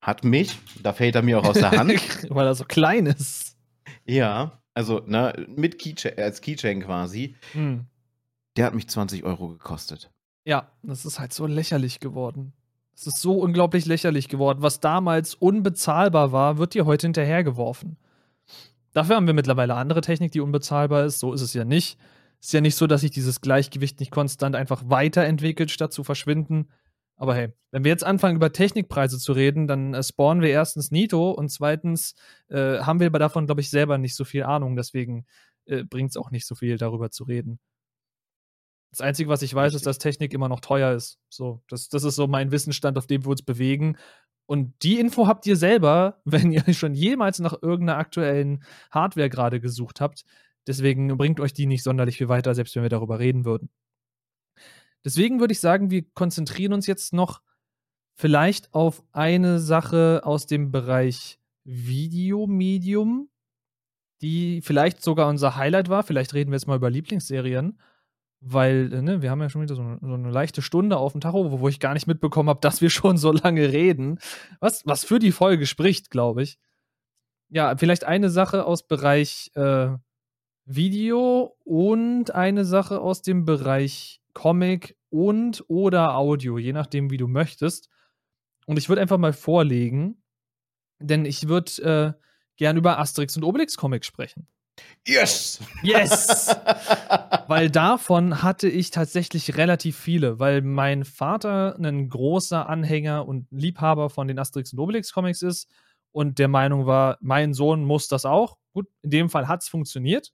[0.00, 1.92] hat mich, da fällt er mir auch aus der Hand.
[2.30, 3.56] Weil er so klein ist.
[4.04, 7.36] ja, also ne, mit Keychain, als Keychain quasi.
[7.52, 7.86] Hm.
[8.56, 10.10] Der hat mich 20 Euro gekostet.
[10.44, 12.52] Ja, das ist halt so lächerlich geworden.
[12.94, 14.62] Es ist so unglaublich lächerlich geworden.
[14.62, 17.96] Was damals unbezahlbar war, wird dir heute hinterhergeworfen.
[18.92, 21.18] Dafür haben wir mittlerweile andere Technik, die unbezahlbar ist.
[21.18, 21.98] So ist es ja nicht.
[22.40, 26.04] Es ist ja nicht so, dass sich dieses Gleichgewicht nicht konstant einfach weiterentwickelt, statt zu
[26.04, 26.68] verschwinden.
[27.16, 30.90] Aber hey, wenn wir jetzt anfangen, über Technikpreise zu reden, dann äh, spawnen wir erstens
[30.90, 32.14] Nito und zweitens
[32.48, 34.76] äh, haben wir davon, glaube ich, selber nicht so viel Ahnung.
[34.76, 35.26] Deswegen
[35.66, 37.58] äh, bringt es auch nicht so viel, darüber zu reden.
[38.94, 39.78] Das Einzige, was ich weiß, Richtig.
[39.78, 41.18] ist, dass Technik immer noch teuer ist.
[41.28, 43.96] So, das, das ist so mein Wissensstand, auf dem wir uns bewegen.
[44.46, 48.62] Und die Info habt ihr selber, wenn ihr schon jemals nach irgendeiner aktuellen
[48.92, 50.24] Hardware gerade gesucht habt.
[50.68, 53.68] Deswegen bringt euch die nicht sonderlich viel weiter, selbst wenn wir darüber reden würden.
[55.04, 57.42] Deswegen würde ich sagen, wir konzentrieren uns jetzt noch
[58.14, 63.28] vielleicht auf eine Sache aus dem Bereich Videomedium,
[64.22, 66.04] die vielleicht sogar unser Highlight war.
[66.04, 67.76] Vielleicht reden wir jetzt mal über Lieblingsserien,
[68.46, 71.12] weil äh, ne, wir haben ja schon wieder so eine, so eine leichte Stunde auf
[71.12, 74.18] dem Tacho, wo, wo ich gar nicht mitbekommen habe, dass wir schon so lange reden.
[74.60, 76.58] Was, was für die Folge spricht, glaube ich.
[77.48, 79.88] Ja, vielleicht eine Sache aus Bereich äh,
[80.66, 87.28] Video und eine Sache aus dem Bereich Comic und oder Audio, je nachdem, wie du
[87.28, 87.88] möchtest.
[88.66, 90.22] Und ich würde einfach mal vorlegen,
[90.98, 92.20] denn ich würde äh,
[92.56, 94.48] gern über Asterix und Obelix Comics sprechen.
[95.06, 95.60] Yes!
[95.82, 96.48] Yes!
[97.48, 104.08] weil davon hatte ich tatsächlich relativ viele, weil mein Vater ein großer Anhänger und Liebhaber
[104.08, 105.68] von den Asterix und Obelix Comics ist
[106.12, 108.56] und der Meinung war, mein Sohn muss das auch.
[108.72, 110.32] Gut, in dem Fall hat es funktioniert,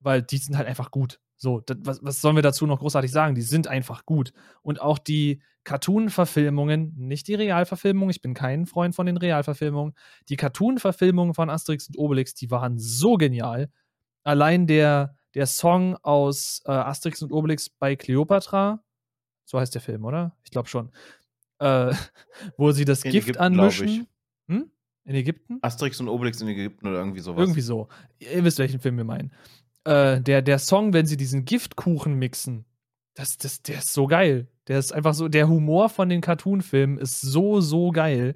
[0.00, 1.20] weil die sind halt einfach gut.
[1.42, 3.34] So, das, was, was sollen wir dazu noch großartig sagen?
[3.34, 4.34] Die sind einfach gut.
[4.60, 9.94] Und auch die Cartoon-Verfilmungen, nicht die Realverfilmungen, ich bin kein Freund von den Realverfilmungen,
[10.28, 13.70] die Cartoon-Verfilmungen von Asterix und Obelix, die waren so genial.
[14.22, 18.84] Allein der, der Song aus äh, Asterix und Obelix bei Cleopatra,
[19.46, 20.36] so heißt der Film, oder?
[20.44, 20.90] Ich glaube schon.
[21.58, 21.94] Äh,
[22.58, 24.06] wo sie das In Gift Ägypten, anmischen.
[24.48, 24.70] Hm?
[25.04, 25.58] In Ägypten?
[25.62, 27.40] Asterix und Obelix in Ägypten oder irgendwie sowas.
[27.40, 27.88] Irgendwie so.
[28.18, 29.32] Ihr wisst, welchen Film wir meinen.
[29.84, 32.64] Äh, der, der Song, wenn sie diesen Giftkuchen mixen,
[33.14, 34.48] das, das, der ist so geil.
[34.68, 38.34] Der ist einfach so, der Humor von den Cartoon-Filmen ist so, so geil.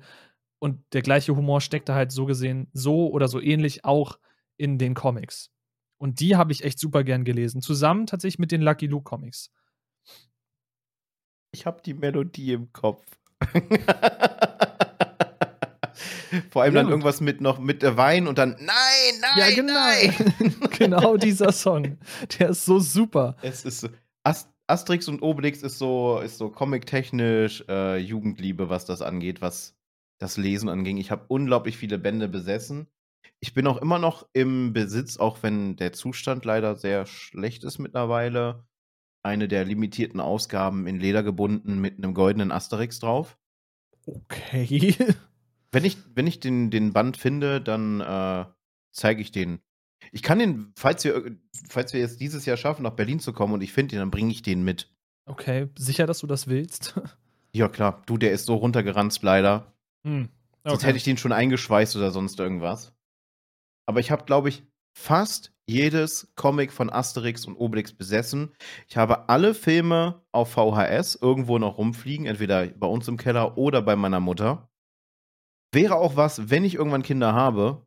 [0.58, 4.18] Und der gleiche Humor steckt da halt so gesehen, so oder so ähnlich auch
[4.56, 5.50] in den Comics.
[5.98, 7.60] Und die habe ich echt super gern gelesen.
[7.60, 9.50] Zusammen tatsächlich mit den Lucky Luke Comics.
[11.52, 13.04] Ich habe die Melodie im Kopf.
[16.50, 19.54] Vor allem Ja, dann irgendwas mit noch mit der Wein und dann nein, nein, Ja,
[19.54, 19.72] genau.
[19.72, 20.54] nein.
[20.78, 21.98] genau dieser Song.
[22.38, 23.36] Der ist so super.
[23.42, 23.88] Es ist so,
[24.22, 29.76] Ast Asterix und Obelix ist so ist so comic-technisch äh, Jugendliebe, was das angeht, was
[30.18, 30.96] das Lesen anging.
[30.96, 32.86] Ich habe unglaublich viele Bände besessen.
[33.40, 37.78] Ich bin auch immer noch im Besitz, auch wenn der Zustand leider sehr schlecht ist
[37.78, 38.64] mittlerweile.
[39.22, 43.36] Eine der limitierten Ausgaben in Leder gebunden mit einem goldenen Asterix drauf.
[44.06, 44.94] Okay.
[45.74, 48.44] Wenn ich, wenn ich den, den Band finde, dann äh,
[48.92, 49.60] zeige ich den.
[50.12, 51.36] Ich kann den, falls wir,
[51.68, 54.10] falls wir jetzt dieses Jahr schaffen, nach Berlin zu kommen und ich finde den, dann
[54.10, 54.92] bringe ich den mit.
[55.26, 56.94] Okay, sicher, dass du das willst?
[57.56, 58.02] Ja, klar.
[58.06, 59.72] Du, der ist so runtergeranzt, leider.
[60.04, 60.28] Hm.
[60.64, 62.92] Sonst hätte ich den schon eingeschweißt oder sonst irgendwas.
[63.86, 68.52] Aber ich habe, glaube ich, fast jedes Comic von Asterix und Obelix besessen.
[68.88, 73.82] Ich habe alle Filme auf VHS irgendwo noch rumfliegen, entweder bei uns im Keller oder
[73.82, 74.68] bei meiner Mutter.
[75.74, 77.84] Wäre auch was, wenn ich irgendwann Kinder habe,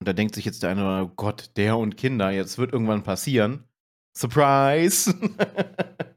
[0.00, 2.72] und da denkt sich jetzt der eine oder andere, Gott, der und Kinder, jetzt wird
[2.72, 3.64] irgendwann passieren.
[4.16, 5.12] Surprise!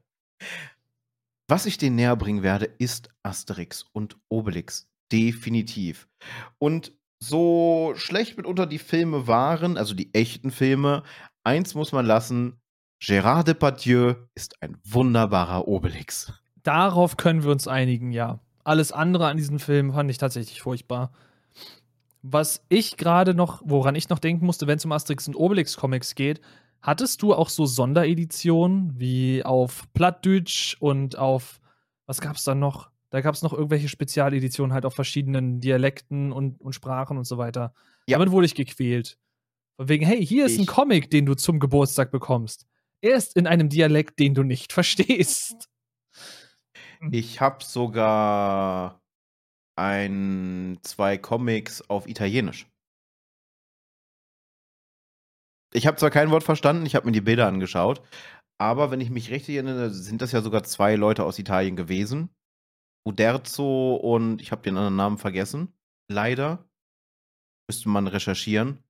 [1.48, 4.88] Was ich denen näher bringen werde, ist Asterix und Obelix.
[5.10, 6.08] Definitiv.
[6.58, 11.02] Und so schlecht mitunter die Filme waren, also die echten Filme,
[11.42, 12.60] eins muss man lassen:
[13.02, 16.32] Gérard Depardieu ist ein wunderbarer Obelix.
[16.62, 18.38] Darauf können wir uns einigen, ja.
[18.70, 21.10] Alles andere an diesem Film fand ich tatsächlich furchtbar.
[22.22, 25.76] Was ich gerade noch, woran ich noch denken musste, wenn es um Asterix und Obelix
[25.76, 26.40] Comics geht,
[26.82, 31.60] hattest du auch so Sondereditionen wie auf Plattdeutsch und auf,
[32.06, 32.90] was gab's da noch?
[33.10, 37.38] Da gab es noch irgendwelche Spezialeditionen halt auf verschiedenen Dialekten und, und Sprachen und so
[37.38, 37.74] weiter.
[38.06, 38.18] Ja.
[38.18, 39.18] Damit wurde ich gequält.
[39.76, 42.66] Von wegen, hey, hier ist ein Ich- Comic, den du zum Geburtstag bekommst.
[43.00, 45.69] Er ist in einem Dialekt, den du nicht verstehst.
[47.10, 49.00] Ich habe sogar
[49.76, 52.66] ein, zwei Comics auf Italienisch.
[55.72, 58.02] Ich habe zwar kein Wort verstanden, ich habe mir die Bilder angeschaut,
[58.60, 62.28] aber wenn ich mich richtig erinnere, sind das ja sogar zwei Leute aus Italien gewesen.
[63.08, 65.72] Uderzo und ich habe den anderen Namen vergessen.
[66.10, 66.68] Leider.
[67.70, 68.82] Müsste man recherchieren,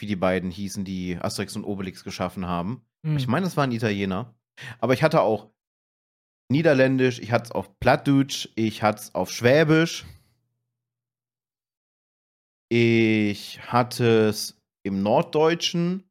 [0.00, 2.84] wie die beiden hießen, die Asterix und Obelix geschaffen haben.
[3.04, 3.18] Hm.
[3.18, 4.34] Ich meine, das waren Italiener.
[4.80, 5.52] Aber ich hatte auch
[6.48, 10.06] Niederländisch, ich hatte es auf Plattdeutsch, ich hatte es auf Schwäbisch.
[12.68, 16.04] Ich hatte es im Norddeutschen.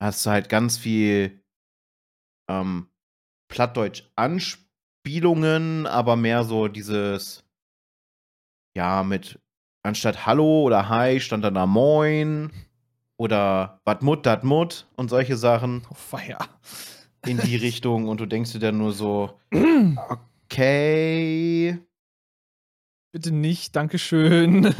[0.00, 1.42] Hast du halt ganz viel
[2.50, 2.88] ähm,
[3.48, 7.44] Plattdeutsch-Anspielungen, aber mehr so dieses,
[8.76, 9.40] ja, mit
[9.82, 12.50] anstatt Hallo oder Hi stand dann da Moin
[13.18, 16.38] oder Wat Mut, Dat Mut und solche Sachen Oh, feier.
[17.26, 19.38] In die Richtung und du denkst dir dann nur so,
[20.46, 21.78] okay.
[23.12, 24.74] Bitte nicht, Dankeschön.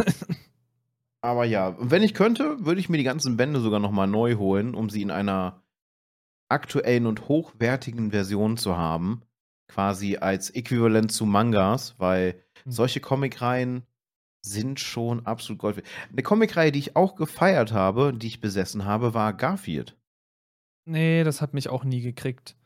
[1.24, 4.74] Aber ja, wenn ich könnte, würde ich mir die ganzen Bände sogar nochmal neu holen,
[4.74, 5.62] um sie in einer
[6.48, 9.22] aktuellen und hochwertigen Version zu haben.
[9.68, 12.72] Quasi als Äquivalent zu Mangas, weil Hm.
[12.72, 13.86] solche Comicreihen
[14.44, 15.82] sind schon absolut Gold.
[16.10, 19.96] Eine Comicreihe, die ich auch gefeiert habe, die ich besessen habe, war Garfield.
[20.84, 22.56] Nee, das hat mich auch nie gekriegt.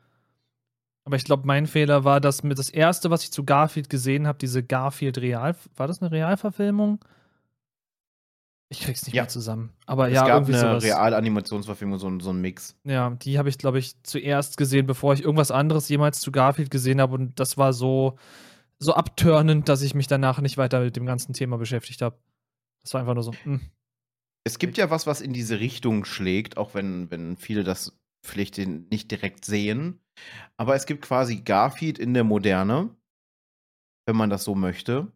[1.04, 4.26] Aber ich glaube, mein Fehler war, dass mir das erste, was ich zu Garfield gesehen
[4.26, 5.54] habe, diese Garfield Real.
[5.76, 6.98] War das eine Realverfilmung?
[8.68, 9.22] Ich krieg's nicht Ja.
[9.22, 9.72] mehr zusammen.
[9.86, 10.84] Aber es ja, gab irgendwie eine sowas.
[10.84, 12.76] Real-Animationsverfilmung, so, ein- so ein Mix.
[12.82, 16.70] Ja, die habe ich, glaube ich, zuerst gesehen, bevor ich irgendwas anderes jemals zu Garfield
[16.72, 17.14] gesehen habe.
[17.14, 18.18] Und das war so,
[18.80, 22.18] so abturnend, dass ich mich danach nicht weiter mit dem ganzen Thema beschäftigt habe.
[22.82, 23.60] Das war einfach nur so, hm.
[24.44, 28.56] Es gibt ja was, was in diese Richtung schlägt, auch wenn, wenn viele das vielleicht
[28.56, 30.00] den- nicht direkt sehen.
[30.56, 32.94] Aber es gibt quasi Garfield in der Moderne,
[34.06, 35.12] wenn man das so möchte,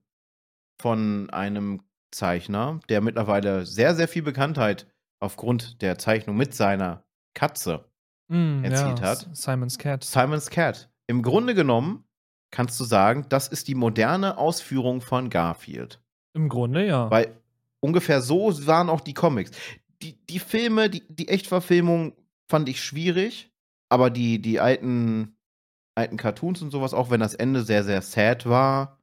[0.81, 1.83] von einem
[2.13, 4.87] Zeichner, der mittlerweile sehr, sehr viel Bekanntheit
[5.23, 7.05] aufgrund der Zeichnung mit seiner
[7.35, 7.87] Katze
[8.33, 9.29] Mm, erzielt ja, hat.
[9.33, 10.05] Simon's Cat.
[10.05, 10.89] Simon's Cat.
[11.09, 12.05] Im Grunde genommen
[12.53, 16.01] kannst du sagen, das ist die moderne Ausführung von Garfield.
[16.35, 17.11] Im Grunde ja.
[17.11, 17.37] Weil
[17.81, 19.51] ungefähr so waren auch die Comics.
[20.01, 22.15] Die, die Filme, die, die Echtverfilmung
[22.51, 23.51] fand ich schwierig,
[23.89, 25.39] aber die, die alten,
[25.97, 29.01] alten Cartoons und sowas, auch wenn das Ende sehr, sehr sad war,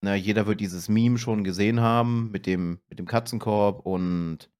[0.00, 4.50] na, jeder wird dieses Meme schon gesehen haben mit dem, mit dem Katzenkorb und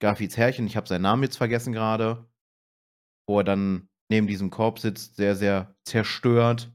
[0.00, 2.28] Garfields Herrchen, ich habe seinen Namen jetzt vergessen gerade,
[3.28, 6.72] wo er dann neben diesem Korb sitzt, sehr, sehr zerstört.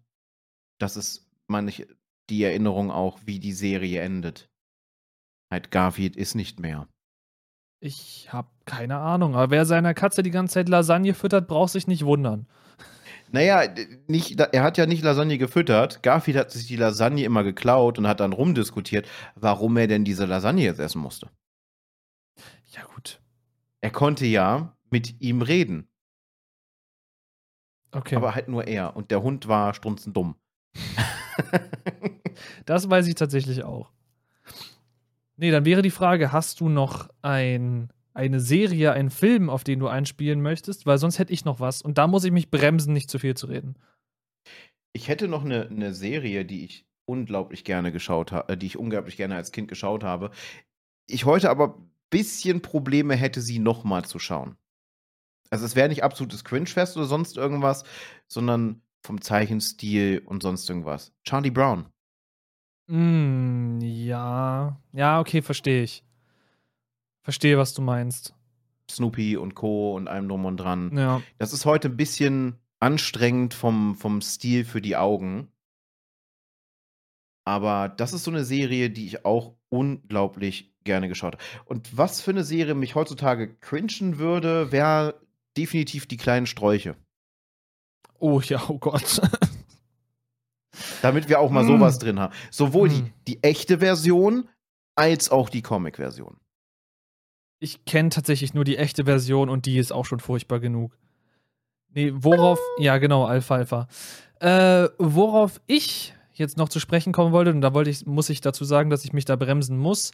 [0.80, 1.88] Das ist, meine ich,
[2.30, 4.50] die Erinnerung auch, wie die Serie endet.
[5.52, 6.88] Halt, Garfield ist nicht mehr.
[7.80, 9.36] Ich habe keine Ahnung.
[9.36, 12.48] Aber wer seiner Katze die ganze Zeit Lasagne füttert, braucht sich nicht wundern.
[13.32, 13.64] Naja,
[14.08, 16.02] nicht, er hat ja nicht Lasagne gefüttert.
[16.04, 20.26] Garfield hat sich die Lasagne immer geklaut und hat dann rumdiskutiert, warum er denn diese
[20.26, 21.30] Lasagne jetzt essen musste.
[22.68, 23.20] Ja, gut.
[23.82, 25.90] Er konnte ja mit ihm reden,
[27.92, 28.16] Okay.
[28.16, 28.96] aber halt nur er.
[28.96, 30.36] Und der Hund war strunzendumm.
[32.66, 33.92] Das weiß ich tatsächlich auch.
[35.38, 39.80] Nee, dann wäre die Frage: Hast du noch ein, eine Serie, einen Film, auf den
[39.80, 40.86] du einspielen möchtest?
[40.86, 41.82] Weil sonst hätte ich noch was.
[41.82, 43.76] Und da muss ich mich bremsen, nicht zu viel zu reden.
[44.94, 49.18] Ich hätte noch eine, eine Serie, die ich unglaublich gerne geschaut habe, die ich unglaublich
[49.18, 50.32] gerne als Kind geschaut habe.
[51.08, 54.58] Ich heute aber ein bisschen Probleme hätte, sie nochmal zu schauen.
[55.50, 57.84] Also es wäre nicht absolutes Cringe-Fest oder sonst irgendwas,
[58.28, 61.14] sondern vom Zeichenstil und sonst irgendwas.
[61.24, 61.86] Charlie Brown.
[62.88, 64.80] Mm, ja.
[64.94, 66.04] Ja, okay, verstehe ich.
[67.24, 68.34] Verstehe, was du meinst.
[68.90, 69.96] Snoopy und Co.
[69.96, 70.96] und allem drum und dran.
[70.96, 71.22] Ja.
[71.38, 75.52] Das ist heute ein bisschen anstrengend vom, vom Stil für die Augen.
[77.46, 81.44] Aber das ist so eine Serie, die ich auch unglaublich gerne geschaut habe.
[81.66, 85.20] Und was für eine Serie mich heutzutage cringen würde, wäre
[85.58, 86.96] definitiv die kleinen Sträuche.
[88.20, 89.22] Oh ja, oh Gott.
[91.02, 91.68] Damit wir auch mal Mm.
[91.68, 92.34] sowas drin haben.
[92.52, 93.14] Sowohl die, Mm.
[93.28, 94.48] die echte Version
[94.96, 96.38] als auch die Comic-Version.
[97.60, 100.98] Ich kenne tatsächlich nur die echte Version und die ist auch schon furchtbar genug.
[101.94, 103.88] Nee, worauf, ja genau, Alfalfa.
[104.40, 108.42] Äh, worauf ich jetzt noch zu sprechen kommen wollte, und da wollte ich, muss ich
[108.42, 110.12] dazu sagen, dass ich mich da bremsen muss.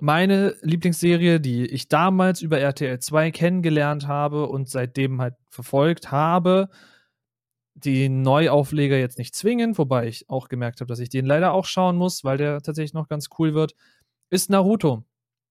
[0.00, 6.68] Meine Lieblingsserie, die ich damals über RTL 2 kennengelernt habe und seitdem halt verfolgt habe,
[7.84, 11.64] die Neuaufleger jetzt nicht zwingend, wobei ich auch gemerkt habe, dass ich den leider auch
[11.64, 13.74] schauen muss, weil der tatsächlich noch ganz cool wird,
[14.30, 15.04] ist Naruto.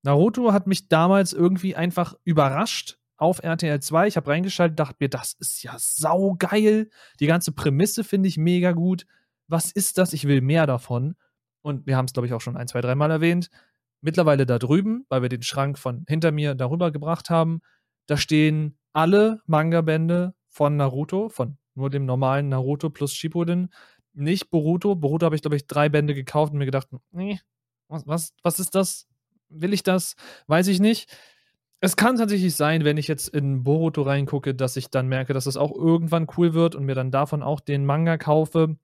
[0.03, 4.07] Naruto hat mich damals irgendwie einfach überrascht auf RTL 2.
[4.07, 6.89] Ich habe reingeschaltet, dachte mir, das ist ja saugeil.
[7.19, 9.05] Die ganze Prämisse finde ich mega gut.
[9.47, 10.13] Was ist das?
[10.13, 11.15] Ich will mehr davon.
[11.61, 13.49] Und wir haben es, glaube ich, auch schon ein, zwei, dreimal erwähnt.
[14.01, 17.61] Mittlerweile da drüben, weil wir den Schrank von hinter mir darüber gebracht haben,
[18.05, 23.69] da stehen alle Manga-Bände von Naruto, von nur dem normalen Naruto plus Shippuden.
[24.13, 24.95] Nicht Boruto.
[24.95, 27.39] Boruto habe ich, glaube ich, drei Bände gekauft und mir gedacht, nee,
[27.87, 29.07] Was, was, was ist das?
[29.49, 30.15] Will ich das?
[30.47, 31.09] Weiß ich nicht.
[31.79, 35.45] Es kann tatsächlich sein, wenn ich jetzt in Boruto reingucke, dass ich dann merke, dass
[35.45, 38.77] es auch irgendwann cool wird und mir dann davon auch den Manga kaufe.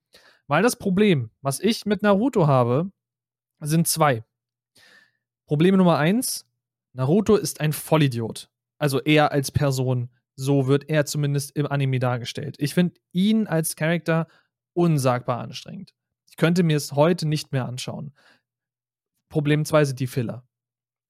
[0.47, 2.91] Weil das Problem, was ich mit Naruto habe,
[3.59, 4.23] sind zwei.
[5.47, 6.45] Problem Nummer eins:
[6.93, 8.49] Naruto ist ein Vollidiot.
[8.77, 10.09] Also er als Person.
[10.35, 12.55] So wird er zumindest im Anime dargestellt.
[12.59, 14.27] Ich finde ihn als Charakter
[14.73, 15.93] unsagbar anstrengend.
[16.29, 18.13] Ich könnte mir es heute nicht mehr anschauen.
[19.29, 20.47] Problem zwei sind die Filler.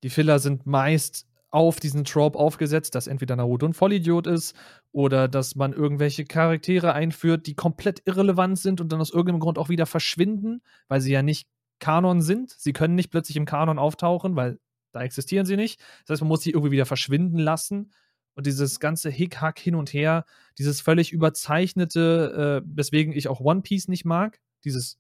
[0.03, 4.55] Die Filler sind meist auf diesen Trope aufgesetzt, dass entweder Naruto ein Vollidiot ist
[4.91, 9.59] oder dass man irgendwelche Charaktere einführt, die komplett irrelevant sind und dann aus irgendeinem Grund
[9.59, 11.47] auch wieder verschwinden, weil sie ja nicht
[11.79, 12.49] Kanon sind.
[12.49, 14.57] Sie können nicht plötzlich im Kanon auftauchen, weil
[14.93, 15.79] da existieren sie nicht.
[16.05, 17.91] Das heißt, man muss sie irgendwie wieder verschwinden lassen.
[18.35, 20.26] Und dieses ganze Hickhack hin und her,
[20.57, 24.97] dieses völlig überzeichnete, äh, weswegen ich auch One Piece nicht mag, dieses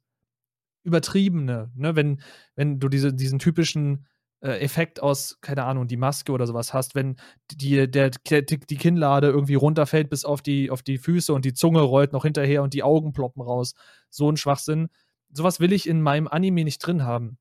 [0.83, 1.95] übertriebene, ne?
[1.95, 2.21] wenn,
[2.55, 4.05] wenn du diese, diesen typischen
[4.41, 7.15] äh, Effekt aus, keine Ahnung, die Maske oder sowas hast, wenn
[7.49, 11.81] die, der, die Kinnlade irgendwie runterfällt bis auf die, auf die Füße und die Zunge
[11.81, 13.73] rollt noch hinterher und die Augen ploppen raus.
[14.09, 14.89] So ein Schwachsinn.
[15.31, 17.37] Sowas will ich in meinem Anime nicht drin haben.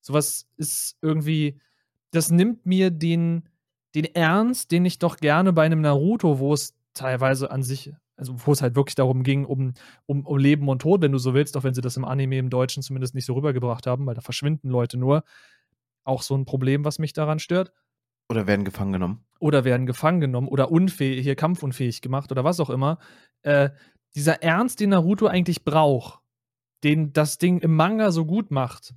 [0.00, 1.60] Sowas ist irgendwie,
[2.10, 3.48] das nimmt mir den,
[3.94, 8.34] den Ernst, den ich doch gerne bei einem Naruto, wo es teilweise an sich, also
[8.44, 9.74] wo es halt wirklich darum ging, um,
[10.06, 12.38] um, um Leben und Tod, wenn du so willst, auch wenn sie das im Anime
[12.38, 15.24] im Deutschen zumindest nicht so rübergebracht haben, weil da verschwinden Leute nur.
[16.04, 17.72] Auch so ein Problem, was mich daran stört.
[18.30, 19.24] Oder werden gefangen genommen.
[19.40, 22.98] Oder werden gefangen genommen oder unfähig, hier kampfunfähig gemacht oder was auch immer.
[23.42, 23.70] Äh,
[24.14, 26.20] dieser Ernst, den Naruto eigentlich braucht,
[26.84, 28.94] den das Ding im Manga so gut macht,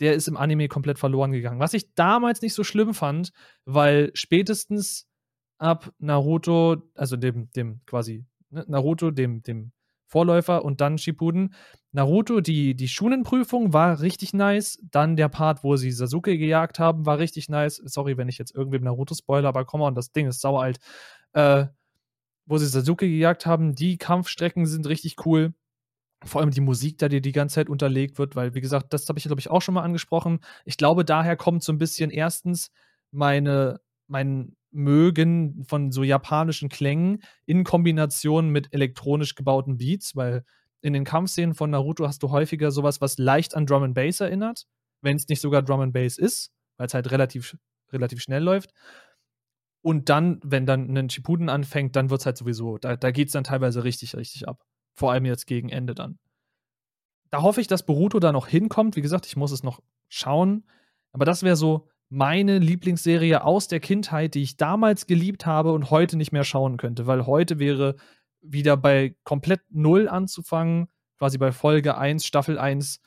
[0.00, 1.60] der ist im Anime komplett verloren gegangen.
[1.60, 3.32] Was ich damals nicht so schlimm fand,
[3.64, 5.08] weil spätestens
[5.58, 9.72] ab Naruto, also dem, dem quasi ne, Naruto, dem, dem
[10.06, 11.54] Vorläufer und dann Shippuden.
[11.92, 14.78] Naruto, die, die Shunenprüfung war richtig nice.
[14.90, 17.76] Dann der Part, wo sie Sasuke gejagt haben, war richtig nice.
[17.84, 20.78] Sorry, wenn ich jetzt irgendwem Naruto spoiler, aber komm mal, das Ding ist saualt.
[21.32, 21.66] Äh,
[22.46, 25.52] wo sie Sasuke gejagt haben, die Kampfstrecken sind richtig cool
[26.24, 29.08] vor allem die Musik, da dir die ganze Zeit unterlegt wird, weil, wie gesagt, das
[29.08, 30.40] habe ich, glaube ich, auch schon mal angesprochen.
[30.64, 32.70] Ich glaube, daher kommt so ein bisschen erstens
[33.10, 40.44] meine, mein Mögen von so japanischen Klängen in Kombination mit elektronisch gebauten Beats, weil
[40.80, 44.20] in den Kampfszenen von Naruto hast du häufiger sowas, was leicht an Drum and Bass
[44.20, 44.66] erinnert,
[45.00, 47.56] wenn es nicht sogar Drum and Bass ist, weil es halt relativ,
[47.92, 48.72] relativ schnell läuft.
[49.82, 53.28] Und dann, wenn dann ein Shippuden anfängt, dann wird es halt sowieso, da, da geht
[53.28, 54.64] es dann teilweise richtig, richtig ab.
[54.98, 56.18] Vor allem jetzt gegen Ende dann.
[57.30, 58.96] Da hoffe ich, dass Boruto da noch hinkommt.
[58.96, 60.64] Wie gesagt, ich muss es noch schauen.
[61.12, 65.90] Aber das wäre so meine Lieblingsserie aus der Kindheit, die ich damals geliebt habe und
[65.90, 67.94] heute nicht mehr schauen könnte, weil heute wäre
[68.40, 73.00] wieder bei komplett Null anzufangen, quasi bei Folge 1, Staffel 1.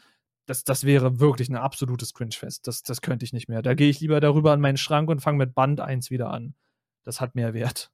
[0.46, 2.68] Das, das wäre wirklich ein absolutes Cringe-Fest.
[2.68, 3.62] Das, das könnte ich nicht mehr.
[3.62, 6.56] Da gehe ich lieber darüber an meinen Schrank und fange mit Band 1 wieder an.
[7.04, 7.92] Das hat mehr Wert.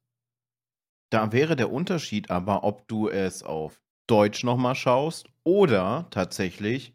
[1.10, 6.94] Da wäre der Unterschied aber, ob du es auf Deutsch nochmal schaust oder tatsächlich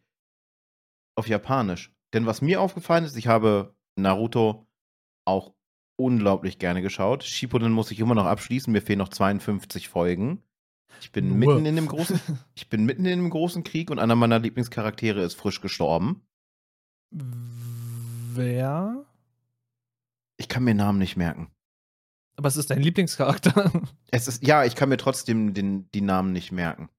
[1.16, 1.94] auf Japanisch.
[2.14, 4.68] Denn was mir aufgefallen ist, ich habe Naruto
[5.26, 5.54] auch
[5.96, 7.24] unglaublich gerne geschaut.
[7.24, 10.44] Shippuden muss ich immer noch abschließen, mir fehlen noch 52 Folgen.
[11.02, 11.38] Ich bin Nur.
[11.38, 12.20] mitten in dem großen
[12.56, 16.22] ich bin mitten in dem großen Krieg und einer meiner Lieblingscharaktere ist frisch gestorben.
[17.12, 19.06] Wer?
[20.38, 21.52] Ich kann mir Namen nicht merken.
[22.36, 23.72] Aber es ist dein Lieblingscharakter.
[24.12, 26.90] Es ist ja, ich kann mir trotzdem den, die Namen nicht merken.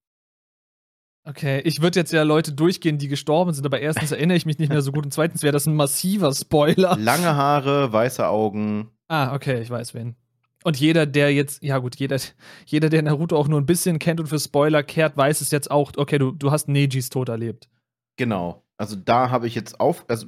[1.26, 4.58] Okay, ich würde jetzt ja Leute durchgehen, die gestorben sind, aber erstens erinnere ich mich
[4.58, 6.96] nicht mehr so gut und zweitens wäre das ein massiver Spoiler.
[6.98, 8.90] Lange Haare, weiße Augen.
[9.08, 10.16] Ah, okay, ich weiß wen.
[10.64, 12.18] Und jeder, der jetzt, ja gut, jeder,
[12.66, 15.70] jeder, der Naruto auch nur ein bisschen kennt und für Spoiler kehrt, weiß es jetzt
[15.70, 17.70] auch, okay, du, du hast Nejis Tod erlebt.
[18.16, 18.62] Genau.
[18.76, 20.26] Also da habe ich jetzt auf, also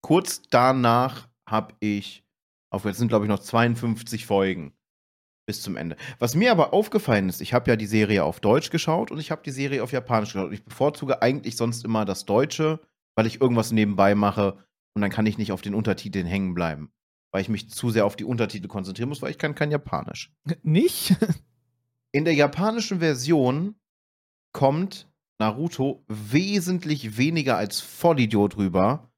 [0.00, 2.24] kurz danach habe ich,
[2.70, 4.74] auf jetzt sind glaube ich noch 52 Folgen
[5.50, 5.96] bis zum Ende.
[6.20, 9.32] Was mir aber aufgefallen ist, ich habe ja die Serie auf Deutsch geschaut und ich
[9.32, 10.52] habe die Serie auf Japanisch geschaut.
[10.52, 12.78] Ich bevorzuge eigentlich sonst immer das Deutsche,
[13.16, 14.58] weil ich irgendwas nebenbei mache
[14.94, 16.92] und dann kann ich nicht auf den Untertiteln hängen bleiben.
[17.32, 20.32] Weil ich mich zu sehr auf die Untertitel konzentrieren muss, weil ich kann kein Japanisch.
[20.62, 21.16] Nicht?
[22.12, 23.74] In der japanischen Version
[24.52, 25.10] kommt
[25.40, 29.10] Naruto wesentlich weniger als Vollidiot rüber,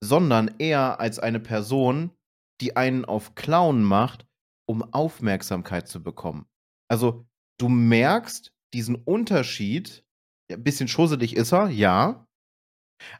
[0.00, 2.12] sondern eher als eine Person,
[2.60, 4.28] die einen auf Clown macht
[4.72, 6.46] um Aufmerksamkeit zu bekommen.
[6.88, 7.26] Also,
[7.58, 10.04] du merkst diesen Unterschied,
[10.50, 12.26] ein bisschen schusselig ist er, ja.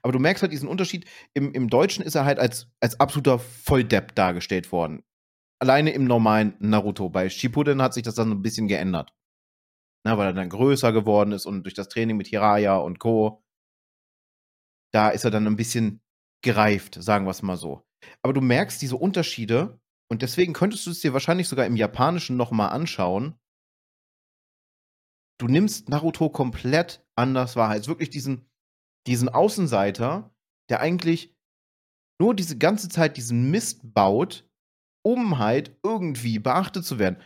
[0.02, 3.38] Aber du merkst halt diesen Unterschied, im, im Deutschen ist er halt als, als absoluter
[3.38, 5.02] Volldepp dargestellt worden.
[5.60, 7.08] Alleine im normalen Naruto.
[7.10, 9.14] Bei Shippuden hat sich das dann ein bisschen geändert.
[10.04, 13.44] Na, weil er dann größer geworden ist und durch das Training mit Hiraya und Co.
[14.92, 16.00] Da ist er dann ein bisschen
[16.42, 17.86] gereift, sagen wir es mal so.
[18.22, 19.80] Aber du merkst diese Unterschiede
[20.12, 23.34] und deswegen könntest du es dir wahrscheinlich sogar im Japanischen noch mal anschauen.
[25.40, 27.74] Du nimmst Naruto komplett anders wahr.
[27.74, 28.44] Ist wirklich diesen,
[29.06, 30.30] diesen Außenseiter,
[30.68, 31.34] der eigentlich
[32.20, 34.46] nur diese ganze Zeit diesen Mist baut,
[35.02, 37.16] um halt irgendwie beachtet zu werden.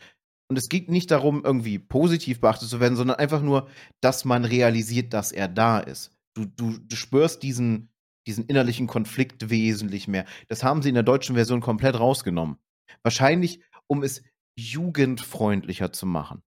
[0.48, 3.68] Und es geht nicht darum, irgendwie positiv beachtet zu werden, sondern einfach nur,
[4.00, 6.16] dass man realisiert, dass er da ist.
[6.36, 7.88] Du, du, du spürst diesen,
[8.28, 10.24] diesen innerlichen Konflikt wesentlich mehr.
[10.46, 12.58] Das haben sie in der deutschen Version komplett rausgenommen.
[13.02, 14.22] Wahrscheinlich, um es
[14.58, 16.42] jugendfreundlicher zu machen.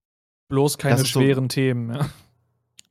[0.48, 2.10] Bloß keine schweren so, Themen, ja.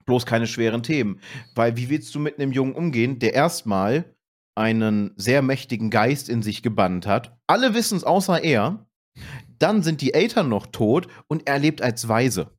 [0.05, 1.19] Bloß keine schweren Themen.
[1.53, 4.15] Weil wie willst du mit einem Jungen umgehen, der erstmal
[4.55, 7.37] einen sehr mächtigen Geist in sich gebannt hat?
[7.47, 8.87] Alle wissen es außer er.
[9.59, 12.51] Dann sind die Eltern noch tot und er lebt als Weise.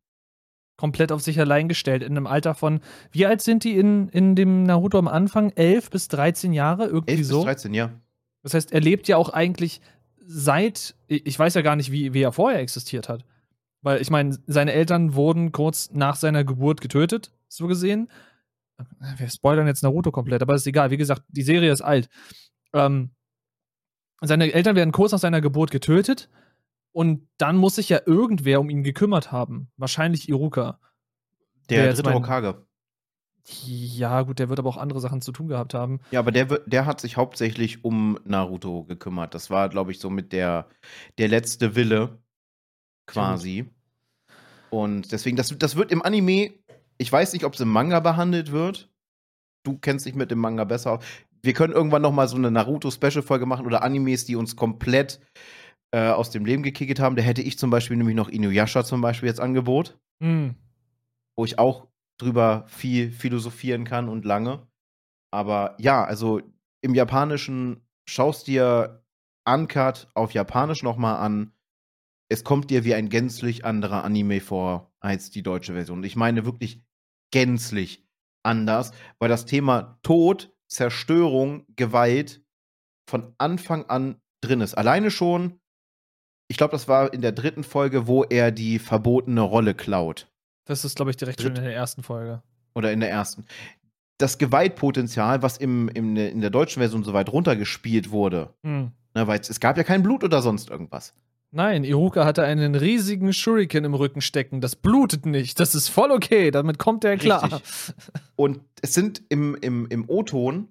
[0.76, 2.80] Komplett auf sich allein gestellt, in einem Alter von,
[3.10, 5.50] wie alt sind die in, in dem Naruto am Anfang?
[5.50, 6.86] 11 bis 13 Jahre?
[6.86, 7.36] Irgendwie 11 so?
[7.38, 7.90] bis 13, ja.
[8.42, 9.80] Das heißt, er lebt ja auch eigentlich
[10.32, 13.24] seit, ich weiß ja gar nicht, wie, wie er vorher existiert hat.
[13.82, 18.10] Weil ich meine, seine Eltern wurden kurz nach seiner Geburt getötet, so gesehen.
[19.16, 20.90] Wir spoilern jetzt Naruto komplett, aber ist egal.
[20.90, 22.08] Wie gesagt, die Serie ist alt.
[22.72, 23.10] Ähm,
[24.20, 26.28] seine Eltern werden kurz nach seiner Geburt getötet
[26.92, 29.70] und dann muss sich ja irgendwer um ihn gekümmert haben.
[29.76, 30.78] Wahrscheinlich Iruka.
[31.70, 32.66] Der, der dritte Hokage.
[33.66, 36.00] Ja, gut, der wird aber auch andere Sachen zu tun gehabt haben.
[36.10, 39.34] Ja, aber der, der hat sich hauptsächlich um Naruto gekümmert.
[39.34, 40.68] Das war, glaube ich, so mit der,
[41.18, 42.18] der letzte Wille
[43.06, 43.68] quasi.
[44.70, 46.52] Und deswegen, das, das wird im Anime,
[46.98, 48.88] ich weiß nicht, ob es im Manga behandelt wird.
[49.64, 51.00] Du kennst dich mit dem Manga besser.
[51.42, 55.20] Wir können irgendwann noch mal so eine Naruto-Special-Folge machen oder Animes, die uns komplett
[55.90, 57.16] äh, aus dem Leben gekickt haben.
[57.16, 59.98] Da hätte ich zum Beispiel nämlich noch Inuyasha zum Beispiel jetzt Angebot.
[60.20, 60.54] Mhm.
[61.36, 61.89] Wo ich auch
[62.20, 64.66] drüber viel philosophieren kann und lange.
[65.32, 66.40] Aber ja, also
[66.82, 69.04] im Japanischen schaust dir
[69.48, 71.52] Uncut auf Japanisch noch mal an.
[72.28, 76.04] Es kommt dir wie ein gänzlich anderer Anime vor als die deutsche Version.
[76.04, 76.82] Ich meine wirklich
[77.32, 78.06] gänzlich
[78.42, 82.44] anders, weil das Thema Tod, Zerstörung, Gewalt
[83.08, 84.74] von Anfang an drin ist.
[84.74, 85.60] Alleine schon
[86.50, 90.29] ich glaube, das war in der dritten Folge, wo er die verbotene Rolle klaut.
[90.70, 92.42] Das ist, glaube ich, direkt schon in der ersten Folge.
[92.76, 93.44] Oder in der ersten.
[94.18, 98.92] Das Gewaltpotenzial, was im, im, in der deutschen Version so weit runtergespielt wurde, hm.
[99.16, 101.12] ne, weil es, es gab ja kein Blut oder sonst irgendwas.
[101.50, 104.60] Nein, Iruka hatte einen riesigen Shuriken im Rücken stecken.
[104.60, 105.58] Das blutet nicht.
[105.58, 106.52] Das ist voll okay.
[106.52, 107.42] Damit kommt er klar.
[107.42, 107.94] Richtig.
[108.36, 110.68] Und es sind im, im, im O-Ton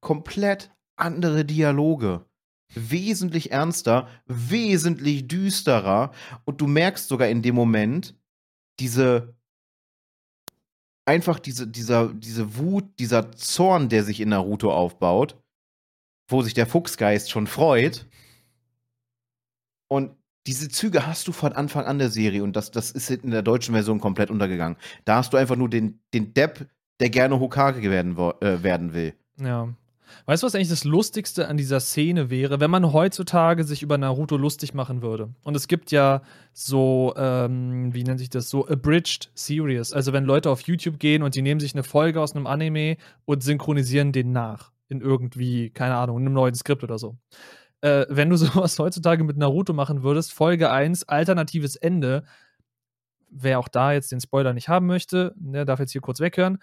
[0.00, 2.24] komplett andere Dialoge
[2.72, 6.12] wesentlich ernster, wesentlich düsterer
[6.44, 8.14] und du merkst sogar in dem Moment
[8.78, 9.34] diese
[11.10, 15.36] einfach diese, dieser, diese Wut, dieser Zorn, der sich in Naruto aufbaut,
[16.28, 18.06] wo sich der Fuchsgeist schon freut.
[19.88, 20.12] Und
[20.46, 23.42] diese Züge hast du von Anfang an der Serie und das, das ist in der
[23.42, 24.78] deutschen Version komplett untergegangen.
[25.04, 26.68] Da hast du einfach nur den, den Depp,
[27.00, 29.14] der gerne Hokage werden, äh, werden will.
[29.36, 29.68] Ja.
[30.26, 33.98] Weißt du, was eigentlich das Lustigste an dieser Szene wäre, wenn man heutzutage sich über
[33.98, 35.34] Naruto lustig machen würde?
[35.42, 36.22] Und es gibt ja
[36.52, 39.92] so, ähm, wie nennt sich das, so abridged Series.
[39.92, 42.96] Also wenn Leute auf YouTube gehen und die nehmen sich eine Folge aus einem Anime
[43.24, 44.72] und synchronisieren den nach.
[44.88, 47.16] In irgendwie, keine Ahnung, in einem neuen Skript oder so.
[47.80, 52.24] Äh, wenn du sowas heutzutage mit Naruto machen würdest, Folge 1, alternatives Ende,
[53.30, 56.58] wer auch da jetzt den Spoiler nicht haben möchte, der darf jetzt hier kurz weghören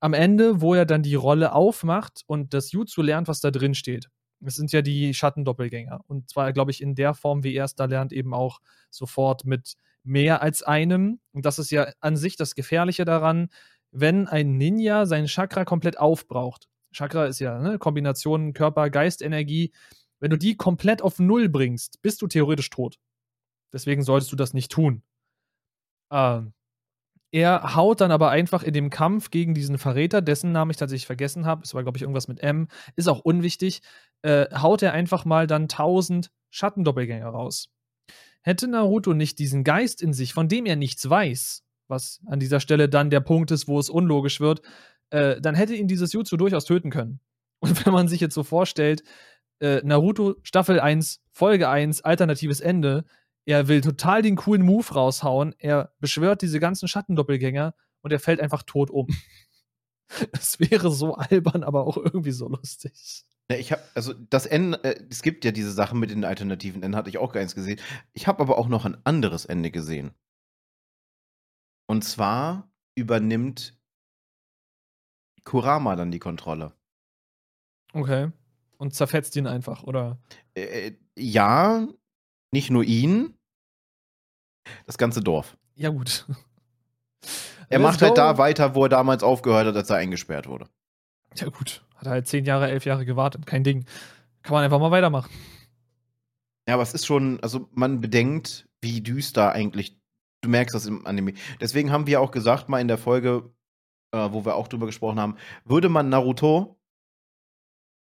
[0.00, 3.74] am Ende, wo er dann die Rolle aufmacht und das Jutsu lernt, was da drin
[3.74, 4.08] steht.
[4.44, 6.00] Es sind ja die Schattendoppelgänger.
[6.06, 8.60] Und zwar, glaube ich, in der Form, wie er es da lernt, eben auch
[8.90, 11.20] sofort mit mehr als einem.
[11.32, 13.50] Und das ist ja an sich das Gefährliche daran,
[13.92, 16.68] wenn ein Ninja seinen Chakra komplett aufbraucht.
[16.92, 19.72] Chakra ist ja eine Kombination Körper, Geist, Energie.
[20.20, 22.98] Wenn du die komplett auf Null bringst, bist du theoretisch tot.
[23.72, 25.02] Deswegen solltest du das nicht tun.
[26.10, 26.52] Ähm,
[27.32, 31.06] er haut dann aber einfach in dem Kampf gegen diesen Verräter, dessen Namen ich tatsächlich
[31.06, 33.82] vergessen habe, es war, glaube ich, irgendwas mit M, ist auch unwichtig,
[34.22, 37.68] äh, haut er einfach mal dann 1000 Schattendoppelgänger raus.
[38.42, 42.60] Hätte Naruto nicht diesen Geist in sich, von dem er nichts weiß, was an dieser
[42.60, 44.62] Stelle dann der Punkt ist, wo es unlogisch wird,
[45.10, 47.20] äh, dann hätte ihn dieses Jutsu durchaus töten können.
[47.60, 49.02] Und wenn man sich jetzt so vorstellt,
[49.60, 53.04] äh, Naruto Staffel 1, Folge 1, alternatives Ende,
[53.46, 55.54] er will total den coolen Move raushauen.
[55.58, 59.08] Er beschwört diese ganzen Schattendoppelgänger und er fällt einfach tot um.
[60.32, 63.24] Es wäre so albern, aber auch irgendwie so lustig.
[63.48, 66.82] Ja, ich habe, also das Ende, äh, es gibt ja diese Sachen mit den alternativen
[66.82, 67.80] Enden, hatte ich auch keins gesehen.
[68.12, 70.10] Ich habe aber auch noch ein anderes Ende gesehen.
[71.86, 73.78] Und zwar übernimmt
[75.44, 76.74] Kurama dann die Kontrolle.
[77.92, 78.30] Okay.
[78.78, 80.18] und zerfetzt ihn einfach, oder?
[80.54, 81.88] Äh, ja,
[82.50, 83.34] nicht nur ihn,
[84.86, 85.56] das ganze Dorf.
[85.74, 86.26] Ja, gut.
[87.68, 88.16] Er Let's macht halt go.
[88.16, 90.68] da weiter, wo er damals aufgehört hat, als er eingesperrt wurde.
[91.36, 91.84] Ja, gut.
[91.94, 93.46] Hat halt zehn Jahre, elf Jahre gewartet.
[93.46, 93.84] Kein Ding.
[94.42, 95.30] Kann man einfach mal weitermachen.
[96.66, 99.96] Ja, aber es ist schon, also man bedenkt, wie düster eigentlich,
[100.40, 101.34] du merkst das im Anime.
[101.60, 103.50] Deswegen haben wir auch gesagt, mal in der Folge,
[104.12, 106.78] äh, wo wir auch drüber gesprochen haben, würde man Naruto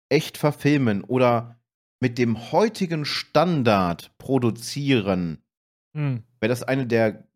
[0.08, 1.59] echt verfilmen oder
[2.00, 5.42] mit dem heutigen Standard produzieren,
[5.94, 6.22] Hm.
[6.40, 7.26] wäre das eine der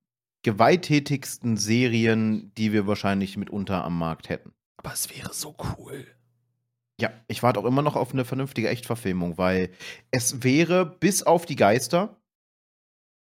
[0.45, 4.53] gewalttätigsten Serien, die wir wahrscheinlich mitunter am Markt hätten.
[4.77, 6.07] Aber es wäre so cool.
[7.01, 9.71] Ja, ich warte auch immer noch auf eine vernünftige Echtverfilmung, weil
[10.11, 12.21] es wäre, bis auf die Geister,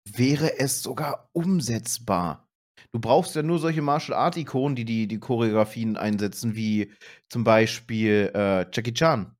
[0.09, 2.49] wäre es sogar umsetzbar.
[2.91, 6.91] Du brauchst ja nur solche Martial Art Ikonen, die die, die Choreografien einsetzen, wie
[7.29, 9.33] zum Beispiel äh, Jackie Chan.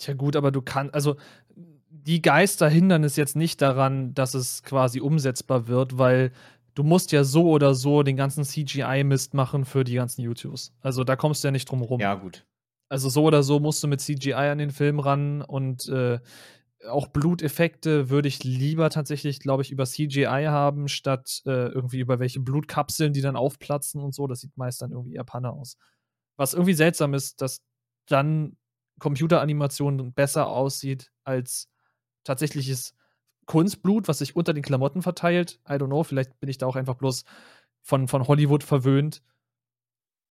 [0.00, 1.16] Tja, gut, aber du kannst, also
[1.90, 6.32] die Geister hindern es jetzt nicht daran, dass es quasi umsetzbar wird, weil
[6.74, 10.72] du musst ja so oder so den ganzen CGI-Mist machen für die ganzen YouTubes.
[10.80, 12.00] Also da kommst du ja nicht drum rum.
[12.00, 12.46] Ja, gut.
[12.88, 16.18] Also so oder so musst du mit CGI an den Film ran und äh,
[16.88, 22.18] auch Bluteffekte würde ich lieber tatsächlich, glaube ich, über CGI haben, statt äh, irgendwie über
[22.20, 24.26] welche Blutkapseln, die dann aufplatzen und so.
[24.26, 25.76] Das sieht meist dann irgendwie eher Panne aus.
[26.38, 27.60] Was irgendwie seltsam ist, dass
[28.06, 28.56] dann
[29.00, 31.68] Computeranimation besser aussieht als
[32.22, 32.94] tatsächliches
[33.46, 35.58] Kunstblut, was sich unter den Klamotten verteilt.
[35.68, 37.24] I don't know, vielleicht bin ich da auch einfach bloß
[37.82, 39.22] von, von Hollywood verwöhnt.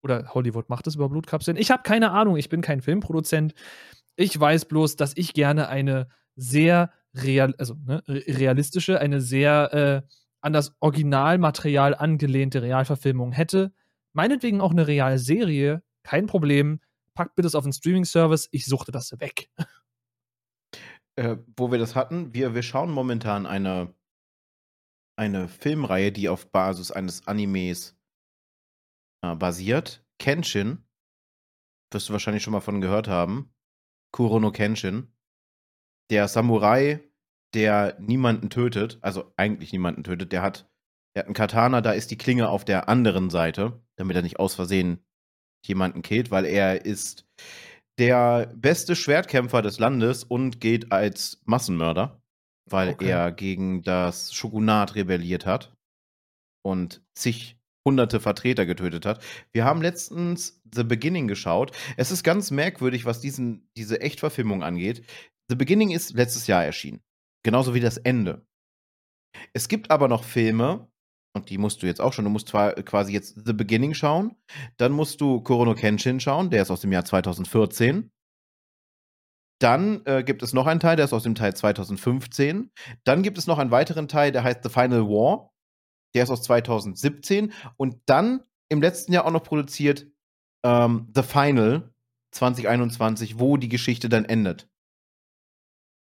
[0.05, 1.57] Oder Hollywood macht es über Blutkapseln.
[1.57, 3.55] Ich habe keine Ahnung, ich bin kein Filmproduzent.
[4.15, 9.74] Ich weiß bloß, dass ich gerne eine sehr real, also, ne, re- realistische, eine sehr
[9.74, 10.09] äh,
[10.40, 13.73] an das Originalmaterial angelehnte Realverfilmung hätte.
[14.12, 16.81] Meinetwegen auch eine Realserie, kein Problem.
[17.19, 19.51] Packt bitte es auf den Streaming-Service, ich suchte das weg.
[21.16, 23.93] Äh, wo wir das hatten, wir, wir schauen momentan eine,
[25.19, 27.99] eine Filmreihe, die auf Basis eines Animes
[29.24, 30.07] äh, basiert.
[30.20, 30.86] Kenshin.
[31.90, 33.53] Wirst du wahrscheinlich schon mal von gehört haben.
[34.12, 35.12] Kurono Kenshin.
[36.11, 37.01] Der Samurai,
[37.53, 40.70] der niemanden tötet, also eigentlich niemanden tötet, der hat,
[41.16, 44.39] der hat einen Katana, da ist die Klinge auf der anderen Seite, damit er nicht
[44.39, 45.05] aus Versehen
[45.66, 47.26] jemanden killt, weil er ist
[47.98, 52.20] der beste Schwertkämpfer des Landes und geht als Massenmörder,
[52.70, 53.09] weil Okay.
[53.09, 55.74] er gegen das Shogunat rebelliert hat
[56.64, 57.56] und zig
[57.86, 59.24] hunderte Vertreter getötet hat.
[59.52, 61.72] Wir haben letztens The Beginning geschaut.
[61.97, 65.05] Es ist ganz merkwürdig, was diesen, diese Echtverfilmung angeht.
[65.48, 67.01] The Beginning ist letztes Jahr erschienen.
[67.43, 68.44] Genauso wie das Ende.
[69.55, 70.90] Es gibt aber noch Filme,
[71.39, 74.36] und die musst du jetzt auch schon, du musst zwar quasi jetzt The Beginning schauen,
[74.77, 78.10] dann musst du Korono Kenshin schauen, der ist aus dem Jahr 2014.
[79.60, 82.70] Dann äh, gibt es noch einen Teil, der ist aus dem Teil 2015.
[83.05, 85.52] Dann gibt es noch einen weiteren Teil, der heißt The Final War.
[86.15, 87.52] Der ist aus 2017.
[87.77, 90.06] Und dann im letzten Jahr auch noch produziert
[90.65, 91.93] ähm, The Final
[92.32, 94.69] 2021, wo die Geschichte dann endet.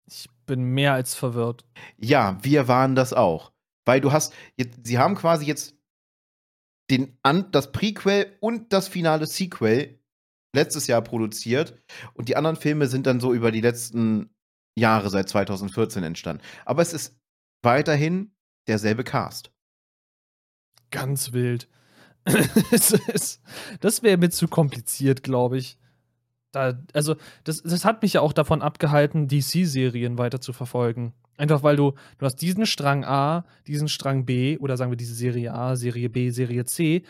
[0.07, 1.65] Ich bin mehr als verwirrt.
[1.99, 3.54] Ja, wir waren das auch.
[3.85, 5.77] Weil du hast, jetzt, sie haben quasi jetzt
[6.91, 7.19] den,
[7.51, 9.99] das Prequel und das finale Sequel
[10.55, 11.77] letztes Jahr produziert
[12.15, 14.35] und die anderen Filme sind dann so über die letzten
[14.79, 16.43] Jahre seit 2014 entstanden.
[16.65, 17.19] Aber es ist
[17.63, 18.35] weiterhin
[18.69, 19.53] derselbe Cast.
[20.91, 21.69] Ganz wild.
[23.81, 25.79] Das wäre mir zu kompliziert, glaube ich.
[26.55, 31.13] Da, also, das, das hat mich ja auch davon abgehalten, DC-Serien weiter zu verfolgen.
[31.37, 35.15] Einfach weil du, du hast diesen Strang A, diesen Strang B oder sagen wir diese
[35.15, 37.03] Serie A, Serie B, Serie C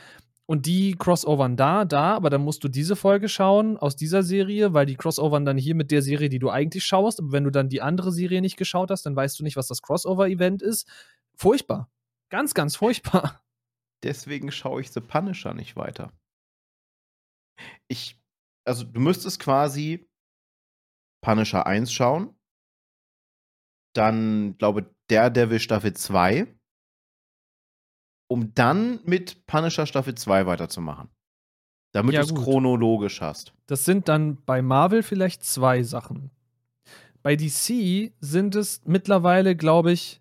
[0.46, 4.74] und die crossovern da, da, aber dann musst du diese Folge schauen aus dieser Serie,
[4.74, 7.18] weil die crossovern dann hier mit der Serie, die du eigentlich schaust.
[7.20, 9.68] Aber wenn du dann die andere Serie nicht geschaut hast, dann weißt du nicht, was
[9.68, 10.86] das Crossover-Event ist.
[11.34, 11.90] Furchtbar.
[12.28, 13.42] Ganz, ganz furchtbar.
[14.02, 16.12] Deswegen schaue ich The Punisher nicht weiter.
[17.88, 18.18] Ich,
[18.64, 20.08] also du müsstest quasi
[21.22, 22.34] Punisher 1 schauen.
[23.94, 26.46] Dann, glaube Daredevil Staffel 2.
[28.28, 31.08] Um dann mit Punisher Staffel 2 weiterzumachen.
[31.92, 33.54] Damit Ja, du es chronologisch hast.
[33.66, 36.30] Das sind dann bei Marvel vielleicht zwei Sachen.
[37.22, 40.20] Bei DC sind es mittlerweile, glaube ich,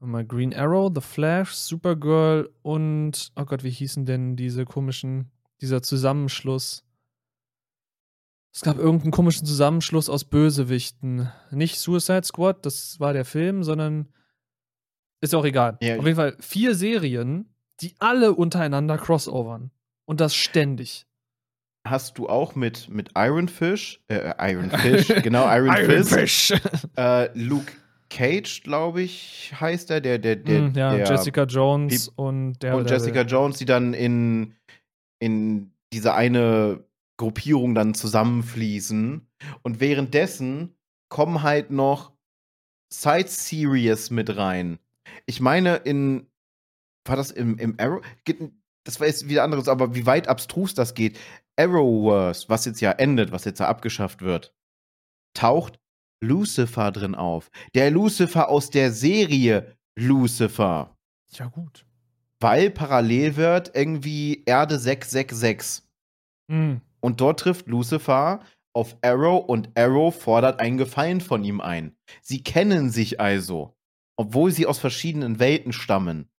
[0.00, 5.30] mal Green Arrow, The Flash, Supergirl und, oh Gott, wie hießen denn diese komischen,
[5.60, 6.84] dieser Zusammenschluss?
[8.54, 11.30] Es gab irgendeinen komischen Zusammenschluss aus Bösewichten.
[11.50, 14.08] Nicht Suicide Squad, das war der Film, sondern
[15.22, 15.78] ist auch egal.
[15.80, 19.70] Ja, Auf jeden Fall vier Serien, die alle untereinander crossovern.
[20.04, 21.06] Und das ständig.
[21.86, 26.52] hast du auch mit, mit Iron Fish, äh, Iron Fish, genau, Iron, Iron Fish.
[26.96, 27.72] äh, Luke
[28.10, 32.76] Cage, glaube ich, heißt er, der, der, der, Mm, ja, der Jessica Jones und der.
[32.76, 34.54] und Jessica Jones, die dann in,
[35.18, 36.84] in diese eine
[37.22, 39.26] Gruppierung dann zusammenfließen.
[39.62, 40.74] Und währenddessen
[41.08, 42.12] kommen halt noch
[42.92, 44.78] Side-Series mit rein.
[45.26, 46.26] Ich meine, in.
[47.04, 48.04] War das im, im Arrow?
[48.84, 51.18] Das war jetzt wieder anderes, aber wie weit abstrus das geht.
[51.56, 54.54] Arrowverse, was jetzt ja endet, was jetzt ja abgeschafft wird,
[55.34, 55.78] taucht
[56.20, 57.50] Lucifer drin auf.
[57.74, 60.96] Der Lucifer aus der Serie Lucifer
[61.32, 61.84] Ja, gut.
[62.40, 65.84] weil parallel wird irgendwie Erde 666.
[66.48, 66.76] Mm.
[67.02, 68.40] Und dort trifft Lucifer
[68.74, 71.96] auf Arrow und Arrow fordert einen Gefallen von ihm ein.
[72.22, 73.76] Sie kennen sich also,
[74.16, 76.30] obwohl sie aus verschiedenen Welten stammen.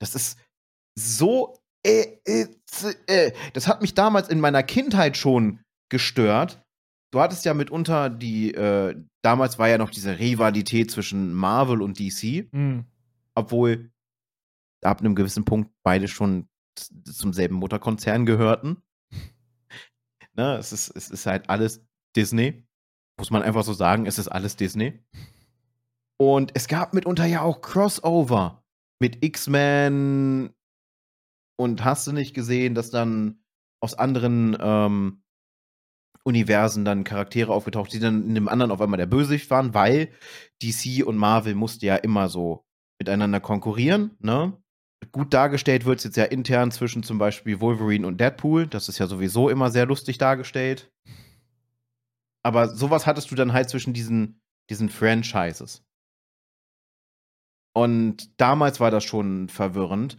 [0.00, 0.38] Das ist
[0.96, 1.58] so.
[1.84, 2.46] Äh, äh,
[3.06, 3.32] äh.
[3.54, 6.62] Das hat mich damals in meiner Kindheit schon gestört.
[7.12, 11.98] Du hattest ja mitunter die, äh, damals war ja noch diese Rivalität zwischen Marvel und
[11.98, 12.80] DC Mm.
[13.34, 13.90] obwohl
[14.82, 16.48] ab einem gewissen Punkt beide schon
[17.04, 18.82] zum selben Mutterkonzern gehörten.
[20.40, 21.84] Ne, es, ist, es ist halt alles
[22.16, 22.66] Disney.
[23.18, 24.98] Muss man einfach so sagen, es ist alles Disney.
[26.18, 28.64] Und es gab mitunter ja auch Crossover
[29.00, 30.50] mit X-Men
[31.58, 33.42] und hast du nicht gesehen, dass dann
[33.82, 35.22] aus anderen ähm,
[36.24, 40.10] Universen dann Charaktere aufgetaucht, die dann in dem anderen auf einmal der Bösewicht waren, weil
[40.62, 42.66] DC und Marvel musste ja immer so
[42.98, 44.59] miteinander konkurrieren, ne?
[45.12, 48.66] Gut dargestellt wird es jetzt ja intern zwischen zum Beispiel Wolverine und Deadpool.
[48.66, 50.92] Das ist ja sowieso immer sehr lustig dargestellt.
[52.42, 55.82] Aber sowas hattest du dann halt zwischen diesen, diesen Franchises.
[57.74, 60.16] Und damals war das schon verwirrend.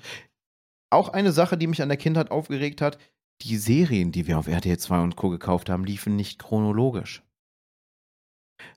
[0.90, 2.98] Auch eine Sache, die mich an der Kindheit aufgeregt hat,
[3.42, 5.30] die Serien, die wir auf RTL 2 und Co.
[5.30, 7.24] gekauft haben, liefen nicht chronologisch.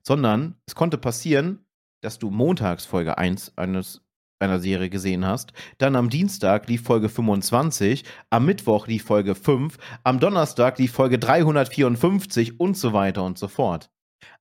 [0.02, 1.66] Sondern es konnte passieren,
[2.02, 4.03] dass du montags Folge 1 eines,
[4.44, 9.76] einer Serie gesehen hast, dann am Dienstag lief Folge 25, am Mittwoch lief Folge 5,
[10.04, 13.90] am Donnerstag lief Folge 354 und so weiter und so fort.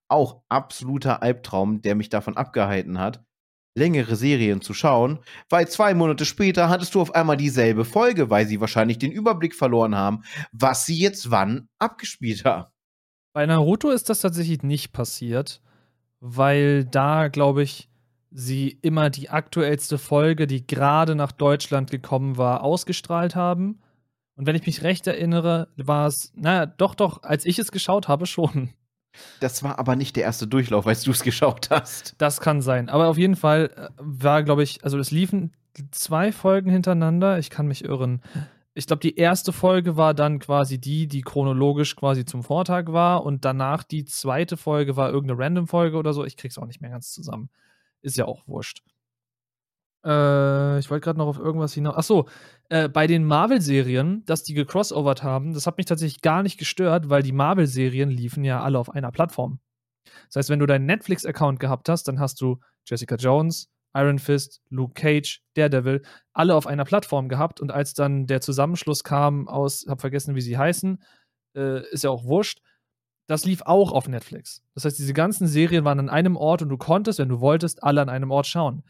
[0.08, 3.24] Auch absoluter Albtraum, der mich davon abgehalten hat,
[3.76, 5.20] längere Serien zu schauen,
[5.50, 9.56] weil zwei Monate später hattest du auf einmal dieselbe Folge, weil sie wahrscheinlich den Überblick
[9.56, 12.72] verloren haben, was sie jetzt wann abgespielt haben.
[13.34, 15.62] Bei Naruto ist das tatsächlich nicht passiert,
[16.20, 17.90] weil da, glaube ich,
[18.34, 23.80] sie immer die aktuellste Folge, die gerade nach Deutschland gekommen war, ausgestrahlt haben.
[24.36, 28.08] Und wenn ich mich recht erinnere, war es, naja, doch, doch, als ich es geschaut
[28.08, 28.70] habe, schon.
[29.40, 32.16] Das war aber nicht der erste Durchlauf, als du es geschaut hast.
[32.18, 32.90] Das kann sein.
[32.90, 35.52] Aber auf jeden Fall äh, war, glaube ich, also es liefen
[35.92, 37.38] zwei Folgen hintereinander.
[37.38, 38.22] Ich kann mich irren.
[38.74, 43.24] Ich glaube, die erste Folge war dann quasi die, die chronologisch quasi zum Vortag war.
[43.24, 46.26] Und danach die zweite Folge war irgendeine Random-Folge oder so.
[46.26, 47.50] Ich krieg's auch nicht mehr ganz zusammen.
[48.04, 48.84] Ist ja auch wurscht.
[50.06, 51.96] Äh, ich wollte gerade noch auf irgendwas hinaus.
[51.96, 52.28] Achso,
[52.70, 57.10] äh, bei den Marvel-Serien, dass die gecrossovert haben, das hat mich tatsächlich gar nicht gestört,
[57.10, 59.60] weil die Marvel-Serien liefen ja alle auf einer Plattform.
[60.28, 64.62] Das heißt, wenn du deinen Netflix-Account gehabt hast, dann hast du Jessica Jones, Iron Fist,
[64.70, 66.02] Luke Cage, Daredevil,
[66.34, 67.62] alle auf einer Plattform gehabt.
[67.62, 71.02] Und als dann der Zusammenschluss kam aus, hab vergessen, wie sie heißen,
[71.56, 72.60] äh, ist ja auch wurscht,
[73.28, 74.62] das lief auch auf Netflix.
[74.76, 77.84] Das heißt, diese ganzen Serien waren an einem Ort und du konntest, wenn du wolltest,
[77.84, 78.84] alle an einem Ort schauen.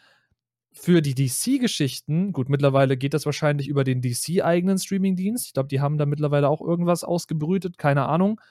[0.71, 5.45] Für die DC-Geschichten, gut, mittlerweile geht das wahrscheinlich über den DC-eigenen Streaming-Dienst.
[5.47, 8.41] Ich glaube, die haben da mittlerweile auch irgendwas ausgebrütet, keine Ahnung.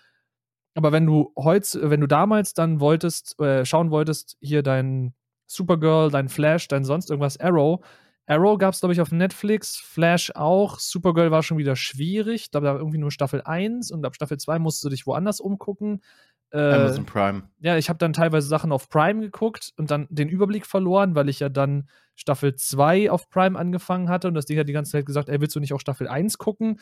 [0.75, 5.15] Aber wenn du heute, wenn du damals dann wolltest, äh, schauen wolltest, hier dein
[5.47, 7.85] Supergirl, dein Flash, dein sonst irgendwas Arrow.
[8.33, 10.79] Arrow gab es, glaube ich, auf Netflix, Flash auch.
[10.79, 12.51] Supergirl war schon wieder schwierig.
[12.51, 16.03] Da war irgendwie nur Staffel 1 und ab Staffel 2 musst du dich woanders umgucken.
[16.51, 17.43] Äh, Amazon Prime.
[17.61, 21.29] ja, ich habe dann teilweise Sachen auf Prime geguckt und dann den Überblick verloren, weil
[21.29, 24.93] ich ja dann Staffel 2 auf Prime angefangen hatte und das Ding hat die ganze
[24.93, 26.79] Zeit gesagt, ey, willst du nicht auch Staffel 1 gucken?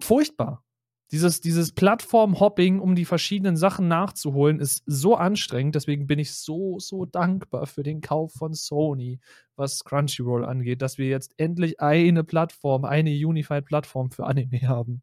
[0.00, 0.65] Furchtbar.
[1.12, 5.76] Dieses, dieses Plattform-Hopping, um die verschiedenen Sachen nachzuholen, ist so anstrengend.
[5.76, 9.20] Deswegen bin ich so, so dankbar für den Kauf von Sony,
[9.54, 15.02] was Crunchyroll angeht, dass wir jetzt endlich eine Plattform, eine Unified-Plattform für Anime haben.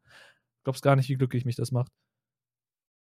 [0.66, 1.92] Glaubst gar nicht, wie glücklich mich das macht.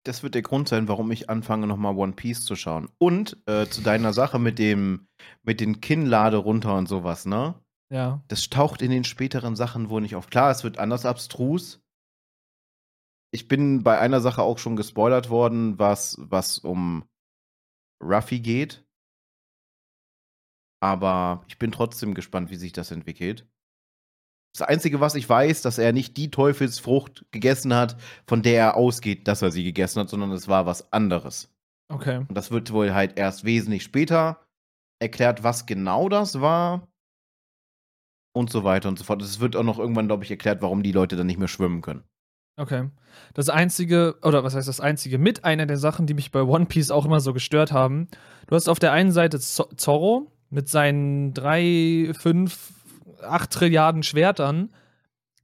[0.04, 2.88] Das wird der Grund sein, warum ich anfange, nochmal One Piece zu schauen.
[2.98, 5.08] Und äh, zu deiner Sache mit dem,
[5.42, 7.56] mit den Kinnlade runter und sowas, ne?
[7.90, 8.22] Ja.
[8.28, 10.28] Das taucht in den späteren Sachen wohl nicht auf.
[10.28, 11.82] Klar, es wird anders abstrus.
[13.36, 17.04] Ich bin bei einer Sache auch schon gespoilert worden, was, was um
[18.02, 18.82] Ruffy geht.
[20.82, 23.46] Aber ich bin trotzdem gespannt, wie sich das entwickelt.
[24.54, 28.76] Das Einzige, was ich weiß, dass er nicht die Teufelsfrucht gegessen hat, von der er
[28.78, 31.54] ausgeht, dass er sie gegessen hat, sondern es war was anderes.
[31.92, 32.24] Okay.
[32.26, 34.40] Und das wird wohl halt erst wesentlich später
[34.98, 36.88] erklärt, was genau das war.
[38.34, 39.20] Und so weiter und so fort.
[39.20, 41.82] Es wird auch noch irgendwann, glaube ich, erklärt, warum die Leute dann nicht mehr schwimmen
[41.82, 42.02] können.
[42.56, 42.90] Okay.
[43.34, 46.66] Das einzige, oder was heißt das einzige, mit einer der Sachen, die mich bei One
[46.66, 48.08] Piece auch immer so gestört haben.
[48.46, 52.72] Du hast auf der einen Seite Zorro mit seinen drei, fünf,
[53.22, 54.70] acht Trilliarden Schwertern,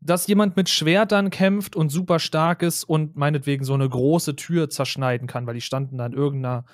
[0.01, 4.68] dass jemand mit Schwertern kämpft und super stark ist und meinetwegen so eine große Tür
[4.70, 6.64] zerschneiden kann, weil die standen da in irgendeiner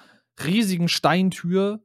[0.44, 1.80] riesigen Steintür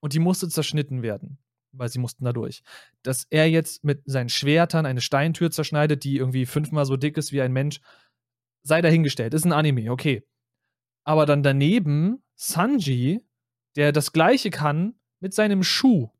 [0.00, 1.38] und die musste zerschnitten werden,
[1.78, 2.62] weil sie mussten da durch.
[3.02, 7.32] Dass er jetzt mit seinen Schwertern eine Steintür zerschneidet, die irgendwie fünfmal so dick ist
[7.32, 7.80] wie ein Mensch,
[8.62, 9.34] sei dahingestellt.
[9.34, 10.24] Ist ein Anime, okay.
[11.04, 13.20] Aber dann daneben Sanji,
[13.76, 16.10] der das gleiche kann mit seinem Schuh.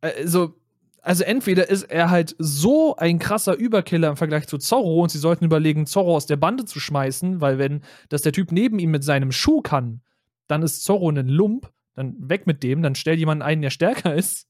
[0.00, 0.60] Also,
[1.00, 5.18] also entweder ist er halt so ein krasser Überkiller im Vergleich zu Zorro und sie
[5.18, 8.90] sollten überlegen, Zorro aus der Bande zu schmeißen, weil wenn das der Typ neben ihm
[8.90, 10.02] mit seinem Schuh kann,
[10.46, 14.14] dann ist Zorro ein Lump, dann weg mit dem, dann stell jemanden ein, der stärker
[14.14, 14.48] ist.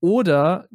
[0.00, 0.68] Oder,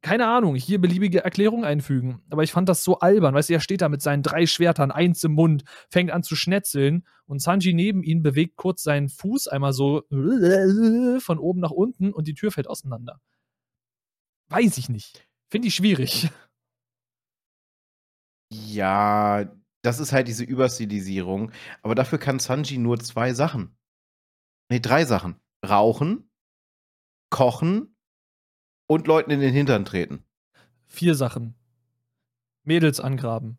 [0.00, 2.22] keine Ahnung, hier beliebige Erklärung einfügen.
[2.30, 3.34] Aber ich fand das so albern.
[3.34, 6.36] Weißt du, er steht da mit seinen drei Schwertern, eins im Mund, fängt an zu
[6.36, 10.02] schnetzeln und Sanji neben ihm bewegt kurz seinen Fuß einmal so
[11.20, 13.20] von oben nach unten und die Tür fällt auseinander.
[14.48, 15.26] Weiß ich nicht.
[15.48, 16.30] Finde ich schwierig.
[18.50, 19.50] Ja,
[19.82, 21.52] das ist halt diese Überstilisierung.
[21.82, 23.76] Aber dafür kann Sanji nur zwei Sachen.
[24.68, 25.36] Nee, drei Sachen.
[25.66, 26.28] Rauchen,
[27.30, 27.94] kochen
[28.86, 30.24] und Leuten in den Hintern treten.
[30.86, 31.54] Vier Sachen.
[32.64, 33.58] Mädels angraben.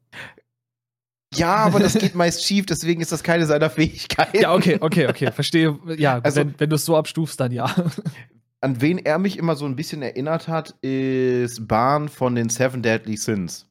[1.33, 4.39] Ja, aber das geht meist schief, deswegen ist das keine seiner Fähigkeiten.
[4.39, 5.77] Ja, okay, okay, okay, verstehe.
[5.97, 7.73] Ja, also, wenn, wenn du es so abstufst, dann ja.
[8.61, 12.81] An wen er mich immer so ein bisschen erinnert hat, ist Bahn von den Seven
[12.81, 13.69] Deadly Sins.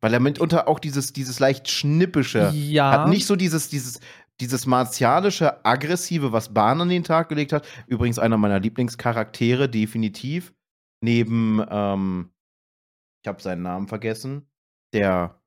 [0.00, 2.90] Weil er mitunter auch dieses, dieses leicht schnippische ja.
[2.92, 3.08] hat.
[3.08, 4.00] Nicht so dieses, dieses,
[4.40, 7.66] dieses martialische, aggressive, was Bahn an den Tag gelegt hat.
[7.86, 10.54] Übrigens einer meiner Lieblingscharaktere, definitiv.
[11.02, 12.30] Neben, ähm,
[13.22, 14.48] ich habe seinen Namen vergessen,
[14.92, 15.40] der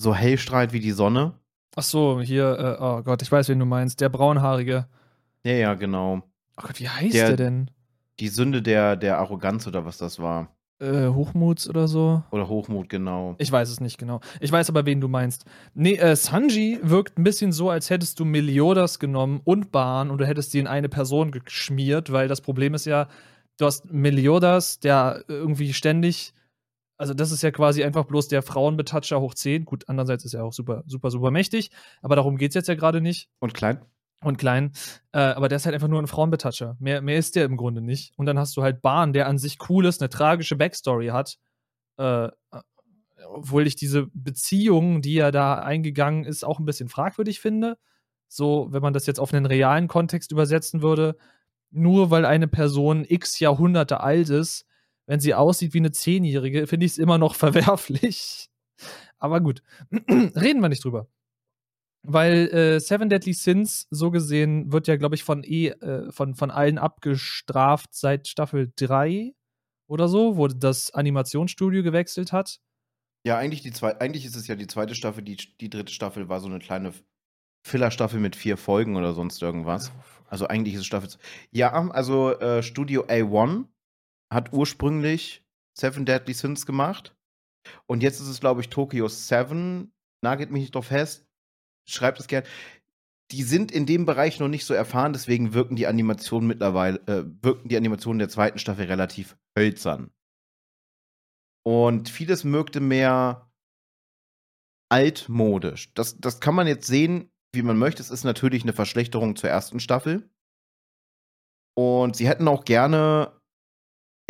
[0.00, 1.38] so hell strahlt wie die Sonne.
[1.76, 4.00] Ach so, hier, äh, oh Gott, ich weiß, wen du meinst.
[4.00, 4.88] Der braunhaarige.
[5.44, 6.22] Ja, ja, genau.
[6.56, 7.70] Oh Gott, wie heißt Der- der, denn?
[8.18, 10.54] Die Sünde der, der Arroganz oder was das war.
[10.80, 12.22] Äh, Hochmuts oder so?
[12.30, 13.34] Oder Hochmut, genau.
[13.36, 14.20] Ich weiß es nicht genau.
[14.40, 15.44] Ich weiß aber, wen du meinst.
[15.74, 20.18] Nee, äh, Sanji wirkt ein bisschen so, als hättest du Meliodas genommen und Bahn und
[20.18, 23.08] du hättest die in eine Person geschmiert, weil das Problem ist ja,
[23.58, 26.32] du hast Meliodas, der irgendwie ständig,
[26.96, 29.66] also das ist ja quasi einfach bloß der Frauenbetatscher hoch 10.
[29.66, 31.70] Gut, andererseits ist er auch super, super, super mächtig,
[32.00, 33.28] aber darum geht es jetzt ja gerade nicht.
[33.38, 33.80] Und klein?
[34.22, 34.72] Und klein.
[35.12, 36.76] Äh, aber der ist halt einfach nur ein Frauenbetatscher.
[36.78, 38.12] Mehr, mehr ist der im Grunde nicht.
[38.16, 41.38] Und dann hast du halt Bahn, der an sich cool ist, eine tragische Backstory hat.
[41.96, 42.28] Äh,
[43.26, 47.78] obwohl ich diese Beziehung, die er da eingegangen ist, auch ein bisschen fragwürdig finde.
[48.28, 51.16] So, wenn man das jetzt auf einen realen Kontext übersetzen würde,
[51.70, 54.66] nur weil eine Person x Jahrhunderte alt ist,
[55.06, 58.50] wenn sie aussieht wie eine Zehnjährige, finde ich es immer noch verwerflich.
[59.18, 59.62] Aber gut,
[60.08, 61.08] reden wir nicht drüber.
[62.02, 66.34] Weil äh, Seven Deadly Sins, so gesehen, wird ja, glaube ich, von, eh, äh, von,
[66.34, 69.34] von allen abgestraft seit Staffel 3
[69.88, 72.60] oder so, wo das Animationsstudio gewechselt hat.
[73.26, 75.22] Ja, eigentlich, die zwei, eigentlich ist es ja die zweite Staffel.
[75.22, 76.94] Die, die dritte Staffel war so eine kleine
[77.66, 79.92] Filler-Staffel mit vier Folgen oder sonst irgendwas.
[80.26, 81.10] Also eigentlich ist es Staffel.
[81.50, 83.66] Ja, also äh, Studio A1
[84.32, 85.44] hat ursprünglich
[85.76, 87.14] Seven Deadly Sins gemacht.
[87.86, 89.92] Und jetzt ist es, glaube ich, Tokyo 7.
[90.22, 91.26] Nagelt mich nicht drauf fest.
[91.90, 92.44] Schreibt es gern.
[93.30, 97.24] Die sind in dem Bereich noch nicht so erfahren, deswegen wirken die Animationen mittlerweile, äh,
[97.42, 100.10] wirken die Animationen der zweiten Staffel relativ hölzern.
[101.64, 103.50] Und vieles wirkte mehr
[104.90, 105.94] altmodisch.
[105.94, 108.02] Das, das kann man jetzt sehen, wie man möchte.
[108.02, 110.28] Es ist natürlich eine Verschlechterung zur ersten Staffel.
[111.76, 113.40] Und sie hätten auch gerne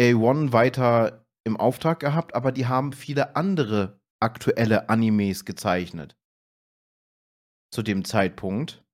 [0.00, 6.16] A1 weiter im Auftrag gehabt, aber die haben viele andere aktuelle Animes gezeichnet.
[7.70, 8.84] Zu dem Zeitpunkt.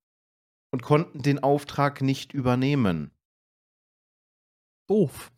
[0.72, 3.10] Und konnten den Auftrag nicht übernehmen.
[4.88, 5.32] Doof.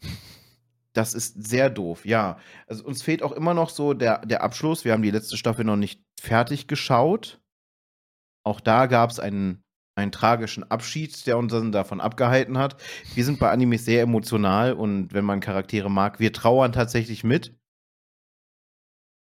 [0.93, 2.39] Das ist sehr doof, ja.
[2.66, 4.85] Also uns fehlt auch immer noch so der, der Abschluss.
[4.85, 7.40] Wir haben die letzte Staffel noch nicht fertig geschaut.
[8.44, 9.62] Auch da gab es einen,
[9.94, 12.82] einen tragischen Abschied, der uns dann davon abgehalten hat.
[13.15, 17.56] Wir sind bei Animes sehr emotional und wenn man Charaktere mag, wir trauern tatsächlich mit.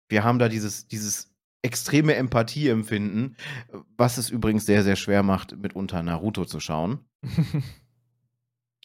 [0.09, 1.28] Wir haben da dieses, dieses
[1.61, 3.35] extreme Empathieempfinden,
[3.97, 6.99] was es übrigens sehr, sehr schwer macht, mitunter Naruto zu schauen.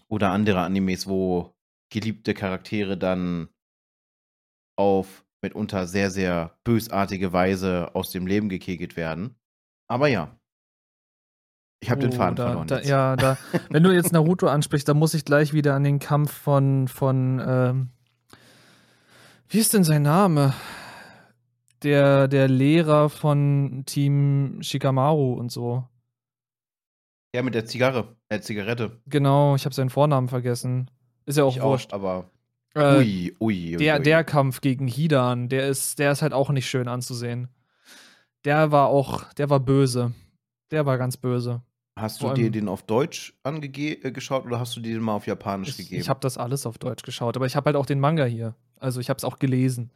[0.09, 1.55] Oder andere Animes, wo
[1.91, 3.49] geliebte Charaktere dann
[4.77, 9.37] auf mitunter sehr, sehr bösartige Weise aus dem Leben gekegelt werden.
[9.87, 10.37] Aber ja.
[11.81, 12.67] Ich habe oh, den Faden da, verloren.
[12.67, 13.37] Da, ja, da,
[13.71, 17.43] wenn du jetzt Naruto ansprichst, da muss ich gleich wieder an den Kampf von, von
[17.47, 17.89] ähm,
[19.49, 20.55] wie ist denn sein Name?
[21.85, 25.85] Der, der Lehrer von Team Shikamaru und so.
[27.35, 29.01] Ja, mit der Zigarre, der Zigarette.
[29.07, 30.91] Genau, ich habe seinen Vornamen vergessen.
[31.27, 31.93] Ist ja auch ich wurscht.
[31.93, 32.31] Auch, aber
[32.75, 36.51] äh, ui, ui, ui, der, der Kampf gegen Hidan, der ist, der ist halt auch
[36.51, 37.49] nicht schön anzusehen.
[38.45, 40.13] Der war auch, der war böse.
[40.71, 41.63] Der war ganz böse.
[41.97, 45.27] Hast du dir den auf Deutsch angeschaut äh, oder hast du dir den mal auf
[45.27, 46.01] Japanisch ich, gegeben?
[46.01, 48.57] Ich habe das alles auf Deutsch geschaut, aber ich habe halt auch den Manga hier.
[48.81, 49.91] Also ich habe es auch gelesen.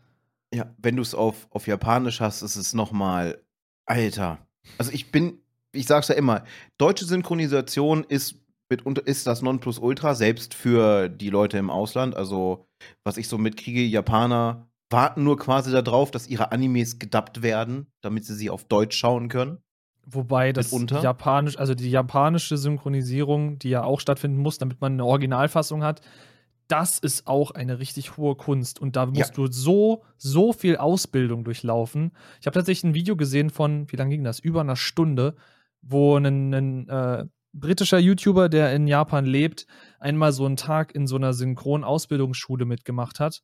[0.55, 3.43] Ja, wenn du es auf, auf Japanisch hast, ist es nochmal,
[3.87, 4.39] Alter.
[4.79, 5.39] Also ich bin,
[5.73, 6.45] ich sag's ja immer,
[6.79, 8.37] deutsche Synchronisation ist
[8.71, 12.15] mitunter ist das Nonplusultra, selbst für die Leute im Ausland.
[12.15, 12.67] Also,
[13.05, 18.25] was ich so mitkriege, Japaner warten nur quasi darauf, dass ihre Animes gedubbt werden, damit
[18.25, 19.59] sie sie auf Deutsch schauen können.
[20.07, 21.03] Wobei das mitunter.
[21.03, 26.01] japanisch, also die japanische Synchronisierung, die ja auch stattfinden muss, damit man eine Originalfassung hat,
[26.69, 28.81] das ist auch eine richtig hohe Kunst.
[28.81, 29.35] Und da musst ja.
[29.35, 32.13] du so, so viel Ausbildung durchlaufen.
[32.41, 34.39] Ich habe tatsächlich ein Video gesehen von, wie lange ging das?
[34.39, 35.35] Über einer Stunde,
[35.81, 37.25] wo ein, ein äh,
[37.55, 39.67] britischer YouTuber, der in Japan lebt,
[39.99, 43.43] einmal so einen Tag in so einer Synchron-Ausbildungsschule mitgemacht hat.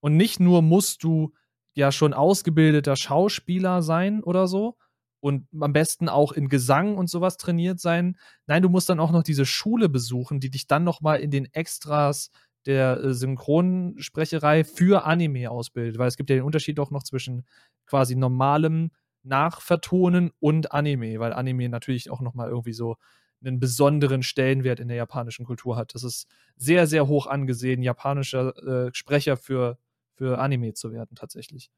[0.00, 1.32] Und nicht nur musst du
[1.74, 4.76] ja schon ausgebildeter Schauspieler sein oder so
[5.20, 8.16] und am besten auch in Gesang und sowas trainiert sein.
[8.46, 11.30] Nein, du musst dann auch noch diese Schule besuchen, die dich dann noch mal in
[11.30, 12.30] den Extras
[12.66, 17.44] der äh, Synchronsprecherei für Anime ausbildet, weil es gibt ja den Unterschied auch noch zwischen
[17.86, 18.90] quasi normalem
[19.22, 22.96] Nachvertonen und Anime, weil Anime natürlich auch noch mal irgendwie so
[23.44, 25.94] einen besonderen Stellenwert in der japanischen Kultur hat.
[25.94, 28.56] Das ist sehr, sehr hoch angesehen, japanischer
[28.86, 29.78] äh, Sprecher für,
[30.14, 31.70] für Anime zu werden, tatsächlich.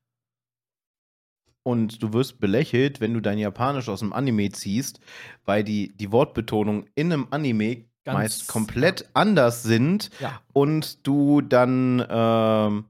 [1.62, 5.00] Und du wirst belächelt, wenn du dein Japanisch aus dem Anime ziehst,
[5.46, 9.06] weil die, die Wortbetonung in einem Anime Ganz meist komplett ja.
[9.14, 10.40] anders sind ja.
[10.52, 12.84] und du dann ähm,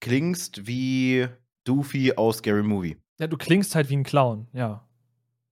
[0.00, 1.26] klingst wie
[1.64, 2.96] Doofy aus Scary Movie.
[3.18, 4.86] Ja, du klingst halt wie ein Clown, ja.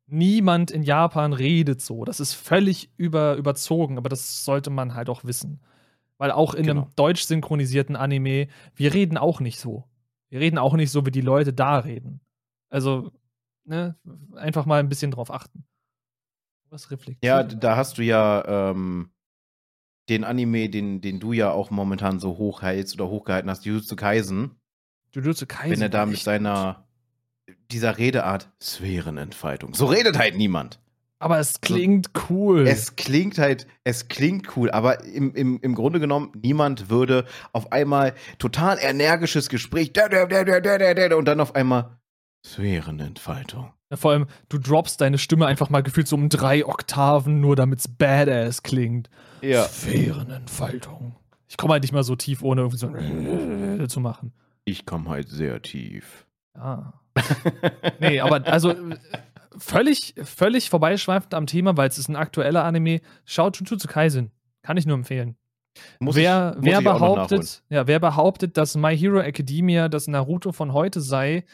[0.07, 2.05] Niemand in Japan redet so.
[2.05, 5.61] Das ist völlig über, überzogen, aber das sollte man halt auch wissen.
[6.17, 6.83] Weil auch in genau.
[6.83, 9.85] einem deutsch synchronisierten Anime, wir reden auch nicht so.
[10.31, 12.21] Wir reden auch nicht so, wie die Leute da reden.
[12.71, 13.13] Also,
[13.65, 13.97] ne,
[14.35, 15.65] einfach mal ein bisschen drauf achten.
[16.71, 17.23] Was reflektiert?
[17.25, 19.11] Ja, da hast du ja ähm,
[20.09, 24.61] den Anime, den, den du ja auch momentan so hochhältst oder hochgehalten hast, Jujutsu Kaisen.
[25.13, 25.73] Jujutsu Kaisen.
[25.73, 26.89] Wenn er da mit seiner
[27.71, 29.75] dieser Redeart Sphärenentfaltung.
[29.75, 30.81] So redet halt niemand.
[31.21, 32.67] Aber es klingt cool.
[32.69, 37.73] Es klingt halt, es klingt cool, aber im, im, im Grunde genommen, niemand würde auf
[37.73, 41.99] einmal total energisches Gespräch und dann auf einmal
[42.47, 43.73] Sphärenentfaltung.
[43.91, 47.57] Ja, vor allem, du droppst deine Stimme einfach mal gefühlt so um drei Oktaven, nur
[47.57, 49.09] damit es badass klingt.
[49.41, 49.65] Ja.
[49.65, 51.17] Sphärenentfaltung.
[51.49, 54.33] Ich komme halt nicht mal so tief, ohne irgendwie so zu machen.
[54.65, 56.27] Ich komme halt sehr tief.
[56.55, 56.93] Ja.
[58.01, 58.75] nee, aber also
[59.57, 63.01] völlig, völlig vorbeischweifend am Thema, weil es ist ein aktueller Anime.
[63.25, 64.31] Schaut Jujutsu Kaisen.
[64.63, 65.37] Kann ich nur empfehlen.
[66.01, 70.73] Muss wer, ich, wer behauptet, ja, wer behauptet, dass My Hero Academia das Naruto von
[70.73, 71.45] heute sei,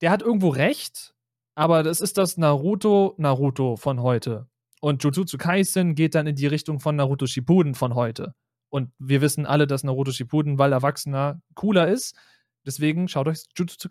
[0.00, 1.14] der hat irgendwo recht,
[1.54, 4.46] aber das ist das Naruto Naruto von heute.
[4.80, 8.34] Und Jujutsu Kaisen geht dann in die Richtung von Naruto Shippuden von heute.
[8.70, 12.16] Und wir wissen alle, dass Naruto Shippuden, weil Erwachsener, cooler ist.
[12.64, 13.88] Deswegen schaut euch Jujutsu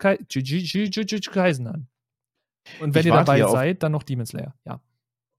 [1.30, 1.88] Kaisen an.
[2.80, 4.80] Und wenn ihr dabei seid, dann noch Demon Slayer, ja.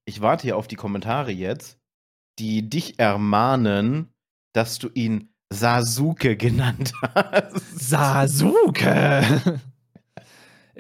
[0.06, 1.80] Ich warte hier auf die Kommentare jetzt,
[2.40, 4.14] die dich ermahnen,
[4.54, 7.90] dass du ihn Sasuke genannt hast.
[7.90, 9.62] Sasuke!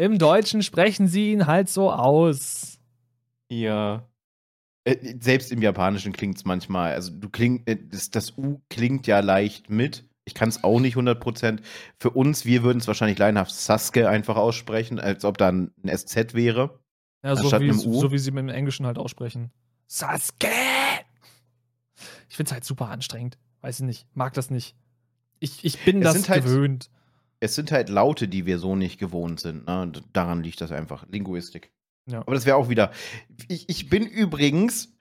[0.02, 2.80] Im Deutschen sprechen sie ihn halt so aus.
[3.50, 4.10] Ja.
[4.84, 6.94] Äh, selbst im Japanischen klingt es manchmal.
[6.94, 10.04] Also du kling, äh, das, das U klingt ja leicht mit.
[10.26, 11.60] Ich kann es auch nicht 100%.
[12.00, 16.34] Für uns, wir würden es wahrscheinlich laienhaft Sasuke einfach aussprechen, als ob da ein, SZ
[16.34, 16.80] wäre.
[17.24, 19.52] Ja, so wie, so wie sie mit dem Englischen halt aussprechen.
[19.86, 20.48] Sasuke!
[22.28, 23.38] Ich finde es halt super anstrengend.
[23.62, 24.08] Weiß ich nicht.
[24.16, 24.76] Mag das nicht.
[25.40, 26.90] Ich, ich bin es das halt, gewöhnt.
[27.42, 29.68] Es sind halt Laute, die wir so nicht gewohnt sind.
[29.68, 29.92] Ne?
[30.14, 31.06] Daran liegt das einfach.
[31.10, 31.74] Linguistik.
[32.10, 32.20] Ja.
[32.20, 32.92] Aber das wäre auch wieder.
[33.48, 34.98] Ich, ich bin übrigens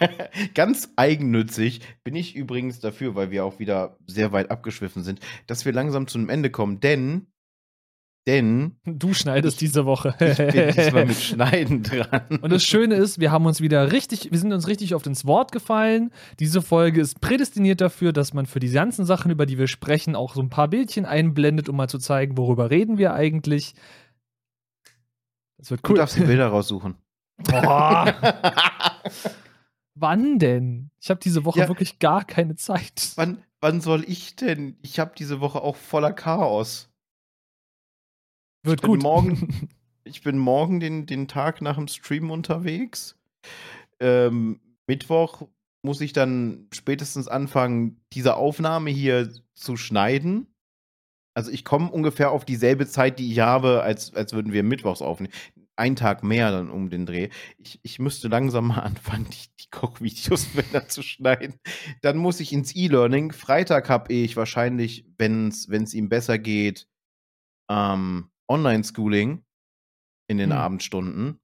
[0.54, 5.64] ganz eigennützig, bin ich übrigens dafür, weil wir auch wieder sehr weit abgeschwiffen sind, dass
[5.64, 6.80] wir langsam zu einem Ende kommen.
[6.80, 7.29] Denn
[8.26, 10.14] denn du schneidest ich, diese Woche.
[10.20, 12.38] ich bin diesmal mit Schneiden dran.
[12.42, 15.24] Und das Schöne ist, wir haben uns wieder richtig, wir sind uns richtig oft ins
[15.24, 16.12] Wort gefallen.
[16.38, 20.14] Diese Folge ist prädestiniert dafür, dass man für die ganzen Sachen, über die wir sprechen,
[20.14, 23.74] auch so ein paar Bildchen einblendet, um mal zu zeigen, worüber reden wir eigentlich.
[25.58, 25.94] Das wird cool.
[25.94, 26.96] Du darfst die Bilder raussuchen.
[27.38, 28.14] Boah.
[29.94, 30.90] wann denn?
[31.00, 33.12] Ich habe diese Woche ja, wirklich gar keine Zeit.
[33.16, 34.76] Wann, wann soll ich denn?
[34.82, 36.89] Ich habe diese Woche auch voller Chaos.
[38.62, 39.02] Wird ich gut.
[39.02, 39.68] Morgen,
[40.04, 43.16] ich bin morgen den, den Tag nach dem Stream unterwegs.
[44.00, 45.42] Ähm, Mittwoch
[45.82, 50.46] muss ich dann spätestens anfangen, diese Aufnahme hier zu schneiden.
[51.34, 55.00] Also ich komme ungefähr auf dieselbe Zeit, die ich habe, als, als würden wir mittwochs
[55.00, 55.32] aufnehmen
[55.80, 57.30] einen Tag mehr dann um den Dreh.
[57.58, 61.54] Ich, ich müsste langsam mal anfangen, die, die Kochvideos wieder zu schneiden.
[62.02, 63.32] Dann muss ich ins E-Learning.
[63.32, 66.86] Freitag habe ich wahrscheinlich, wenn es ihm besser geht,
[67.68, 69.44] ähm, Online-Schooling
[70.28, 70.58] in den hm.
[70.58, 71.40] Abendstunden.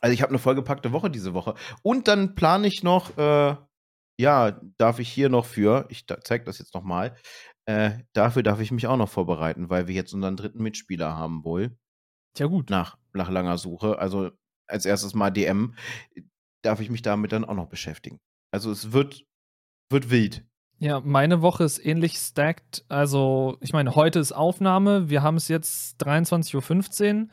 [0.00, 1.54] Also ich habe eine vollgepackte Woche diese Woche.
[1.82, 3.56] Und dann plane ich noch, äh,
[4.18, 7.16] ja, darf ich hier noch für, ich zeige das jetzt nochmal,
[7.66, 11.44] äh, dafür darf ich mich auch noch vorbereiten, weil wir jetzt unseren dritten Mitspieler haben
[11.44, 11.76] wohl.
[12.34, 12.70] Tja, gut.
[12.70, 13.98] Nach, nach langer Suche.
[13.98, 14.30] Also
[14.66, 15.74] als erstes mal DM.
[16.64, 18.20] Darf ich mich damit dann auch noch beschäftigen.
[18.52, 19.24] Also es wird,
[19.90, 20.46] wird wild.
[20.82, 22.84] Ja, meine Woche ist ähnlich stacked.
[22.88, 25.08] Also, ich meine, heute ist Aufnahme.
[25.08, 27.28] Wir haben es jetzt 23.15 Uhr.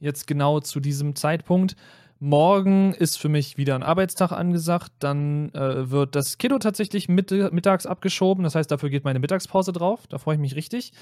[0.00, 1.76] Jetzt genau zu diesem Zeitpunkt.
[2.20, 4.92] Morgen ist für mich wieder ein Arbeitstag angesagt.
[4.98, 8.44] Dann äh, wird das Kiddo tatsächlich mittags abgeschoben.
[8.44, 10.06] Das heißt, dafür geht meine Mittagspause drauf.
[10.06, 10.92] Da freue ich mich richtig.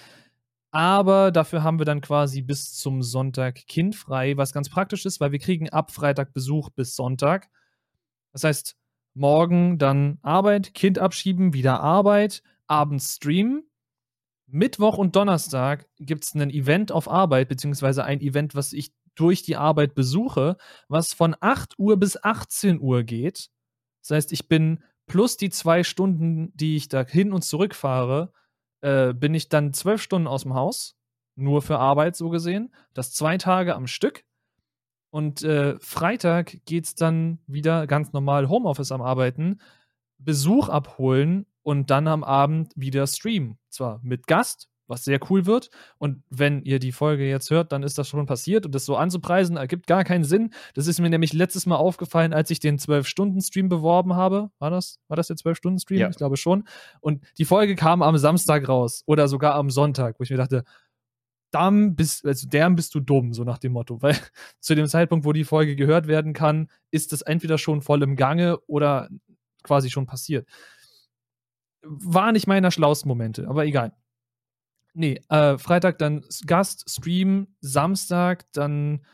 [0.72, 5.30] Aber dafür haben wir dann quasi bis zum Sonntag kindfrei, was ganz praktisch ist, weil
[5.30, 7.50] wir kriegen ab Freitag Besuch bis Sonntag.
[8.32, 8.76] Das heißt,
[9.14, 13.64] morgen dann Arbeit, Kind abschieben, wieder Arbeit, abends streamen.
[14.46, 19.42] Mittwoch und Donnerstag gibt es ein Event auf Arbeit, beziehungsweise ein Event, was ich durch
[19.42, 20.56] die Arbeit besuche,
[20.88, 23.50] was von 8 Uhr bis 18 Uhr geht.
[24.02, 28.32] Das heißt, ich bin plus die zwei Stunden, die ich da hin und zurück fahre,
[28.80, 30.96] äh, bin ich dann zwölf Stunden aus dem Haus,
[31.36, 34.24] nur für Arbeit so gesehen, das zwei Tage am Stück.
[35.14, 39.60] Und äh, Freitag geht es dann wieder ganz normal Homeoffice am Arbeiten,
[40.18, 43.56] Besuch abholen und dann am Abend wieder streamen.
[43.68, 45.70] Zwar mit Gast, was sehr cool wird.
[45.98, 48.66] Und wenn ihr die Folge jetzt hört, dann ist das schon passiert.
[48.66, 50.52] Und das so anzupreisen, ergibt gar keinen Sinn.
[50.74, 54.50] Das ist mir nämlich letztes Mal aufgefallen, als ich den 12-Stunden-Stream beworben habe.
[54.58, 54.98] War das?
[55.06, 56.00] War das der 12-Stunden-Stream?
[56.00, 56.08] Ja.
[56.08, 56.64] Ich glaube schon.
[57.00, 60.64] Und die Folge kam am Samstag raus oder sogar am Sonntag, wo ich mir dachte,
[61.54, 64.02] dann bist, also deren bist du dumm, so nach dem Motto.
[64.02, 64.16] Weil
[64.60, 68.16] zu dem Zeitpunkt, wo die Folge gehört werden kann, ist das entweder schon voll im
[68.16, 69.08] Gange oder
[69.62, 70.48] quasi schon passiert.
[71.82, 73.92] War nicht meiner schlausten Momente, aber egal.
[74.94, 79.04] Nee, äh, Freitag dann Gast, Stream, Samstag dann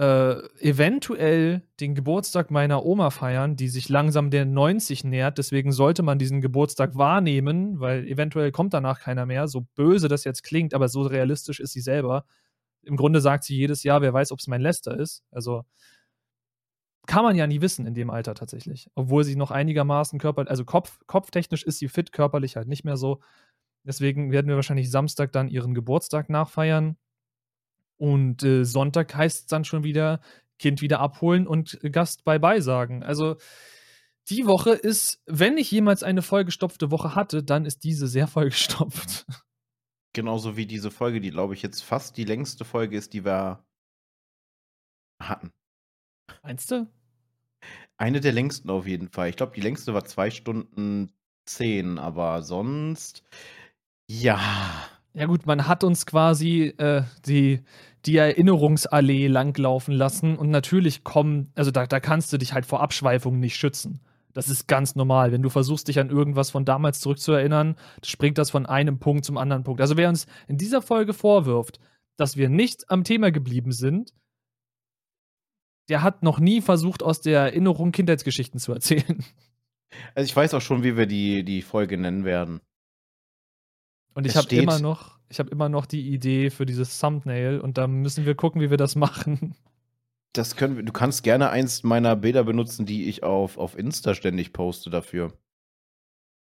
[0.00, 5.36] äh, eventuell den Geburtstag meiner Oma feiern, die sich langsam der 90 nähert.
[5.36, 9.46] Deswegen sollte man diesen Geburtstag wahrnehmen, weil eventuell kommt danach keiner mehr.
[9.46, 12.24] So böse das jetzt klingt, aber so realistisch ist sie selber.
[12.82, 15.22] Im Grunde sagt sie jedes Jahr, wer weiß, ob es mein Lester ist.
[15.30, 15.64] Also
[17.06, 18.88] kann man ja nie wissen in dem Alter tatsächlich.
[18.94, 22.96] Obwohl sie noch einigermaßen körperlich, also Kopf, kopftechnisch ist sie fit, körperlich halt nicht mehr
[22.96, 23.20] so.
[23.84, 26.96] Deswegen werden wir wahrscheinlich Samstag dann ihren Geburtstag nachfeiern.
[28.00, 30.22] Und äh, Sonntag heißt es dann schon wieder
[30.58, 33.02] Kind wieder abholen und Gast bye-bye sagen.
[33.02, 33.36] Also
[34.30, 39.26] die Woche ist, wenn ich jemals eine vollgestopfte Woche hatte, dann ist diese sehr vollgestopft.
[40.14, 43.64] Genauso wie diese Folge, die glaube ich jetzt fast die längste Folge ist, die wir
[45.22, 45.52] hatten.
[46.42, 46.90] Meinst du?
[47.98, 49.28] Eine der längsten auf jeden Fall.
[49.28, 51.12] Ich glaube, die längste war zwei Stunden
[51.44, 53.24] zehn, aber sonst
[54.08, 54.40] ja.
[55.12, 57.62] Ja, gut, man hat uns quasi äh, die,
[58.06, 62.80] die Erinnerungsallee langlaufen lassen und natürlich kommen, also da, da kannst du dich halt vor
[62.80, 64.00] Abschweifungen nicht schützen.
[64.32, 65.32] Das ist ganz normal.
[65.32, 69.36] Wenn du versuchst, dich an irgendwas von damals zurückzuerinnern, springt das von einem Punkt zum
[69.36, 69.80] anderen Punkt.
[69.80, 71.80] Also wer uns in dieser Folge vorwirft,
[72.16, 74.14] dass wir nicht am Thema geblieben sind,
[75.88, 79.24] der hat noch nie versucht, aus der Erinnerung Kindheitsgeschichten zu erzählen.
[80.14, 82.60] Also ich weiß auch schon, wie wir die, die Folge nennen werden.
[84.14, 87.78] Und ich habe immer noch, ich habe immer noch die Idee für dieses Thumbnail und
[87.78, 89.54] da müssen wir gucken, wie wir das machen.
[90.32, 94.14] Das können wir, du kannst gerne eins meiner Bilder benutzen, die ich auf, auf Insta
[94.14, 95.32] ständig poste dafür.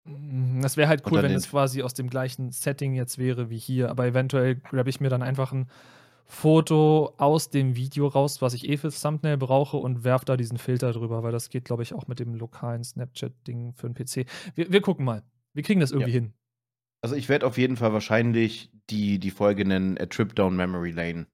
[0.06, 3.58] Mm, das wäre halt cool, wenn es quasi aus dem gleichen Setting jetzt wäre wie
[3.58, 5.70] hier, aber eventuell grabe ich mir dann einfach ein
[6.26, 10.58] Foto aus dem Video raus, was ich eh fürs Thumbnail brauche und werfe da diesen
[10.58, 14.30] Filter drüber, weil das geht, glaube ich, auch mit dem lokalen Snapchat-Ding für den PC.
[14.56, 15.24] Wir, wir, gucken mal.
[15.54, 16.20] Wir kriegen das irgendwie ja.
[16.20, 16.34] hin.
[17.02, 20.92] Also ich werde auf jeden Fall wahrscheinlich die, die Folge nennen A Trip Down Memory
[20.92, 21.28] Lane.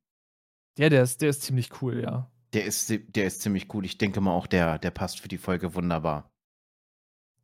[0.77, 2.29] Ja, der ist, der ist ziemlich cool, ja.
[2.53, 3.85] Der ist, der ist ziemlich cool.
[3.85, 6.31] Ich denke mal auch, der, der passt für die Folge wunderbar.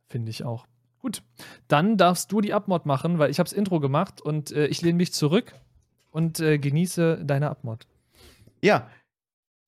[0.07, 0.67] Finde ich auch.
[0.99, 1.23] Gut,
[1.67, 4.81] dann darfst du die Abmod machen, weil ich habe das Intro gemacht und äh, ich
[4.81, 5.55] lehne mich zurück
[6.11, 7.87] und äh, genieße deine Abmod.
[8.61, 8.87] Ja,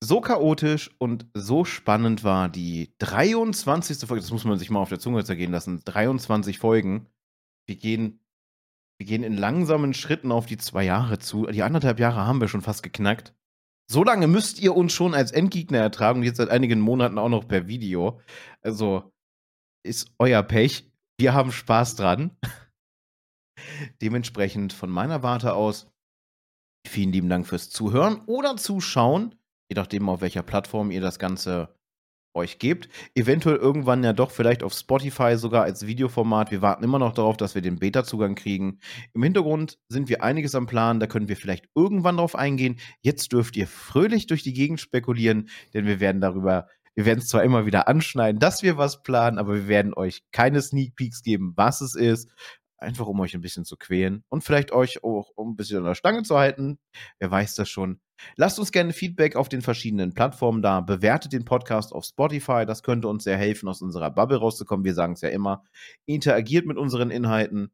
[0.04, 4.08] so chaotisch und so spannend war die 23.
[4.08, 4.22] Folge.
[4.22, 5.82] Das muss man sich mal auf der Zunge zergehen lassen.
[5.84, 7.08] 23 Folgen.
[7.66, 8.20] Wir gehen,
[9.04, 11.46] wir gehen in langsamen Schritten auf die zwei Jahre zu.
[11.48, 13.36] Die anderthalb Jahre haben wir schon fast geknackt.
[13.92, 17.28] So lange müsst ihr uns schon als Endgegner ertragen und jetzt seit einigen Monaten auch
[17.28, 18.22] noch per Video.
[18.62, 19.12] Also
[19.86, 20.90] ist euer Pech.
[21.20, 22.38] Wir haben Spaß dran.
[24.02, 25.92] Dementsprechend von meiner Warte aus
[26.88, 29.36] vielen lieben Dank fürs Zuhören oder Zuschauen,
[29.70, 31.76] je nachdem, auf welcher Plattform ihr das Ganze
[32.34, 32.90] euch gebt.
[33.16, 36.52] Eventuell irgendwann ja doch vielleicht auf Spotify sogar als Videoformat.
[36.52, 38.80] Wir warten immer noch darauf, dass wir den Beta-Zugang kriegen.
[39.14, 42.80] Im Hintergrund sind wir einiges am Plan, da können wir vielleicht irgendwann drauf eingehen.
[43.02, 47.28] Jetzt dürft ihr fröhlich durch die Gegend spekulieren, denn wir werden darüber wir werden es
[47.28, 51.24] zwar immer wieder anschneiden, dass wir was planen, aber wir werden euch keine Sneak Peeks
[51.24, 52.30] geben, was es ist.
[52.84, 55.86] Einfach um euch ein bisschen zu quälen und vielleicht euch auch um ein bisschen an
[55.86, 56.78] der Stange zu halten.
[57.20, 58.00] Wer weiß das schon.
[58.36, 60.82] Lasst uns gerne Feedback auf den verschiedenen Plattformen da.
[60.82, 62.66] Bewertet den Podcast auf Spotify.
[62.66, 64.86] Das könnte uns sehr helfen, aus unserer Bubble rauszukommen.
[64.86, 65.64] Wir sagen es ja immer.
[66.06, 67.72] Interagiert mit unseren Inhalten.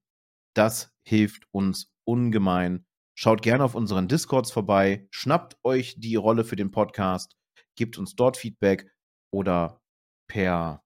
[0.56, 2.86] Das hilft uns ungemein.
[3.16, 5.08] Schaut gerne auf unseren Discords vorbei.
[5.12, 7.36] Schnappt euch die Rolle für den Podcast.
[7.76, 8.90] Gebt uns dort Feedback
[9.32, 9.82] oder
[10.28, 10.84] per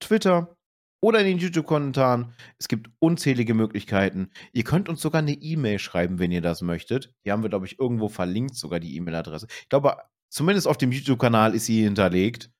[0.00, 0.56] Twitter
[1.00, 2.34] oder in den YouTube-Kommentaren.
[2.58, 4.30] Es gibt unzählige Möglichkeiten.
[4.52, 7.12] Ihr könnt uns sogar eine E-Mail schreiben, wenn ihr das möchtet.
[7.24, 9.46] Die haben wir, glaube ich, irgendwo verlinkt, sogar die E-Mail-Adresse.
[9.62, 9.96] Ich glaube,
[10.28, 12.50] zumindest auf dem YouTube-Kanal ist sie hinterlegt,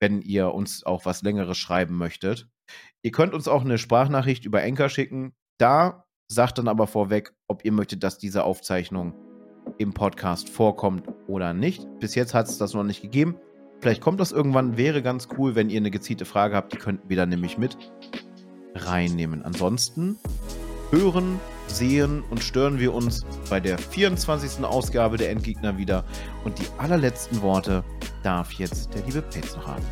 [0.00, 2.48] wenn ihr uns auch was Längeres schreiben möchtet.
[3.02, 5.34] Ihr könnt uns auch eine Sprachnachricht über Enker schicken.
[5.58, 9.14] Da sagt dann aber vorweg, ob ihr möchtet, dass diese Aufzeichnung
[9.78, 11.86] im Podcast vorkommt oder nicht.
[11.98, 13.36] Bis jetzt hat es das noch nicht gegeben.
[13.84, 17.06] Vielleicht kommt das irgendwann, wäre ganz cool, wenn ihr eine gezielte Frage habt, die könnten
[17.10, 17.76] wir dann nämlich mit
[18.74, 19.42] reinnehmen.
[19.42, 20.16] Ansonsten
[20.90, 24.64] hören, sehen und stören wir uns bei der 24.
[24.64, 26.06] Ausgabe der Endgegner wieder.
[26.44, 27.84] Und die allerletzten Worte
[28.22, 29.84] darf jetzt der liebe Petz noch haben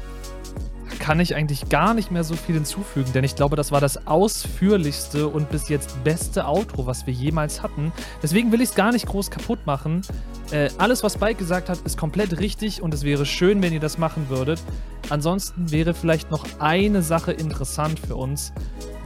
[0.99, 4.07] kann ich eigentlich gar nicht mehr so viel hinzufügen, denn ich glaube, das war das
[4.07, 7.93] ausführlichste und bis jetzt beste Outro, was wir jemals hatten.
[8.23, 10.03] Deswegen will ich es gar nicht groß kaputt machen.
[10.51, 13.81] Äh, alles, was Spike gesagt hat, ist komplett richtig und es wäre schön, wenn ihr
[13.81, 14.61] das machen würdet.
[15.09, 18.53] Ansonsten wäre vielleicht noch eine Sache interessant für uns.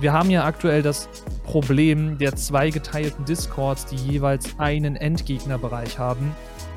[0.01, 1.09] Wir haben ja aktuell das
[1.45, 6.35] Problem der zwei geteilten Discords, die jeweils einen Endgegnerbereich haben.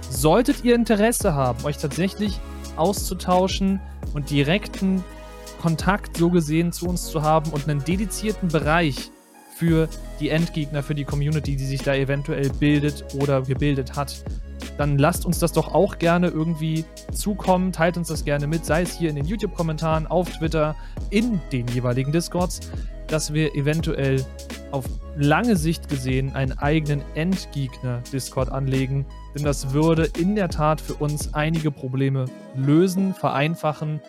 [0.10, 2.40] Solltet ihr Interesse haben, euch tatsächlich
[2.80, 3.80] auszutauschen
[4.14, 5.04] und direkten
[5.62, 9.12] Kontakt so gesehen zu uns zu haben und einen dedizierten Bereich
[9.56, 9.90] für
[10.22, 14.24] die Endgegner, für die Community, die sich da eventuell bildet oder gebildet hat,
[14.78, 17.74] dann lasst uns das doch auch gerne irgendwie zukommen.
[17.74, 20.76] Teilt uns das gerne mit, sei es hier in den YouTube-Kommentaren, auf Twitter,
[21.10, 22.62] in den jeweiligen Discords,
[23.08, 24.26] dass wir eventuell
[24.72, 24.86] auf
[25.18, 29.06] lange Sicht gesehen einen eigenen Endgegner-Discord anlegen.
[29.36, 32.26] Denn das würde in der Tat für uns einige Probleme
[32.56, 34.02] lösen, vereinfachen.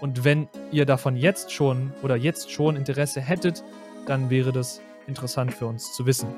[0.00, 3.62] Und wenn ihr davon jetzt schon oder jetzt schon Interesse hättet,
[4.06, 6.28] dann wäre das interessant für uns zu wissen.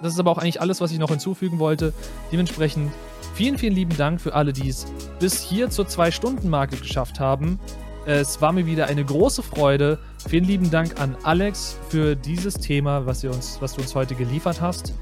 [0.00, 1.92] Das ist aber auch eigentlich alles, was ich noch hinzufügen wollte.
[2.32, 2.90] Dementsprechend
[3.34, 4.86] vielen, vielen lieben Dank für alle, die es
[5.20, 7.60] bis hier zur Zwei-Stunden-Marke geschafft haben.
[8.04, 10.00] Es war mir wieder eine große Freude.
[10.28, 14.16] Vielen lieben Dank an Alex für dieses Thema, was, ihr uns, was du uns heute
[14.16, 14.92] geliefert hast.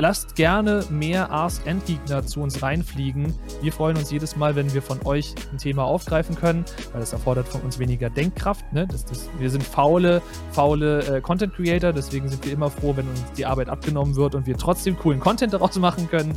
[0.00, 3.34] Lasst gerne mehr Ask Endgegner zu uns reinfliegen.
[3.62, 7.12] Wir freuen uns jedes Mal, wenn wir von euch ein Thema aufgreifen können, weil das
[7.12, 8.72] erfordert von uns weniger Denkkraft.
[8.72, 8.86] Ne?
[8.86, 10.22] Das, das, wir sind faule,
[10.52, 14.34] faule äh, Content Creator, deswegen sind wir immer froh, wenn uns die Arbeit abgenommen wird
[14.34, 16.34] und wir trotzdem coolen Content daraus machen können.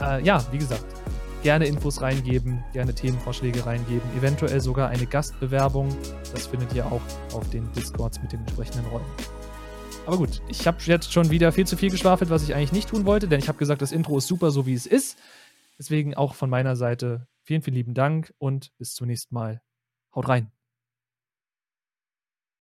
[0.00, 0.84] Äh, ja, wie gesagt,
[1.42, 5.88] gerne Infos reingeben, gerne Themenvorschläge reingeben, eventuell sogar eine Gastbewerbung.
[6.32, 7.00] Das findet ihr auch
[7.32, 9.37] auf den Discords mit den entsprechenden Rollen.
[10.08, 12.88] Aber gut, ich habe jetzt schon wieder viel zu viel geschwafelt, was ich eigentlich nicht
[12.88, 15.18] tun wollte, denn ich habe gesagt, das Intro ist super, so wie es ist.
[15.78, 19.60] Deswegen auch von meiner Seite vielen, vielen lieben Dank und bis zum nächsten Mal.
[20.14, 20.50] Haut rein.